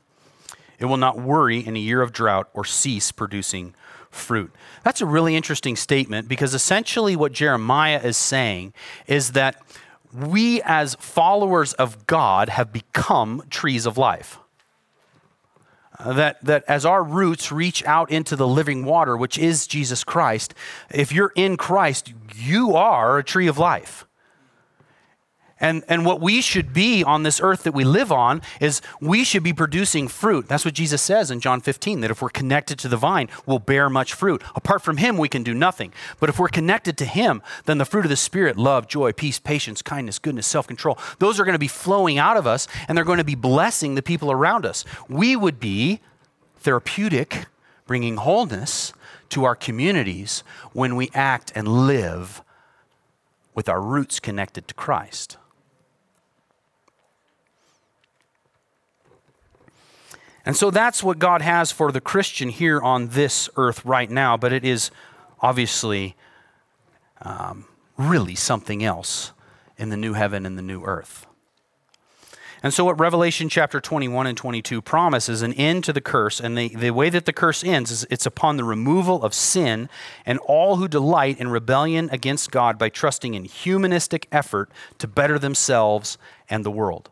It 0.79 0.85
will 0.85 0.97
not 0.97 1.19
worry 1.19 1.59
in 1.59 1.75
a 1.75 1.79
year 1.79 2.01
of 2.01 2.11
drought 2.11 2.49
or 2.53 2.65
cease 2.65 3.11
producing 3.11 3.75
fruit. 4.09 4.51
That's 4.83 4.99
a 4.99 5.05
really 5.05 5.35
interesting 5.35 5.75
statement 5.75 6.27
because 6.27 6.53
essentially 6.53 7.15
what 7.15 7.31
Jeremiah 7.31 8.01
is 8.03 8.17
saying 8.17 8.73
is 9.07 9.33
that 9.33 9.61
we, 10.11 10.61
as 10.63 10.95
followers 10.95 11.73
of 11.73 12.05
God, 12.07 12.49
have 12.49 12.73
become 12.73 13.43
trees 13.49 13.85
of 13.85 13.97
life 13.97 14.40
that, 16.05 16.43
that 16.43 16.63
as 16.67 16.85
our 16.85 17.03
roots 17.03 17.51
reach 17.51 17.83
out 17.85 18.11
into 18.11 18.35
the 18.35 18.47
living 18.47 18.85
water, 18.85 19.15
which 19.15 19.37
is 19.37 19.67
Jesus 19.67 20.03
Christ, 20.03 20.53
if 20.89 21.11
you're 21.11 21.33
in 21.35 21.57
Christ, 21.57 22.13
you 22.35 22.75
are 22.75 23.17
a 23.17 23.23
tree 23.23 23.47
of 23.47 23.57
life. 23.57 24.05
And, 25.61 25.83
and 25.87 26.05
what 26.05 26.19
we 26.19 26.41
should 26.41 26.73
be 26.73 27.03
on 27.03 27.23
this 27.23 27.39
earth 27.41 27.63
that 27.63 27.73
we 27.73 27.85
live 27.85 28.11
on 28.11 28.41
is 28.59 28.81
we 28.99 29.23
should 29.23 29.43
be 29.43 29.53
producing 29.53 30.09
fruit. 30.09 30.47
That's 30.47 30.65
what 30.65 30.73
Jesus 30.73 31.01
says 31.01 31.31
in 31.31 31.39
John 31.39 31.61
15 31.61 32.01
that 32.01 32.11
if 32.11 32.21
we're 32.21 32.29
connected 32.29 32.77
to 32.79 32.89
the 32.89 32.97
vine, 32.97 33.29
we'll 33.45 33.59
bear 33.59 33.89
much 33.89 34.13
fruit. 34.13 34.41
Apart 34.55 34.81
from 34.81 34.97
Him, 34.97 35.17
we 35.17 35.29
can 35.29 35.43
do 35.43 35.53
nothing. 35.53 35.93
But 36.19 36.29
if 36.29 36.37
we're 36.37 36.49
connected 36.49 36.97
to 36.97 37.05
Him, 37.05 37.41
then 37.65 37.77
the 37.77 37.85
fruit 37.85 38.05
of 38.05 38.09
the 38.09 38.17
Spirit 38.17 38.57
love, 38.57 38.87
joy, 38.87 39.13
peace, 39.13 39.39
patience, 39.39 39.81
kindness, 39.81 40.19
goodness, 40.19 40.47
self 40.47 40.67
control 40.67 40.97
those 41.19 41.39
are 41.39 41.45
going 41.45 41.53
to 41.53 41.59
be 41.59 41.67
flowing 41.67 42.17
out 42.17 42.37
of 42.37 42.47
us 42.47 42.67
and 42.87 42.97
they're 42.97 43.05
going 43.05 43.19
to 43.19 43.23
be 43.23 43.35
blessing 43.35 43.95
the 43.95 44.01
people 44.01 44.31
around 44.31 44.65
us. 44.65 44.83
We 45.07 45.35
would 45.35 45.59
be 45.59 45.99
therapeutic, 46.57 47.45
bringing 47.85 48.17
wholeness 48.17 48.93
to 49.29 49.43
our 49.43 49.55
communities 49.55 50.43
when 50.73 50.95
we 50.95 51.09
act 51.13 51.51
and 51.55 51.67
live 51.67 52.41
with 53.53 53.69
our 53.69 53.81
roots 53.81 54.19
connected 54.19 54.67
to 54.67 54.73
Christ. 54.73 55.37
And 60.45 60.55
so 60.55 60.71
that's 60.71 61.03
what 61.03 61.19
God 61.19 61.41
has 61.41 61.71
for 61.71 61.91
the 61.91 62.01
Christian 62.01 62.49
here 62.49 62.81
on 62.81 63.09
this 63.09 63.49
earth 63.57 63.85
right 63.85 64.09
now, 64.09 64.37
but 64.37 64.51
it 64.51 64.65
is 64.65 64.89
obviously 65.39 66.15
um, 67.21 67.65
really 67.97 68.35
something 68.35 68.83
else 68.83 69.33
in 69.77 69.89
the 69.89 69.97
new 69.97 70.13
heaven 70.13 70.45
and 70.45 70.57
the 70.57 70.63
new 70.63 70.83
earth. 70.83 71.27
And 72.63 72.71
so, 72.71 72.85
what 72.85 72.99
Revelation 72.99 73.49
chapter 73.49 73.81
21 73.81 74.27
and 74.27 74.37
22 74.37 74.83
promises 74.83 75.41
an 75.41 75.53
end 75.53 75.83
to 75.85 75.93
the 75.93 76.01
curse, 76.01 76.39
and 76.39 76.55
the, 76.55 76.67
the 76.67 76.91
way 76.91 77.09
that 77.09 77.25
the 77.25 77.33
curse 77.33 77.63
ends 77.63 77.89
is 77.89 78.05
it's 78.11 78.27
upon 78.27 78.57
the 78.57 78.63
removal 78.63 79.23
of 79.23 79.33
sin 79.33 79.89
and 80.27 80.37
all 80.39 80.75
who 80.75 80.87
delight 80.87 81.39
in 81.39 81.47
rebellion 81.47 82.07
against 82.11 82.51
God 82.51 82.77
by 82.77 82.89
trusting 82.89 83.33
in 83.33 83.45
humanistic 83.45 84.27
effort 84.31 84.69
to 84.99 85.07
better 85.07 85.39
themselves 85.39 86.19
and 86.51 86.63
the 86.63 86.69
world. 86.69 87.09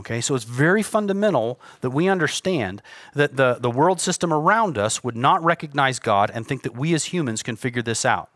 Okay, 0.00 0.20
so 0.20 0.34
it's 0.34 0.44
very 0.44 0.82
fundamental 0.82 1.60
that 1.80 1.90
we 1.90 2.08
understand 2.08 2.82
that 3.14 3.36
the, 3.36 3.58
the 3.60 3.70
world 3.70 4.00
system 4.00 4.32
around 4.32 4.76
us 4.76 5.04
would 5.04 5.16
not 5.16 5.42
recognize 5.44 5.98
God 5.98 6.30
and 6.34 6.46
think 6.46 6.62
that 6.62 6.74
we 6.76 6.94
as 6.94 7.06
humans 7.06 7.42
can 7.42 7.54
figure 7.54 7.82
this 7.82 8.04
out. 8.04 8.28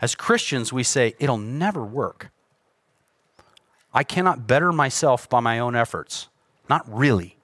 As 0.00 0.14
Christians, 0.14 0.72
we 0.72 0.82
say, 0.82 1.14
it'll 1.18 1.38
never 1.38 1.84
work. 1.84 2.30
I 3.92 4.02
cannot 4.02 4.46
better 4.46 4.72
myself 4.72 5.28
by 5.28 5.40
my 5.40 5.58
own 5.58 5.76
efforts. 5.76 6.28
Not 6.68 6.90
really. 6.92 7.36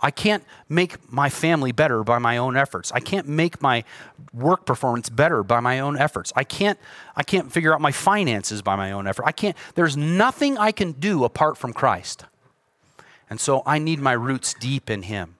I 0.00 0.10
can't 0.10 0.44
make 0.68 1.10
my 1.10 1.30
family 1.30 1.72
better 1.72 2.04
by 2.04 2.18
my 2.18 2.36
own 2.36 2.56
efforts. 2.56 2.92
I 2.92 3.00
can't 3.00 3.26
make 3.26 3.62
my 3.62 3.84
work 4.34 4.66
performance 4.66 5.08
better 5.08 5.42
by 5.42 5.60
my 5.60 5.80
own 5.80 5.96
efforts. 5.96 6.32
I 6.36 6.44
can't 6.44 6.78
I 7.16 7.22
can't 7.22 7.50
figure 7.50 7.72
out 7.72 7.80
my 7.80 7.92
finances 7.92 8.60
by 8.60 8.76
my 8.76 8.92
own 8.92 9.06
effort. 9.06 9.24
I 9.24 9.32
can't 9.32 9.56
there's 9.76 9.96
nothing 9.96 10.58
I 10.58 10.72
can 10.72 10.92
do 10.92 11.24
apart 11.24 11.56
from 11.56 11.72
Christ. 11.72 12.26
And 13.30 13.40
so 13.40 13.62
I 13.66 13.78
need 13.78 13.98
my 13.98 14.12
roots 14.12 14.54
deep 14.54 14.90
in 14.90 15.02
Him. 15.02 15.36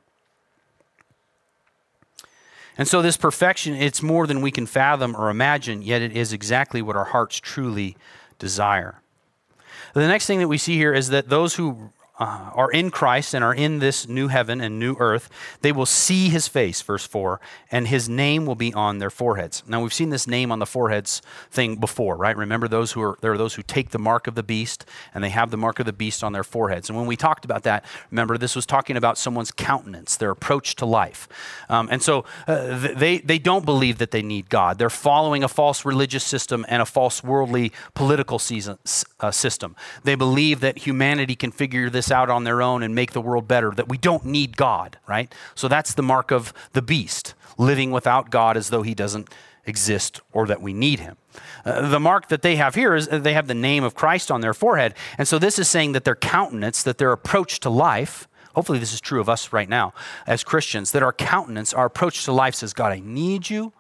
And 2.76 2.88
so 2.88 3.02
this 3.02 3.16
perfection, 3.16 3.74
it's 3.74 4.02
more 4.02 4.26
than 4.26 4.40
we 4.40 4.50
can 4.50 4.66
fathom 4.66 5.14
or 5.14 5.30
imagine, 5.30 5.82
yet 5.82 6.02
it 6.02 6.16
is 6.16 6.32
exactly 6.32 6.82
what 6.82 6.96
our 6.96 7.04
hearts 7.04 7.38
truly 7.38 7.96
desire. 8.38 9.00
The 9.92 10.08
next 10.08 10.26
thing 10.26 10.40
that 10.40 10.48
we 10.48 10.58
see 10.58 10.76
here 10.76 10.92
is 10.92 11.10
that 11.10 11.28
those 11.28 11.54
who 11.54 11.90
uh, 12.18 12.50
are 12.54 12.70
in 12.70 12.90
Christ 12.90 13.34
and 13.34 13.42
are 13.42 13.54
in 13.54 13.80
this 13.80 14.06
new 14.06 14.28
heaven 14.28 14.60
and 14.60 14.78
new 14.78 14.94
earth, 15.00 15.28
they 15.62 15.72
will 15.72 15.86
see 15.86 16.28
his 16.28 16.46
face, 16.46 16.80
verse 16.80 17.04
4, 17.04 17.40
and 17.72 17.88
his 17.88 18.08
name 18.08 18.46
will 18.46 18.54
be 18.54 18.72
on 18.72 18.98
their 18.98 19.10
foreheads. 19.10 19.64
Now, 19.66 19.82
we've 19.82 19.92
seen 19.92 20.10
this 20.10 20.28
name 20.28 20.52
on 20.52 20.60
the 20.60 20.66
foreheads 20.66 21.22
thing 21.50 21.76
before, 21.76 22.16
right? 22.16 22.36
Remember, 22.36 22.68
those 22.68 22.92
who 22.92 23.02
are, 23.02 23.18
there 23.20 23.32
are 23.32 23.38
those 23.38 23.54
who 23.54 23.62
take 23.62 23.90
the 23.90 23.98
mark 23.98 24.28
of 24.28 24.36
the 24.36 24.44
beast 24.44 24.86
and 25.12 25.24
they 25.24 25.30
have 25.30 25.50
the 25.50 25.56
mark 25.56 25.80
of 25.80 25.86
the 25.86 25.92
beast 25.92 26.22
on 26.22 26.32
their 26.32 26.44
foreheads. 26.44 26.88
And 26.88 26.96
when 26.96 27.06
we 27.06 27.16
talked 27.16 27.44
about 27.44 27.64
that, 27.64 27.84
remember, 28.12 28.38
this 28.38 28.54
was 28.54 28.64
talking 28.64 28.96
about 28.96 29.18
someone's 29.18 29.50
countenance, 29.50 30.16
their 30.16 30.30
approach 30.30 30.76
to 30.76 30.86
life. 30.86 31.28
Um, 31.68 31.88
and 31.90 32.00
so 32.00 32.24
uh, 32.46 32.78
they, 32.94 33.18
they 33.18 33.40
don't 33.40 33.64
believe 33.64 33.98
that 33.98 34.12
they 34.12 34.22
need 34.22 34.48
God. 34.50 34.78
They're 34.78 34.88
following 34.88 35.42
a 35.42 35.48
false 35.48 35.84
religious 35.84 36.22
system 36.22 36.64
and 36.68 36.80
a 36.80 36.86
false 36.86 37.24
worldly 37.24 37.72
political 37.94 38.38
season, 38.38 38.78
uh, 39.18 39.32
system. 39.32 39.74
They 40.04 40.14
believe 40.14 40.60
that 40.60 40.78
humanity 40.78 41.34
can 41.34 41.50
figure 41.50 41.90
this 41.90 42.03
this 42.04 42.12
out 42.12 42.30
on 42.30 42.44
their 42.44 42.60
own 42.62 42.82
and 42.82 42.94
make 42.94 43.12
the 43.12 43.20
world 43.20 43.48
better, 43.48 43.70
that 43.72 43.88
we 43.88 43.98
don't 43.98 44.24
need 44.24 44.56
God, 44.56 44.98
right? 45.06 45.32
So 45.54 45.68
that's 45.68 45.94
the 45.94 46.02
mark 46.02 46.30
of 46.30 46.52
the 46.72 46.82
beast, 46.82 47.34
living 47.58 47.90
without 47.90 48.30
God 48.30 48.56
as 48.56 48.68
though 48.68 48.82
he 48.82 48.94
doesn't 48.94 49.28
exist 49.66 50.20
or 50.32 50.46
that 50.46 50.60
we 50.60 50.72
need 50.72 51.00
him. 51.00 51.16
Uh, 51.64 51.88
the 51.88 52.00
mark 52.00 52.28
that 52.28 52.42
they 52.42 52.56
have 52.56 52.74
here 52.74 52.94
is 52.94 53.08
they 53.08 53.32
have 53.32 53.46
the 53.46 53.54
name 53.54 53.82
of 53.82 53.94
Christ 53.94 54.30
on 54.30 54.42
their 54.42 54.52
forehead. 54.52 54.94
And 55.16 55.26
so 55.26 55.38
this 55.38 55.58
is 55.58 55.68
saying 55.68 55.92
that 55.92 56.04
their 56.04 56.16
countenance, 56.16 56.82
that 56.82 56.98
their 56.98 57.12
approach 57.12 57.60
to 57.60 57.70
life, 57.70 58.28
hopefully 58.54 58.78
this 58.78 58.92
is 58.92 59.00
true 59.00 59.20
of 59.20 59.28
us 59.28 59.52
right 59.52 59.68
now 59.68 59.94
as 60.26 60.44
Christians, 60.44 60.92
that 60.92 61.02
our 61.02 61.12
countenance, 61.12 61.72
our 61.72 61.86
approach 61.86 62.24
to 62.24 62.32
life 62.32 62.54
says, 62.54 62.74
God, 62.74 62.92
I 62.92 63.00
need 63.00 63.48
you. 63.48 63.72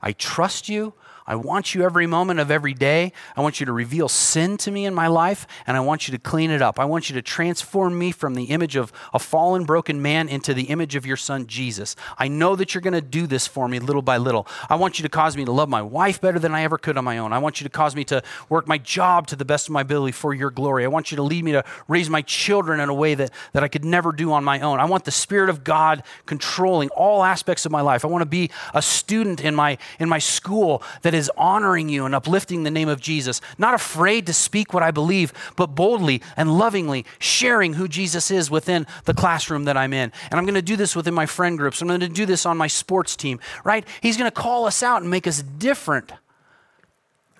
I 0.00 0.12
trust 0.12 0.68
you. 0.68 0.94
I 1.26 1.36
want 1.36 1.74
you 1.74 1.82
every 1.82 2.06
moment 2.06 2.38
of 2.38 2.50
every 2.50 2.74
day. 2.74 3.12
I 3.34 3.40
want 3.40 3.58
you 3.58 3.66
to 3.66 3.72
reveal 3.72 4.08
sin 4.08 4.58
to 4.58 4.70
me 4.70 4.84
in 4.84 4.94
my 4.94 5.06
life, 5.06 5.46
and 5.66 5.76
I 5.76 5.80
want 5.80 6.06
you 6.06 6.12
to 6.12 6.18
clean 6.18 6.50
it 6.50 6.60
up. 6.60 6.78
I 6.78 6.84
want 6.84 7.08
you 7.08 7.14
to 7.14 7.22
transform 7.22 7.98
me 7.98 8.12
from 8.12 8.34
the 8.34 8.44
image 8.44 8.76
of 8.76 8.92
a 9.14 9.18
fallen, 9.18 9.64
broken 9.64 10.02
man 10.02 10.28
into 10.28 10.52
the 10.52 10.64
image 10.64 10.96
of 10.96 11.06
your 11.06 11.16
son, 11.16 11.46
Jesus. 11.46 11.96
I 12.18 12.28
know 12.28 12.56
that 12.56 12.74
you're 12.74 12.82
going 12.82 12.92
to 12.92 13.00
do 13.00 13.26
this 13.26 13.46
for 13.46 13.68
me 13.68 13.78
little 13.78 14.02
by 14.02 14.18
little. 14.18 14.46
I 14.68 14.76
want 14.76 14.98
you 14.98 15.02
to 15.04 15.08
cause 15.08 15.34
me 15.36 15.46
to 15.46 15.52
love 15.52 15.68
my 15.70 15.80
wife 15.80 16.20
better 16.20 16.38
than 16.38 16.54
I 16.54 16.62
ever 16.62 16.76
could 16.76 16.98
on 16.98 17.04
my 17.04 17.16
own. 17.16 17.32
I 17.32 17.38
want 17.38 17.60
you 17.60 17.64
to 17.64 17.70
cause 17.70 17.96
me 17.96 18.04
to 18.04 18.22
work 18.50 18.68
my 18.68 18.76
job 18.76 19.26
to 19.28 19.36
the 19.36 19.46
best 19.46 19.68
of 19.68 19.72
my 19.72 19.80
ability 19.80 20.12
for 20.12 20.34
your 20.34 20.50
glory. 20.50 20.84
I 20.84 20.88
want 20.88 21.10
you 21.10 21.16
to 21.16 21.22
lead 21.22 21.44
me 21.44 21.52
to 21.52 21.64
raise 21.88 22.10
my 22.10 22.20
children 22.22 22.80
in 22.80 22.90
a 22.90 22.94
way 22.94 23.14
that, 23.14 23.30
that 23.52 23.64
I 23.64 23.68
could 23.68 23.84
never 23.84 24.12
do 24.12 24.32
on 24.32 24.44
my 24.44 24.60
own. 24.60 24.78
I 24.78 24.84
want 24.84 25.04
the 25.04 25.10
Spirit 25.10 25.48
of 25.48 25.64
God 25.64 26.02
controlling 26.26 26.90
all 26.90 27.24
aspects 27.24 27.64
of 27.64 27.72
my 27.72 27.80
life. 27.80 28.04
I 28.04 28.08
want 28.08 28.22
to 28.22 28.26
be 28.26 28.50
a 28.74 28.82
student 28.82 29.40
in 29.40 29.54
my, 29.54 29.78
in 29.98 30.08
my 30.08 30.18
school 30.18 30.82
that 31.02 31.13
that 31.14 31.18
is 31.18 31.30
honoring 31.36 31.88
you 31.88 32.04
and 32.04 32.12
uplifting 32.12 32.64
the 32.64 32.72
name 32.72 32.88
of 32.88 33.00
Jesus, 33.00 33.40
not 33.56 33.72
afraid 33.72 34.26
to 34.26 34.32
speak 34.32 34.74
what 34.74 34.82
I 34.82 34.90
believe, 34.90 35.32
but 35.54 35.68
boldly 35.68 36.20
and 36.36 36.58
lovingly 36.58 37.06
sharing 37.20 37.74
who 37.74 37.86
Jesus 37.86 38.32
is 38.32 38.50
within 38.50 38.84
the 39.04 39.14
classroom 39.14 39.64
that 39.66 39.76
I'm 39.76 39.92
in. 39.92 40.10
And 40.30 40.40
I'm 40.40 40.44
going 40.44 40.56
to 40.56 40.62
do 40.62 40.74
this 40.74 40.96
within 40.96 41.14
my 41.14 41.26
friend 41.26 41.56
groups. 41.56 41.80
I'm 41.80 41.86
going 41.86 42.00
to 42.00 42.08
do 42.08 42.26
this 42.26 42.44
on 42.44 42.56
my 42.56 42.66
sports 42.66 43.14
team, 43.14 43.38
right? 43.62 43.86
He's 44.02 44.16
going 44.16 44.28
to 44.28 44.34
call 44.34 44.66
us 44.66 44.82
out 44.82 45.02
and 45.02 45.10
make 45.10 45.28
us 45.28 45.40
different. 45.40 46.10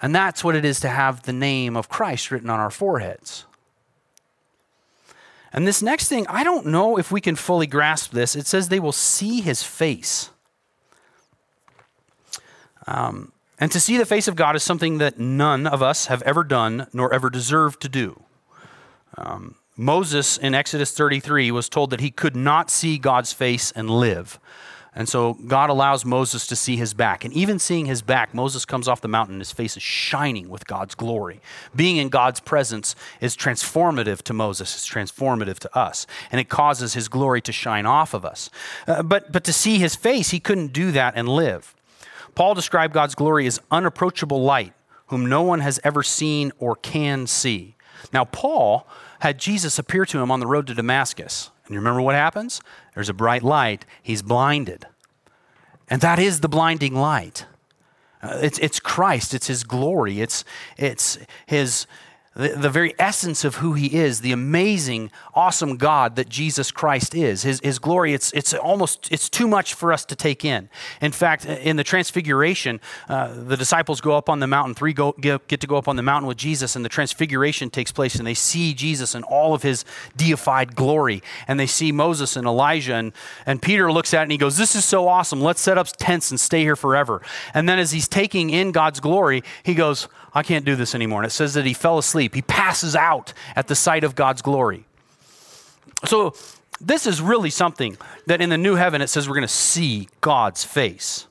And 0.00 0.14
that's 0.14 0.44
what 0.44 0.54
it 0.54 0.64
is 0.64 0.78
to 0.80 0.88
have 0.88 1.22
the 1.22 1.32
name 1.32 1.76
of 1.76 1.88
Christ 1.88 2.30
written 2.30 2.50
on 2.50 2.60
our 2.60 2.70
foreheads. 2.70 3.44
And 5.52 5.66
this 5.66 5.82
next 5.82 6.08
thing, 6.08 6.26
I 6.28 6.44
don't 6.44 6.66
know 6.66 6.96
if 6.96 7.10
we 7.10 7.20
can 7.20 7.34
fully 7.34 7.66
grasp 7.66 8.12
this. 8.12 8.36
It 8.36 8.46
says 8.46 8.68
they 8.68 8.78
will 8.78 8.92
see 8.92 9.40
his 9.40 9.64
face. 9.64 10.30
Um, 12.86 13.32
and 13.64 13.72
to 13.72 13.80
see 13.80 13.96
the 13.96 14.04
face 14.04 14.28
of 14.28 14.36
God 14.36 14.56
is 14.56 14.62
something 14.62 14.98
that 14.98 15.18
none 15.18 15.66
of 15.66 15.82
us 15.82 16.04
have 16.08 16.20
ever 16.24 16.44
done 16.44 16.86
nor 16.92 17.10
ever 17.14 17.30
deserved 17.30 17.80
to 17.80 17.88
do. 17.88 18.22
Um, 19.16 19.54
Moses 19.74 20.36
in 20.36 20.54
Exodus 20.54 20.92
33 20.92 21.50
was 21.50 21.70
told 21.70 21.88
that 21.88 22.00
he 22.00 22.10
could 22.10 22.36
not 22.36 22.68
see 22.68 22.98
God's 22.98 23.32
face 23.32 23.72
and 23.72 23.88
live. 23.88 24.38
And 24.94 25.08
so 25.08 25.32
God 25.32 25.70
allows 25.70 26.04
Moses 26.04 26.46
to 26.48 26.56
see 26.56 26.76
his 26.76 26.92
back. 26.92 27.24
And 27.24 27.32
even 27.32 27.58
seeing 27.58 27.86
his 27.86 28.02
back, 28.02 28.34
Moses 28.34 28.66
comes 28.66 28.86
off 28.86 29.00
the 29.00 29.08
mountain, 29.08 29.36
and 29.36 29.40
his 29.40 29.50
face 29.50 29.78
is 29.78 29.82
shining 29.82 30.50
with 30.50 30.66
God's 30.66 30.94
glory. 30.94 31.40
Being 31.74 31.96
in 31.96 32.10
God's 32.10 32.40
presence 32.40 32.94
is 33.18 33.34
transformative 33.34 34.20
to 34.24 34.34
Moses, 34.34 34.74
it's 34.74 34.86
transformative 34.86 35.58
to 35.60 35.74
us. 35.74 36.06
And 36.30 36.38
it 36.38 36.50
causes 36.50 36.92
his 36.92 37.08
glory 37.08 37.40
to 37.40 37.50
shine 37.50 37.86
off 37.86 38.12
of 38.12 38.26
us. 38.26 38.50
Uh, 38.86 39.02
but, 39.02 39.32
but 39.32 39.42
to 39.44 39.54
see 39.54 39.78
his 39.78 39.96
face, 39.96 40.32
he 40.32 40.38
couldn't 40.38 40.74
do 40.74 40.92
that 40.92 41.14
and 41.16 41.30
live. 41.30 41.73
Paul 42.34 42.54
described 42.54 42.94
God's 42.94 43.14
glory 43.14 43.46
as 43.46 43.60
unapproachable 43.70 44.42
light, 44.42 44.72
whom 45.06 45.26
no 45.26 45.42
one 45.42 45.60
has 45.60 45.80
ever 45.84 46.02
seen 46.02 46.52
or 46.58 46.76
can 46.76 47.26
see. 47.26 47.76
Now, 48.12 48.24
Paul 48.24 48.86
had 49.20 49.38
Jesus 49.38 49.78
appear 49.78 50.04
to 50.06 50.20
him 50.20 50.30
on 50.30 50.40
the 50.40 50.46
road 50.46 50.66
to 50.66 50.74
Damascus. 50.74 51.50
And 51.64 51.72
you 51.72 51.78
remember 51.78 52.02
what 52.02 52.14
happens? 52.14 52.60
There's 52.94 53.08
a 53.08 53.14
bright 53.14 53.42
light, 53.42 53.86
he's 54.02 54.22
blinded. 54.22 54.86
And 55.88 56.00
that 56.00 56.18
is 56.18 56.40
the 56.40 56.48
blinding 56.48 56.94
light. 56.94 57.46
Uh, 58.22 58.38
it's, 58.42 58.58
it's 58.58 58.80
Christ, 58.80 59.34
it's 59.34 59.46
his 59.46 59.64
glory, 59.64 60.20
it's, 60.20 60.44
it's 60.76 61.18
his, 61.46 61.86
the, 62.36 62.48
the 62.48 62.70
very 62.70 62.94
essence 62.98 63.44
of 63.44 63.56
who 63.56 63.74
he 63.74 63.96
is, 63.96 64.20
the 64.20 64.32
amazing, 64.32 65.10
awesome 65.34 65.76
God 65.76 66.16
that 66.16 66.28
Jesus 66.28 66.70
Christ 66.70 67.14
is. 67.14 67.42
His, 67.42 67.60
his 67.60 67.78
glory, 67.78 68.12
it's, 68.12 68.32
it's 68.32 68.52
almost, 68.54 69.10
it's 69.12 69.28
too 69.28 69.46
much 69.46 69.74
for 69.74 69.92
us 69.92 70.04
to 70.06 70.16
take 70.16 70.44
in. 70.44 70.68
In 71.00 71.12
fact, 71.12 71.46
in 71.46 71.76
the 71.76 71.84
transfiguration, 71.84 72.80
uh, 73.08 73.32
the 73.32 73.56
disciples 73.56 74.00
go 74.00 74.16
up 74.16 74.28
on 74.28 74.40
the 74.40 74.46
mountain, 74.46 74.74
three 74.74 74.92
go, 74.92 75.12
get, 75.12 75.46
get 75.46 75.60
to 75.60 75.66
go 75.66 75.76
up 75.76 75.86
on 75.86 75.96
the 75.96 76.02
mountain 76.02 76.26
with 76.26 76.36
Jesus, 76.36 76.74
and 76.74 76.84
the 76.84 76.88
transfiguration 76.88 77.70
takes 77.70 77.92
place, 77.92 78.16
and 78.16 78.26
they 78.26 78.34
see 78.34 78.74
Jesus 78.74 79.14
in 79.14 79.22
all 79.24 79.54
of 79.54 79.62
his 79.62 79.84
deified 80.16 80.74
glory. 80.74 81.22
And 81.46 81.60
they 81.60 81.66
see 81.66 81.92
Moses 81.92 82.36
and 82.36 82.46
Elijah, 82.46 82.94
and, 82.94 83.12
and 83.46 83.62
Peter 83.62 83.92
looks 83.92 84.12
at 84.12 84.20
it 84.20 84.22
and 84.24 84.32
he 84.32 84.38
goes, 84.38 84.56
This 84.56 84.74
is 84.74 84.84
so 84.84 85.08
awesome. 85.08 85.40
Let's 85.40 85.60
set 85.60 85.78
up 85.78 85.88
tents 85.98 86.30
and 86.30 86.40
stay 86.40 86.62
here 86.62 86.76
forever. 86.76 87.22
And 87.52 87.68
then 87.68 87.78
as 87.78 87.92
he's 87.92 88.08
taking 88.08 88.50
in 88.50 88.72
God's 88.72 89.00
glory, 89.00 89.44
he 89.62 89.74
goes, 89.74 90.08
I 90.34 90.42
can't 90.42 90.64
do 90.64 90.74
this 90.74 90.94
anymore. 90.94 91.20
And 91.20 91.26
it 91.26 91.30
says 91.30 91.54
that 91.54 91.64
he 91.64 91.74
fell 91.74 91.96
asleep. 91.96 92.23
He 92.32 92.42
passes 92.42 92.94
out 92.94 93.32
at 93.56 93.66
the 93.66 93.74
sight 93.74 94.04
of 94.04 94.14
God's 94.14 94.42
glory. 94.42 94.84
So, 96.04 96.34
this 96.80 97.06
is 97.06 97.20
really 97.20 97.50
something 97.50 97.96
that 98.26 98.40
in 98.40 98.50
the 98.50 98.58
new 98.58 98.74
heaven 98.74 99.00
it 99.00 99.08
says 99.08 99.28
we're 99.28 99.36
going 99.36 99.46
to 99.46 99.52
see 99.52 100.08
God's 100.20 100.64
face. 100.64 101.26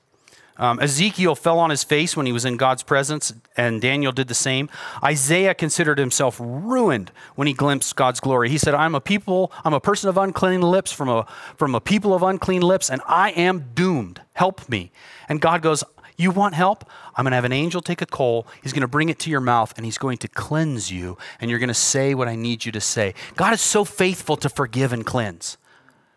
Um, 0.58 0.80
Ezekiel 0.80 1.36
fell 1.36 1.58
on 1.58 1.72
his 1.72 1.84
face 1.84 2.16
when 2.16 2.26
he 2.26 2.32
was 2.32 2.46
in 2.46 2.58
God's 2.58 2.84
presence, 2.84 3.34
and 3.58 3.82
Daniel 3.82 4.12
did 4.12 4.28
the 4.28 4.36
same. 4.36 4.70
Isaiah 5.04 5.56
considered 5.56 5.98
himself 5.98 6.40
ruined 6.40 7.12
when 7.36 7.48
he 7.48 7.54
glimpsed 7.54 7.96
God's 7.96 8.20
glory. 8.20 8.50
He 8.50 8.60
said, 8.60 8.76
I'm 8.76 8.94
a 8.94 9.02
people, 9.02 9.52
I'm 9.66 9.74
a 9.74 9.80
person 9.80 10.10
of 10.10 10.18
unclean 10.18 10.62
lips 10.62 10.92
from 10.92 11.10
a, 11.10 11.26
from 11.58 11.74
a 11.74 11.82
people 11.82 12.14
of 12.14 12.22
unclean 12.22 12.62
lips, 12.62 12.90
and 12.90 13.02
I 13.08 13.32
am 13.32 13.72
doomed. 13.74 14.22
Help 14.34 14.70
me. 14.70 14.92
And 15.28 15.42
God 15.42 15.64
goes, 15.64 15.84
you 16.18 16.32
want 16.32 16.56
help? 16.56 16.90
I'm 17.16 17.24
going 17.24 17.32
to 17.32 17.36
have 17.36 17.46
an 17.46 17.52
angel 17.54 17.82
take 17.82 18.02
a 18.02 18.06
coal. 18.06 18.48
He's 18.62 18.74
going 18.74 18.82
to 18.82 18.88
bring 18.88 19.10
it 19.10 19.20
to 19.20 19.30
your 19.30 19.42
mouth 19.42 19.74
and 19.76 19.86
he's 19.86 19.98
going 19.98 20.18
to 20.18 20.28
cleanse 20.28 20.92
you. 20.92 21.18
And 21.40 21.50
you're 21.50 21.60
going 21.60 21.68
to 21.70 21.74
say 21.74 22.14
what 22.14 22.28
I 22.28 22.36
need 22.36 22.66
you 22.66 22.72
to 22.72 22.82
say. 22.82 23.14
God 23.36 23.54
is 23.54 23.62
so 23.62 23.84
faithful 23.84 24.38
to 24.38 24.50
forgive 24.50 24.94
and 24.94 25.06
cleanse 25.06 25.58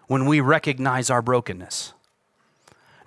when 0.06 0.26
we 0.26 0.40
recognize 0.40 1.10
our 1.10 1.22
brokenness. 1.22 1.92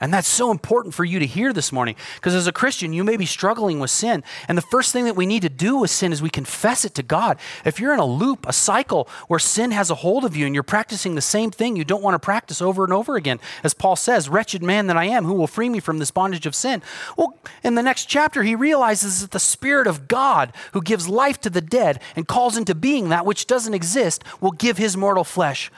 And 0.02 0.14
that's 0.14 0.28
so 0.28 0.52
important 0.52 0.94
for 0.94 1.04
you 1.04 1.20
to 1.20 1.26
hear 1.26 1.52
this 1.52 1.72
morning 1.72 1.96
because 2.16 2.34
as 2.34 2.48
a 2.48 2.52
Christian, 2.52 2.94
you 2.94 3.04
may 3.04 3.18
be 3.18 3.26
struggling 3.26 3.80
with 3.80 3.92
sin. 3.92 4.24
And 4.48 4.58
the 4.58 4.64
first 4.64 4.94
thing 4.94 5.06
that 5.06 5.16
we 5.16 5.26
need 5.26 5.42
to 5.42 5.50
do 5.50 5.78
with 5.78 5.92
sin 5.92 6.14
is 6.14 6.22
we 6.22 6.30
confess 6.30 6.86
it 6.86 6.96
to 6.96 7.04
God. 7.04 7.38
If 7.66 7.80
you're 7.80 7.94
in 7.94 8.00
a 8.00 8.06
loop, 8.06 8.48
a 8.48 8.54
cycle 8.54 9.10
where 9.28 9.40
sin 9.40 9.72
has 9.72 9.90
a 9.90 9.96
hold 9.96 10.24
of 10.24 10.36
you 10.36 10.46
and 10.46 10.56
you're 10.56 10.64
practicing 10.64 11.16
the 11.16 11.22
same 11.22 11.52
thing 11.52 11.76
you 11.76 11.84
don't 11.84 12.04
want 12.04 12.16
to 12.16 12.20
practice 12.20 12.62
over 12.62 12.84
and 12.84 12.94
over 12.94 13.16
again, 13.16 13.40
as 13.64 13.74
Paul 13.74 13.96
says, 13.96 14.30
wretched 14.30 14.64
man 14.64 14.88
that 14.88 14.98
I 14.98 15.06
am, 15.06 15.26
who 15.26 15.34
will 15.34 15.48
free 15.48 15.70
me 15.70 15.80
from 15.80 16.00
this 16.00 16.12
bondage 16.12 16.46
of 16.46 16.56
sin? 16.56 16.82
Well, 17.18 17.38
in 17.64 17.76
the 17.76 17.84
next 17.84 18.06
chapter, 18.06 18.44
he 18.44 18.56
realizes 18.56 19.22
that 19.22 19.32
the 19.32 19.40
Spirit 19.40 19.88
of 19.88 20.08
God, 20.08 20.54
who 20.74 20.82
gives 20.82 21.10
life 21.10 21.40
to 21.42 21.50
the 21.50 21.62
dead 21.62 22.02
and 22.16 22.28
calls 22.28 22.58
into 22.58 22.76
being 22.76 23.10
that 23.10 23.26
which 23.26 23.48
doesn't 23.48 23.74
exist, 23.74 24.24
will 24.40 24.52
give 24.52 24.78
his 24.78 24.96
mortal 24.96 25.24
flesh 25.24 25.72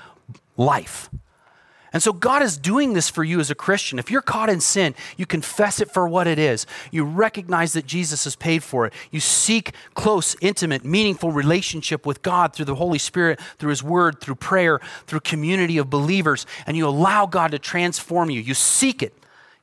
life. 0.58 1.10
And 1.94 2.02
so 2.02 2.14
God 2.14 2.42
is 2.42 2.58
doing 2.58 2.94
this 2.94 3.10
for 3.10 3.24
you 3.24 3.42
as 3.42 3.52
a 3.52 3.56
Christian. 3.56 4.00
If 4.00 4.10
you're 4.10 4.22
caught 4.22 4.50
in 4.50 4.62
sin, 4.62 4.96
you 5.18 5.26
confess 5.26 5.82
it 5.82 5.92
for 5.92 6.08
what 6.08 6.26
it 6.26 6.39
is. 6.39 6.66
You 6.89 7.04
recognize 7.04 7.74
that 7.74 7.86
Jesus 7.86 8.24
has 8.24 8.36
paid 8.36 8.64
for 8.64 8.86
it. 8.86 8.94
You 9.12 9.20
seek 9.20 9.74
close, 9.94 10.36
intimate, 10.39 10.86
meaningful 10.86 11.32
relationship 11.32 12.06
with 12.06 12.22
God 12.22 12.54
through 12.54 12.66
the 12.66 12.76
Holy 12.76 12.98
Spirit, 12.98 13.42
through 13.60 13.72
His 13.72 13.84
Word, 13.84 14.22
through 14.22 14.36
prayer, 14.36 14.80
through 15.06 15.20
community 15.20 15.78
of 15.78 15.89
believers, 15.89 16.46
and 16.66 16.78
you 16.78 16.88
allow 16.88 17.26
God 17.26 17.52
to 17.52 17.60
transform 17.60 18.30
you. 18.30 18.39
You 18.39 18.54
seek 18.54 19.04
it. 19.04 19.14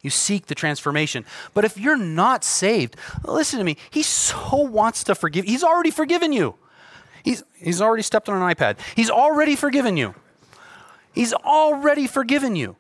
You 0.02 0.10
seek 0.10 0.46
the 0.46 0.54
transformation. 0.54 1.24
But 1.54 1.64
if 1.64 1.78
you're 1.78 1.96
not 1.96 2.44
saved, 2.44 2.96
listen 3.24 3.58
to 3.58 3.64
me. 3.64 3.78
He 3.90 4.02
so 4.02 4.58
wants 4.58 5.02
to 5.04 5.14
forgive. 5.14 5.46
He's 5.46 5.64
already 5.64 5.90
forgiven 5.90 6.32
you. 6.32 6.56
He's, 7.24 7.42
he's 7.56 7.80
already 7.80 8.02
stepped 8.02 8.28
on 8.28 8.40
an 8.40 8.54
iPad. 8.54 8.76
He's 8.94 9.10
already 9.10 9.56
forgiven 9.56 9.96
you. 9.96 10.14
He's 11.18 11.34
already 11.34 12.06
forgiven 12.06 12.54
you. 12.54 12.76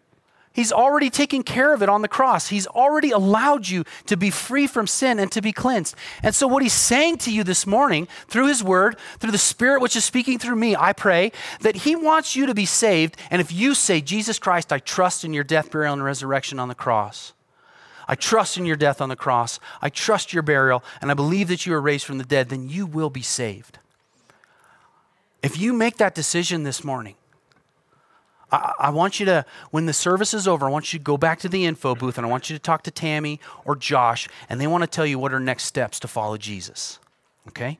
He's 0.52 0.70
already 0.70 1.10
taken 1.10 1.42
care 1.42 1.74
of 1.74 1.82
it 1.82 1.88
on 1.88 2.02
the 2.02 2.08
cross. 2.08 2.46
He's 2.46 2.68
already 2.68 3.10
allowed 3.10 3.66
you 3.66 3.82
to 4.06 4.16
be 4.16 4.30
free 4.30 4.68
from 4.68 4.86
sin 4.86 5.18
and 5.18 5.32
to 5.32 5.42
be 5.42 5.50
cleansed. 5.50 5.96
And 6.22 6.32
so, 6.32 6.46
what 6.46 6.62
He's 6.62 6.72
saying 6.72 7.18
to 7.18 7.32
you 7.32 7.42
this 7.42 7.66
morning 7.66 8.06
through 8.28 8.46
His 8.46 8.62
Word, 8.62 8.96
through 9.18 9.32
the 9.32 9.38
Spirit 9.38 9.82
which 9.82 9.96
is 9.96 10.04
speaking 10.04 10.38
through 10.38 10.54
me, 10.54 10.76
I 10.76 10.92
pray 10.92 11.32
that 11.62 11.78
He 11.78 11.96
wants 11.96 12.36
you 12.36 12.46
to 12.46 12.54
be 12.54 12.64
saved. 12.64 13.16
And 13.28 13.40
if 13.40 13.50
you 13.50 13.74
say, 13.74 14.00
Jesus 14.00 14.38
Christ, 14.38 14.72
I 14.72 14.78
trust 14.78 15.24
in 15.24 15.34
your 15.34 15.42
death, 15.42 15.72
burial, 15.72 15.94
and 15.94 16.04
resurrection 16.04 16.60
on 16.60 16.68
the 16.68 16.76
cross, 16.76 17.32
I 18.06 18.14
trust 18.14 18.56
in 18.56 18.66
your 18.66 18.76
death 18.76 19.00
on 19.00 19.08
the 19.08 19.16
cross, 19.16 19.58
I 19.82 19.88
trust 19.88 20.32
your 20.32 20.44
burial, 20.44 20.84
and 21.00 21.10
I 21.10 21.14
believe 21.14 21.48
that 21.48 21.66
you 21.66 21.74
are 21.74 21.80
raised 21.80 22.04
from 22.04 22.18
the 22.18 22.24
dead, 22.24 22.50
then 22.50 22.68
you 22.68 22.86
will 22.86 23.10
be 23.10 23.20
saved. 23.20 23.80
If 25.42 25.58
you 25.58 25.72
make 25.72 25.96
that 25.96 26.14
decision 26.14 26.62
this 26.62 26.84
morning, 26.84 27.16
I, 28.50 28.90
want 28.90 29.20
you 29.20 29.26
to, 29.26 29.44
when 29.70 29.86
the 29.86 29.92
service 29.92 30.32
is 30.32 30.48
over, 30.48 30.66
I 30.66 30.70
want 30.70 30.92
you 30.92 30.98
to 30.98 31.02
go 31.02 31.18
back 31.18 31.38
to 31.40 31.48
the 31.48 31.66
info 31.66 31.94
booth 31.94 32.16
and 32.16 32.26
I 32.26 32.30
want 32.30 32.48
you 32.48 32.56
to 32.56 32.62
talk 32.62 32.82
to 32.84 32.90
Tammy 32.90 33.40
or 33.64 33.76
Josh, 33.76 34.28
and 34.48 34.60
they 34.60 34.66
want 34.66 34.82
to 34.82 34.86
tell 34.86 35.04
you 35.04 35.18
what 35.18 35.34
are 35.34 35.40
next 35.40 35.64
steps 35.64 36.00
to 36.00 36.08
follow 36.08 36.36
Jesus. 36.38 36.98
Okay? 37.48 37.78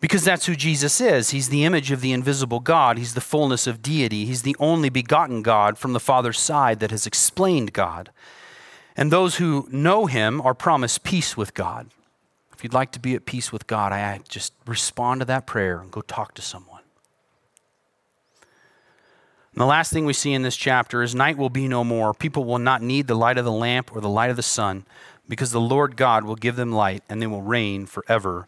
Because 0.00 0.22
that's 0.22 0.44
who 0.44 0.54
Jesus 0.54 1.00
is. 1.00 1.30
He's 1.30 1.48
the 1.48 1.64
image 1.64 1.90
of 1.90 2.02
the 2.02 2.12
invisible 2.12 2.60
God. 2.60 2.98
He's 2.98 3.14
the 3.14 3.22
fullness 3.22 3.66
of 3.66 3.80
deity. 3.80 4.26
He's 4.26 4.42
the 4.42 4.54
only 4.60 4.90
begotten 4.90 5.40
God 5.40 5.78
from 5.78 5.94
the 5.94 6.00
Father's 6.00 6.38
side 6.38 6.78
that 6.80 6.90
has 6.90 7.06
explained 7.06 7.72
God. 7.72 8.10
And 8.96 9.10
those 9.10 9.36
who 9.36 9.66
know 9.72 10.04
him 10.04 10.42
are 10.42 10.52
promised 10.52 11.04
peace 11.04 11.38
with 11.38 11.54
God. 11.54 11.88
You'd 12.64 12.72
like 12.72 12.92
to 12.92 12.98
be 12.98 13.14
at 13.14 13.26
peace 13.26 13.52
with 13.52 13.66
God, 13.66 13.92
I 13.92 14.20
just 14.26 14.54
respond 14.66 15.20
to 15.20 15.26
that 15.26 15.46
prayer 15.46 15.80
and 15.80 15.90
go 15.90 16.00
talk 16.00 16.32
to 16.36 16.40
someone. 16.40 16.80
And 19.52 19.60
the 19.60 19.66
last 19.66 19.92
thing 19.92 20.06
we 20.06 20.14
see 20.14 20.32
in 20.32 20.40
this 20.40 20.56
chapter 20.56 21.02
is 21.02 21.14
night 21.14 21.36
will 21.36 21.50
be 21.50 21.68
no 21.68 21.84
more. 21.84 22.14
People 22.14 22.44
will 22.44 22.58
not 22.58 22.80
need 22.80 23.06
the 23.06 23.14
light 23.14 23.36
of 23.36 23.44
the 23.44 23.52
lamp 23.52 23.94
or 23.94 24.00
the 24.00 24.08
light 24.08 24.30
of 24.30 24.36
the 24.36 24.42
sun 24.42 24.86
because 25.28 25.50
the 25.50 25.60
Lord 25.60 25.98
God 25.98 26.24
will 26.24 26.36
give 26.36 26.56
them 26.56 26.72
light 26.72 27.02
and 27.06 27.20
they 27.20 27.26
will 27.26 27.42
reign 27.42 27.84
forever 27.84 28.46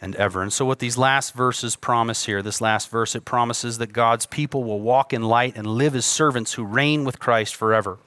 and 0.00 0.14
ever. 0.14 0.42
And 0.42 0.52
so, 0.52 0.64
what 0.64 0.78
these 0.78 0.96
last 0.96 1.34
verses 1.34 1.74
promise 1.74 2.26
here, 2.26 2.42
this 2.42 2.60
last 2.60 2.88
verse, 2.88 3.16
it 3.16 3.24
promises 3.24 3.78
that 3.78 3.92
God's 3.92 4.26
people 4.26 4.62
will 4.62 4.80
walk 4.80 5.12
in 5.12 5.22
light 5.22 5.56
and 5.56 5.66
live 5.66 5.96
as 5.96 6.06
servants 6.06 6.52
who 6.52 6.62
reign 6.62 7.02
with 7.02 7.18
Christ 7.18 7.56
forever. 7.56 7.98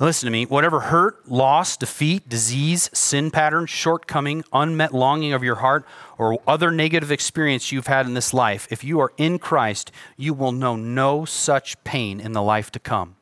Listen 0.00 0.26
to 0.26 0.32
me. 0.32 0.46
Whatever 0.46 0.80
hurt, 0.80 1.28
loss, 1.28 1.76
defeat, 1.76 2.28
disease, 2.28 2.90
sin 2.92 3.30
pattern, 3.30 3.66
shortcoming, 3.66 4.42
unmet 4.52 4.92
longing 4.92 5.32
of 5.32 5.44
your 5.44 5.56
heart, 5.56 5.84
or 6.18 6.40
other 6.46 6.70
negative 6.70 7.12
experience 7.12 7.70
you've 7.70 7.86
had 7.86 8.06
in 8.06 8.14
this 8.14 8.34
life, 8.34 8.66
if 8.70 8.82
you 8.82 9.00
are 9.00 9.12
in 9.16 9.38
Christ, 9.38 9.92
you 10.16 10.34
will 10.34 10.52
know 10.52 10.76
no 10.76 11.24
such 11.24 11.82
pain 11.84 12.20
in 12.20 12.32
the 12.32 12.42
life 12.42 12.72
to 12.72 12.78
come. 12.78 13.16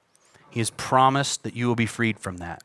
He 0.48 0.60
has 0.60 0.70
promised 0.70 1.42
that 1.42 1.54
you 1.54 1.66
will 1.68 1.76
be 1.76 1.86
freed 1.86 2.18
from 2.18 2.38
that. 2.38 2.62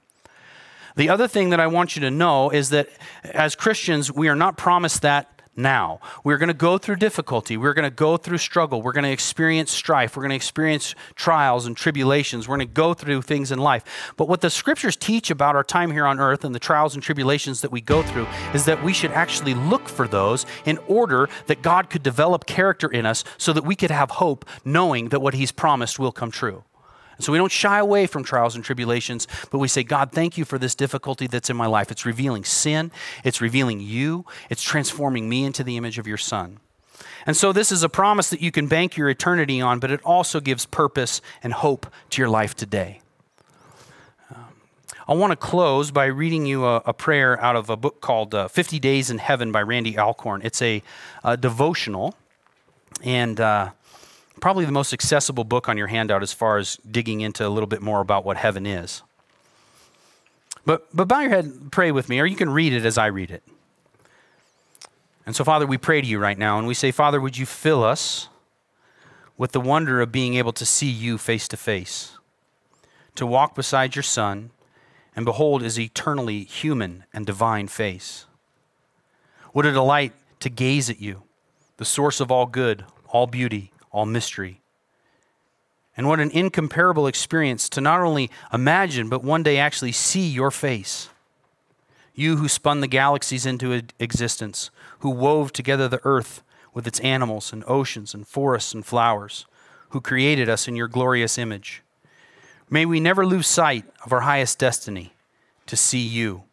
The 0.95 1.09
other 1.09 1.27
thing 1.27 1.49
that 1.49 1.59
I 1.59 1.67
want 1.67 1.95
you 1.95 2.01
to 2.03 2.11
know 2.11 2.49
is 2.49 2.69
that 2.69 2.89
as 3.23 3.55
Christians, 3.55 4.11
we 4.11 4.29
are 4.29 4.35
not 4.35 4.55
promised 4.55 5.01
that 5.01 5.34
now. 5.55 5.99
We're 6.23 6.37
going 6.37 6.47
to 6.47 6.53
go 6.53 6.77
through 6.77 6.97
difficulty. 6.97 7.57
We're 7.57 7.73
going 7.73 7.89
to 7.89 7.95
go 7.95 8.17
through 8.17 8.37
struggle. 8.39 8.81
We're 8.81 8.91
going 8.91 9.03
to 9.03 9.11
experience 9.11 9.71
strife. 9.71 10.15
We're 10.15 10.23
going 10.23 10.31
to 10.31 10.35
experience 10.35 10.95
trials 11.15 11.65
and 11.65 11.75
tribulations. 11.75 12.47
We're 12.47 12.57
going 12.57 12.67
to 12.67 12.73
go 12.73 12.93
through 12.93 13.21
things 13.23 13.51
in 13.51 13.59
life. 13.59 14.13
But 14.17 14.27
what 14.27 14.41
the 14.41 14.49
scriptures 14.49 14.95
teach 14.95 15.29
about 15.29 15.55
our 15.55 15.63
time 15.63 15.91
here 15.91 16.05
on 16.05 16.19
earth 16.19 16.43
and 16.43 16.53
the 16.53 16.59
trials 16.59 16.93
and 16.93 17.03
tribulations 17.03 17.61
that 17.61 17.71
we 17.71 17.81
go 17.81 18.03
through 18.03 18.27
is 18.53 18.65
that 18.65 18.83
we 18.83 18.93
should 18.93 19.11
actually 19.11 19.53
look 19.53 19.87
for 19.87 20.07
those 20.07 20.45
in 20.65 20.77
order 20.87 21.29
that 21.47 21.61
God 21.61 21.89
could 21.89 22.03
develop 22.03 22.45
character 22.45 22.89
in 22.89 23.05
us 23.05 23.23
so 23.37 23.53
that 23.53 23.65
we 23.65 23.75
could 23.75 23.91
have 23.91 24.11
hope 24.11 24.45
knowing 24.63 25.09
that 25.09 25.21
what 25.21 25.33
He's 25.33 25.51
promised 25.51 25.99
will 25.99 26.11
come 26.11 26.31
true. 26.31 26.63
And 27.17 27.23
so 27.23 27.31
we 27.31 27.37
don't 27.37 27.51
shy 27.51 27.79
away 27.79 28.07
from 28.07 28.23
trials 28.23 28.55
and 28.55 28.63
tribulations, 28.63 29.27
but 29.51 29.59
we 29.59 29.67
say, 29.67 29.83
God, 29.83 30.11
thank 30.11 30.37
you 30.37 30.45
for 30.45 30.57
this 30.57 30.75
difficulty 30.75 31.27
that's 31.27 31.49
in 31.49 31.55
my 31.55 31.67
life. 31.67 31.91
It's 31.91 32.05
revealing 32.05 32.43
sin, 32.43 32.91
it's 33.23 33.41
revealing 33.41 33.79
you, 33.79 34.25
it's 34.49 34.63
transforming 34.63 35.29
me 35.29 35.45
into 35.45 35.63
the 35.63 35.77
image 35.77 35.97
of 35.97 36.07
your 36.07 36.17
Son. 36.17 36.59
And 37.25 37.35
so 37.35 37.51
this 37.51 37.71
is 37.71 37.83
a 37.83 37.89
promise 37.89 38.29
that 38.29 38.41
you 38.41 38.51
can 38.51 38.67
bank 38.67 38.97
your 38.97 39.09
eternity 39.09 39.59
on, 39.59 39.79
but 39.79 39.91
it 39.91 40.01
also 40.03 40.39
gives 40.39 40.65
purpose 40.65 41.21
and 41.41 41.53
hope 41.53 41.87
to 42.11 42.21
your 42.21 42.29
life 42.29 42.55
today. 42.55 43.01
Um, 44.33 44.45
I 45.07 45.13
want 45.13 45.31
to 45.31 45.35
close 45.35 45.91
by 45.91 46.05
reading 46.05 46.45
you 46.45 46.65
a, 46.65 46.77
a, 46.85 46.93
prayer 46.93 47.41
out 47.41 47.55
of 47.55 47.69
a 47.69 47.75
book 47.75 47.99
called 47.99 48.35
uh, 48.35 48.47
50 48.47 48.79
Days 48.79 49.09
in 49.09 49.17
Heaven 49.17 49.51
by 49.51 49.63
Randy 49.63 49.97
Alcorn. 49.97 50.41
It's 50.43 50.61
a, 50.61 50.83
a 51.23 51.35
devotional, 51.35 52.15
and 53.03 53.39
uh, 53.39 53.71
probably 54.45 54.63
the 54.63 54.71
most 54.71 54.93
accessible 54.93 55.43
book 55.43 55.67
on 55.67 55.75
your 55.75 55.87
handout 55.87 56.21
as 56.21 56.31
far 56.31 56.59
as 56.59 56.77
digging 56.91 57.21
into 57.21 57.47
a 57.47 57.49
little 57.49 57.65
bit 57.65 57.81
more 57.81 57.99
about 57.99 58.23
what 58.23 58.37
heaven 58.37 58.63
is. 58.67 59.01
But, 60.67 60.85
but 60.95 61.07
bow 61.07 61.21
your 61.21 61.31
head, 61.31 61.71
pray 61.71 61.91
with 61.91 62.09
me, 62.09 62.19
or 62.19 62.27
you 62.27 62.35
can 62.35 62.51
read 62.51 62.71
it 62.71 62.85
as 62.85 62.95
I 62.95 63.07
read 63.07 63.31
it. 63.31 63.41
And 65.25 65.35
so, 65.35 65.43
Father, 65.43 65.65
we 65.65 65.79
pray 65.79 65.99
to 65.99 66.05
you 66.05 66.19
right 66.19 66.37
now, 66.37 66.59
and 66.59 66.67
we 66.67 66.75
say, 66.75 66.91
Father, 66.91 67.19
would 67.19 67.39
you 67.39 67.47
fill 67.47 67.83
us 67.83 68.29
with 69.35 69.51
the 69.51 69.59
wonder 69.59 69.99
of 69.99 70.11
being 70.11 70.35
able 70.35 70.53
to 70.53 70.63
see 70.63 70.91
you 70.91 71.17
face 71.17 71.47
to 71.47 71.57
face, 71.57 72.15
to 73.15 73.25
walk 73.25 73.55
beside 73.55 73.95
your 73.95 74.03
Son, 74.03 74.51
and 75.15 75.25
behold 75.25 75.63
his 75.63 75.79
eternally 75.79 76.43
human 76.43 77.05
and 77.11 77.25
divine 77.25 77.67
face. 77.67 78.27
What 79.53 79.65
a 79.65 79.71
delight 79.71 80.13
to 80.41 80.49
gaze 80.49 80.87
at 80.87 81.01
you, 81.01 81.23
the 81.77 81.83
source 81.83 82.19
of 82.19 82.29
all 82.29 82.45
good, 82.45 82.85
all 83.07 83.25
beauty, 83.25 83.71
all 83.95 84.05
mystery. 84.05 84.59
And 85.95 86.09
what 86.09 86.19
an 86.19 86.29
incomparable 86.31 87.07
experience 87.07 87.69
to 87.69 87.79
not 87.79 88.01
only 88.01 88.29
imagine, 88.51 89.07
but 89.07 89.23
one 89.23 89.41
day 89.41 89.57
actually 89.57 89.93
see 89.93 90.27
your 90.27 90.51
face. 90.51 91.07
You 92.13 92.35
who 92.35 92.49
spun 92.49 92.81
the 92.81 92.87
galaxies 92.87 93.45
into 93.45 93.83
existence, 93.97 94.69
who 94.99 95.09
wove 95.09 95.53
together 95.53 95.87
the 95.87 96.01
earth 96.03 96.43
with 96.73 96.85
its 96.85 96.99
animals 96.99 97.53
and 97.53 97.63
oceans 97.67 98.13
and 98.13 98.27
forests 98.27 98.73
and 98.73 98.85
flowers, 98.85 99.45
who 99.89 100.01
created 100.01 100.49
us 100.49 100.67
in 100.67 100.75
your 100.75 100.89
glorious 100.89 101.37
image. 101.37 101.81
May 102.69 102.85
we 102.85 102.99
never 102.99 103.25
lose 103.25 103.47
sight 103.47 103.85
of 104.03 104.11
our 104.11 104.21
highest 104.21 104.59
destiny 104.59 105.13
to 105.67 105.77
see 105.77 106.05
you. 106.05 106.43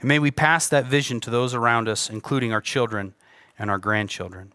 And 0.00 0.08
may 0.08 0.18
we 0.18 0.32
pass 0.32 0.68
that 0.68 0.86
vision 0.86 1.20
to 1.20 1.30
those 1.30 1.54
around 1.54 1.88
us, 1.88 2.10
including 2.10 2.52
our 2.52 2.60
children 2.60 3.14
and 3.56 3.70
our 3.70 3.78
grandchildren. 3.78 4.52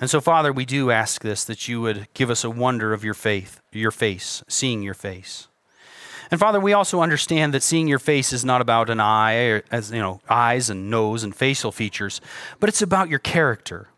And 0.00 0.10
so, 0.10 0.20
Father, 0.20 0.52
we 0.52 0.64
do 0.64 0.90
ask 0.90 1.22
this 1.22 1.44
that 1.44 1.68
you 1.68 1.80
would 1.80 2.08
give 2.14 2.30
us 2.30 2.44
a 2.44 2.50
wonder 2.50 2.92
of 2.92 3.04
your 3.04 3.14
faith, 3.14 3.60
your 3.72 3.90
face, 3.90 4.42
seeing 4.48 4.82
your 4.82 4.94
face. 4.94 5.48
And 6.30 6.40
Father, 6.40 6.58
we 6.58 6.72
also 6.72 7.00
understand 7.00 7.54
that 7.54 7.62
seeing 7.62 7.86
your 7.86 7.98
face 7.98 8.32
is 8.32 8.44
not 8.44 8.60
about 8.60 8.90
an 8.90 8.98
eye, 8.98 9.34
or, 9.46 9.62
as 9.70 9.92
you 9.92 10.00
know, 10.00 10.20
eyes 10.28 10.70
and 10.70 10.90
nose 10.90 11.22
and 11.22 11.34
facial 11.34 11.70
features, 11.70 12.20
but 12.60 12.68
it's 12.68 12.82
about 12.82 13.08
your 13.08 13.18
character, 13.18 13.88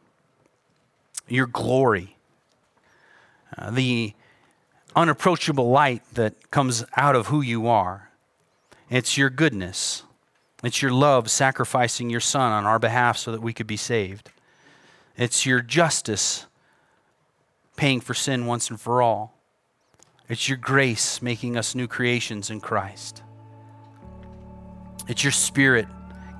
your 1.28 1.46
glory, 1.46 2.16
uh, 3.56 3.70
the 3.70 4.12
unapproachable 4.94 5.70
light 5.70 6.02
that 6.14 6.50
comes 6.50 6.84
out 6.96 7.14
of 7.14 7.28
who 7.28 7.40
you 7.40 7.66
are. 7.66 8.10
It's 8.90 9.16
your 9.16 9.30
goodness. 9.30 10.02
It's 10.62 10.82
your 10.82 10.92
love 10.92 11.30
sacrificing 11.30 12.10
your 12.10 12.20
son 12.20 12.52
on 12.52 12.66
our 12.66 12.78
behalf 12.78 13.18
so 13.18 13.30
that 13.32 13.42
we 13.42 13.52
could 13.52 13.66
be 13.66 13.76
saved. 13.76 14.30
It's 15.16 15.46
your 15.46 15.60
justice 15.60 16.46
paying 17.76 18.00
for 18.00 18.14
sin 18.14 18.46
once 18.46 18.68
and 18.68 18.80
for 18.80 19.00
all. 19.00 19.34
It's 20.28 20.48
your 20.48 20.58
grace 20.58 21.22
making 21.22 21.56
us 21.56 21.74
new 21.74 21.86
creations 21.86 22.50
in 22.50 22.60
Christ. 22.60 23.22
It's 25.08 25.22
your 25.22 25.32
spirit 25.32 25.86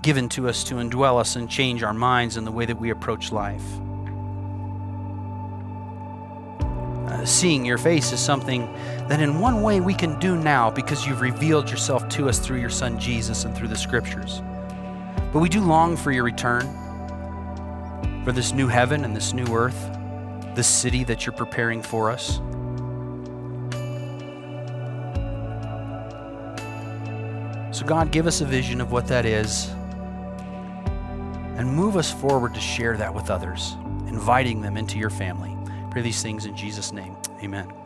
given 0.02 0.28
to 0.30 0.48
us 0.48 0.64
to 0.64 0.74
indwell 0.74 1.18
us 1.18 1.36
and 1.36 1.48
change 1.48 1.82
our 1.82 1.94
minds 1.94 2.36
and 2.36 2.46
the 2.46 2.52
way 2.52 2.66
that 2.66 2.78
we 2.78 2.90
approach 2.90 3.32
life. 3.32 3.64
Uh, 7.06 7.24
seeing 7.24 7.64
your 7.64 7.78
face 7.78 8.12
is 8.12 8.20
something 8.20 8.66
that, 9.08 9.20
in 9.20 9.38
one 9.38 9.62
way, 9.62 9.80
we 9.80 9.94
can 9.94 10.18
do 10.18 10.36
now 10.36 10.70
because 10.70 11.06
you've 11.06 11.20
revealed 11.20 11.70
yourself 11.70 12.08
to 12.08 12.28
us 12.28 12.40
through 12.40 12.60
your 12.60 12.70
Son 12.70 12.98
Jesus 12.98 13.44
and 13.44 13.56
through 13.56 13.68
the 13.68 13.76
Scriptures. 13.76 14.42
But 15.32 15.38
we 15.38 15.48
do 15.48 15.60
long 15.60 15.96
for 15.96 16.10
your 16.10 16.24
return 16.24 16.85
for 18.26 18.32
this 18.32 18.52
new 18.52 18.66
heaven 18.66 19.04
and 19.04 19.14
this 19.14 19.32
new 19.32 19.46
earth, 19.54 19.88
this 20.56 20.66
city 20.66 21.04
that 21.04 21.24
you're 21.24 21.32
preparing 21.32 21.80
for 21.80 22.10
us. 22.10 22.38
So, 27.70 27.86
God, 27.86 28.10
give 28.10 28.26
us 28.26 28.40
a 28.40 28.44
vision 28.44 28.80
of 28.80 28.90
what 28.90 29.06
that 29.06 29.26
is 29.26 29.68
and 31.56 31.72
move 31.72 31.96
us 31.96 32.10
forward 32.10 32.52
to 32.54 32.60
share 32.60 32.96
that 32.96 33.14
with 33.14 33.30
others, 33.30 33.76
inviting 34.08 34.60
them 34.60 34.76
into 34.76 34.98
your 34.98 35.10
family. 35.10 35.56
Pray 35.92 36.02
these 36.02 36.20
things 36.20 36.46
in 36.46 36.56
Jesus' 36.56 36.92
name. 36.92 37.16
Amen. 37.44 37.85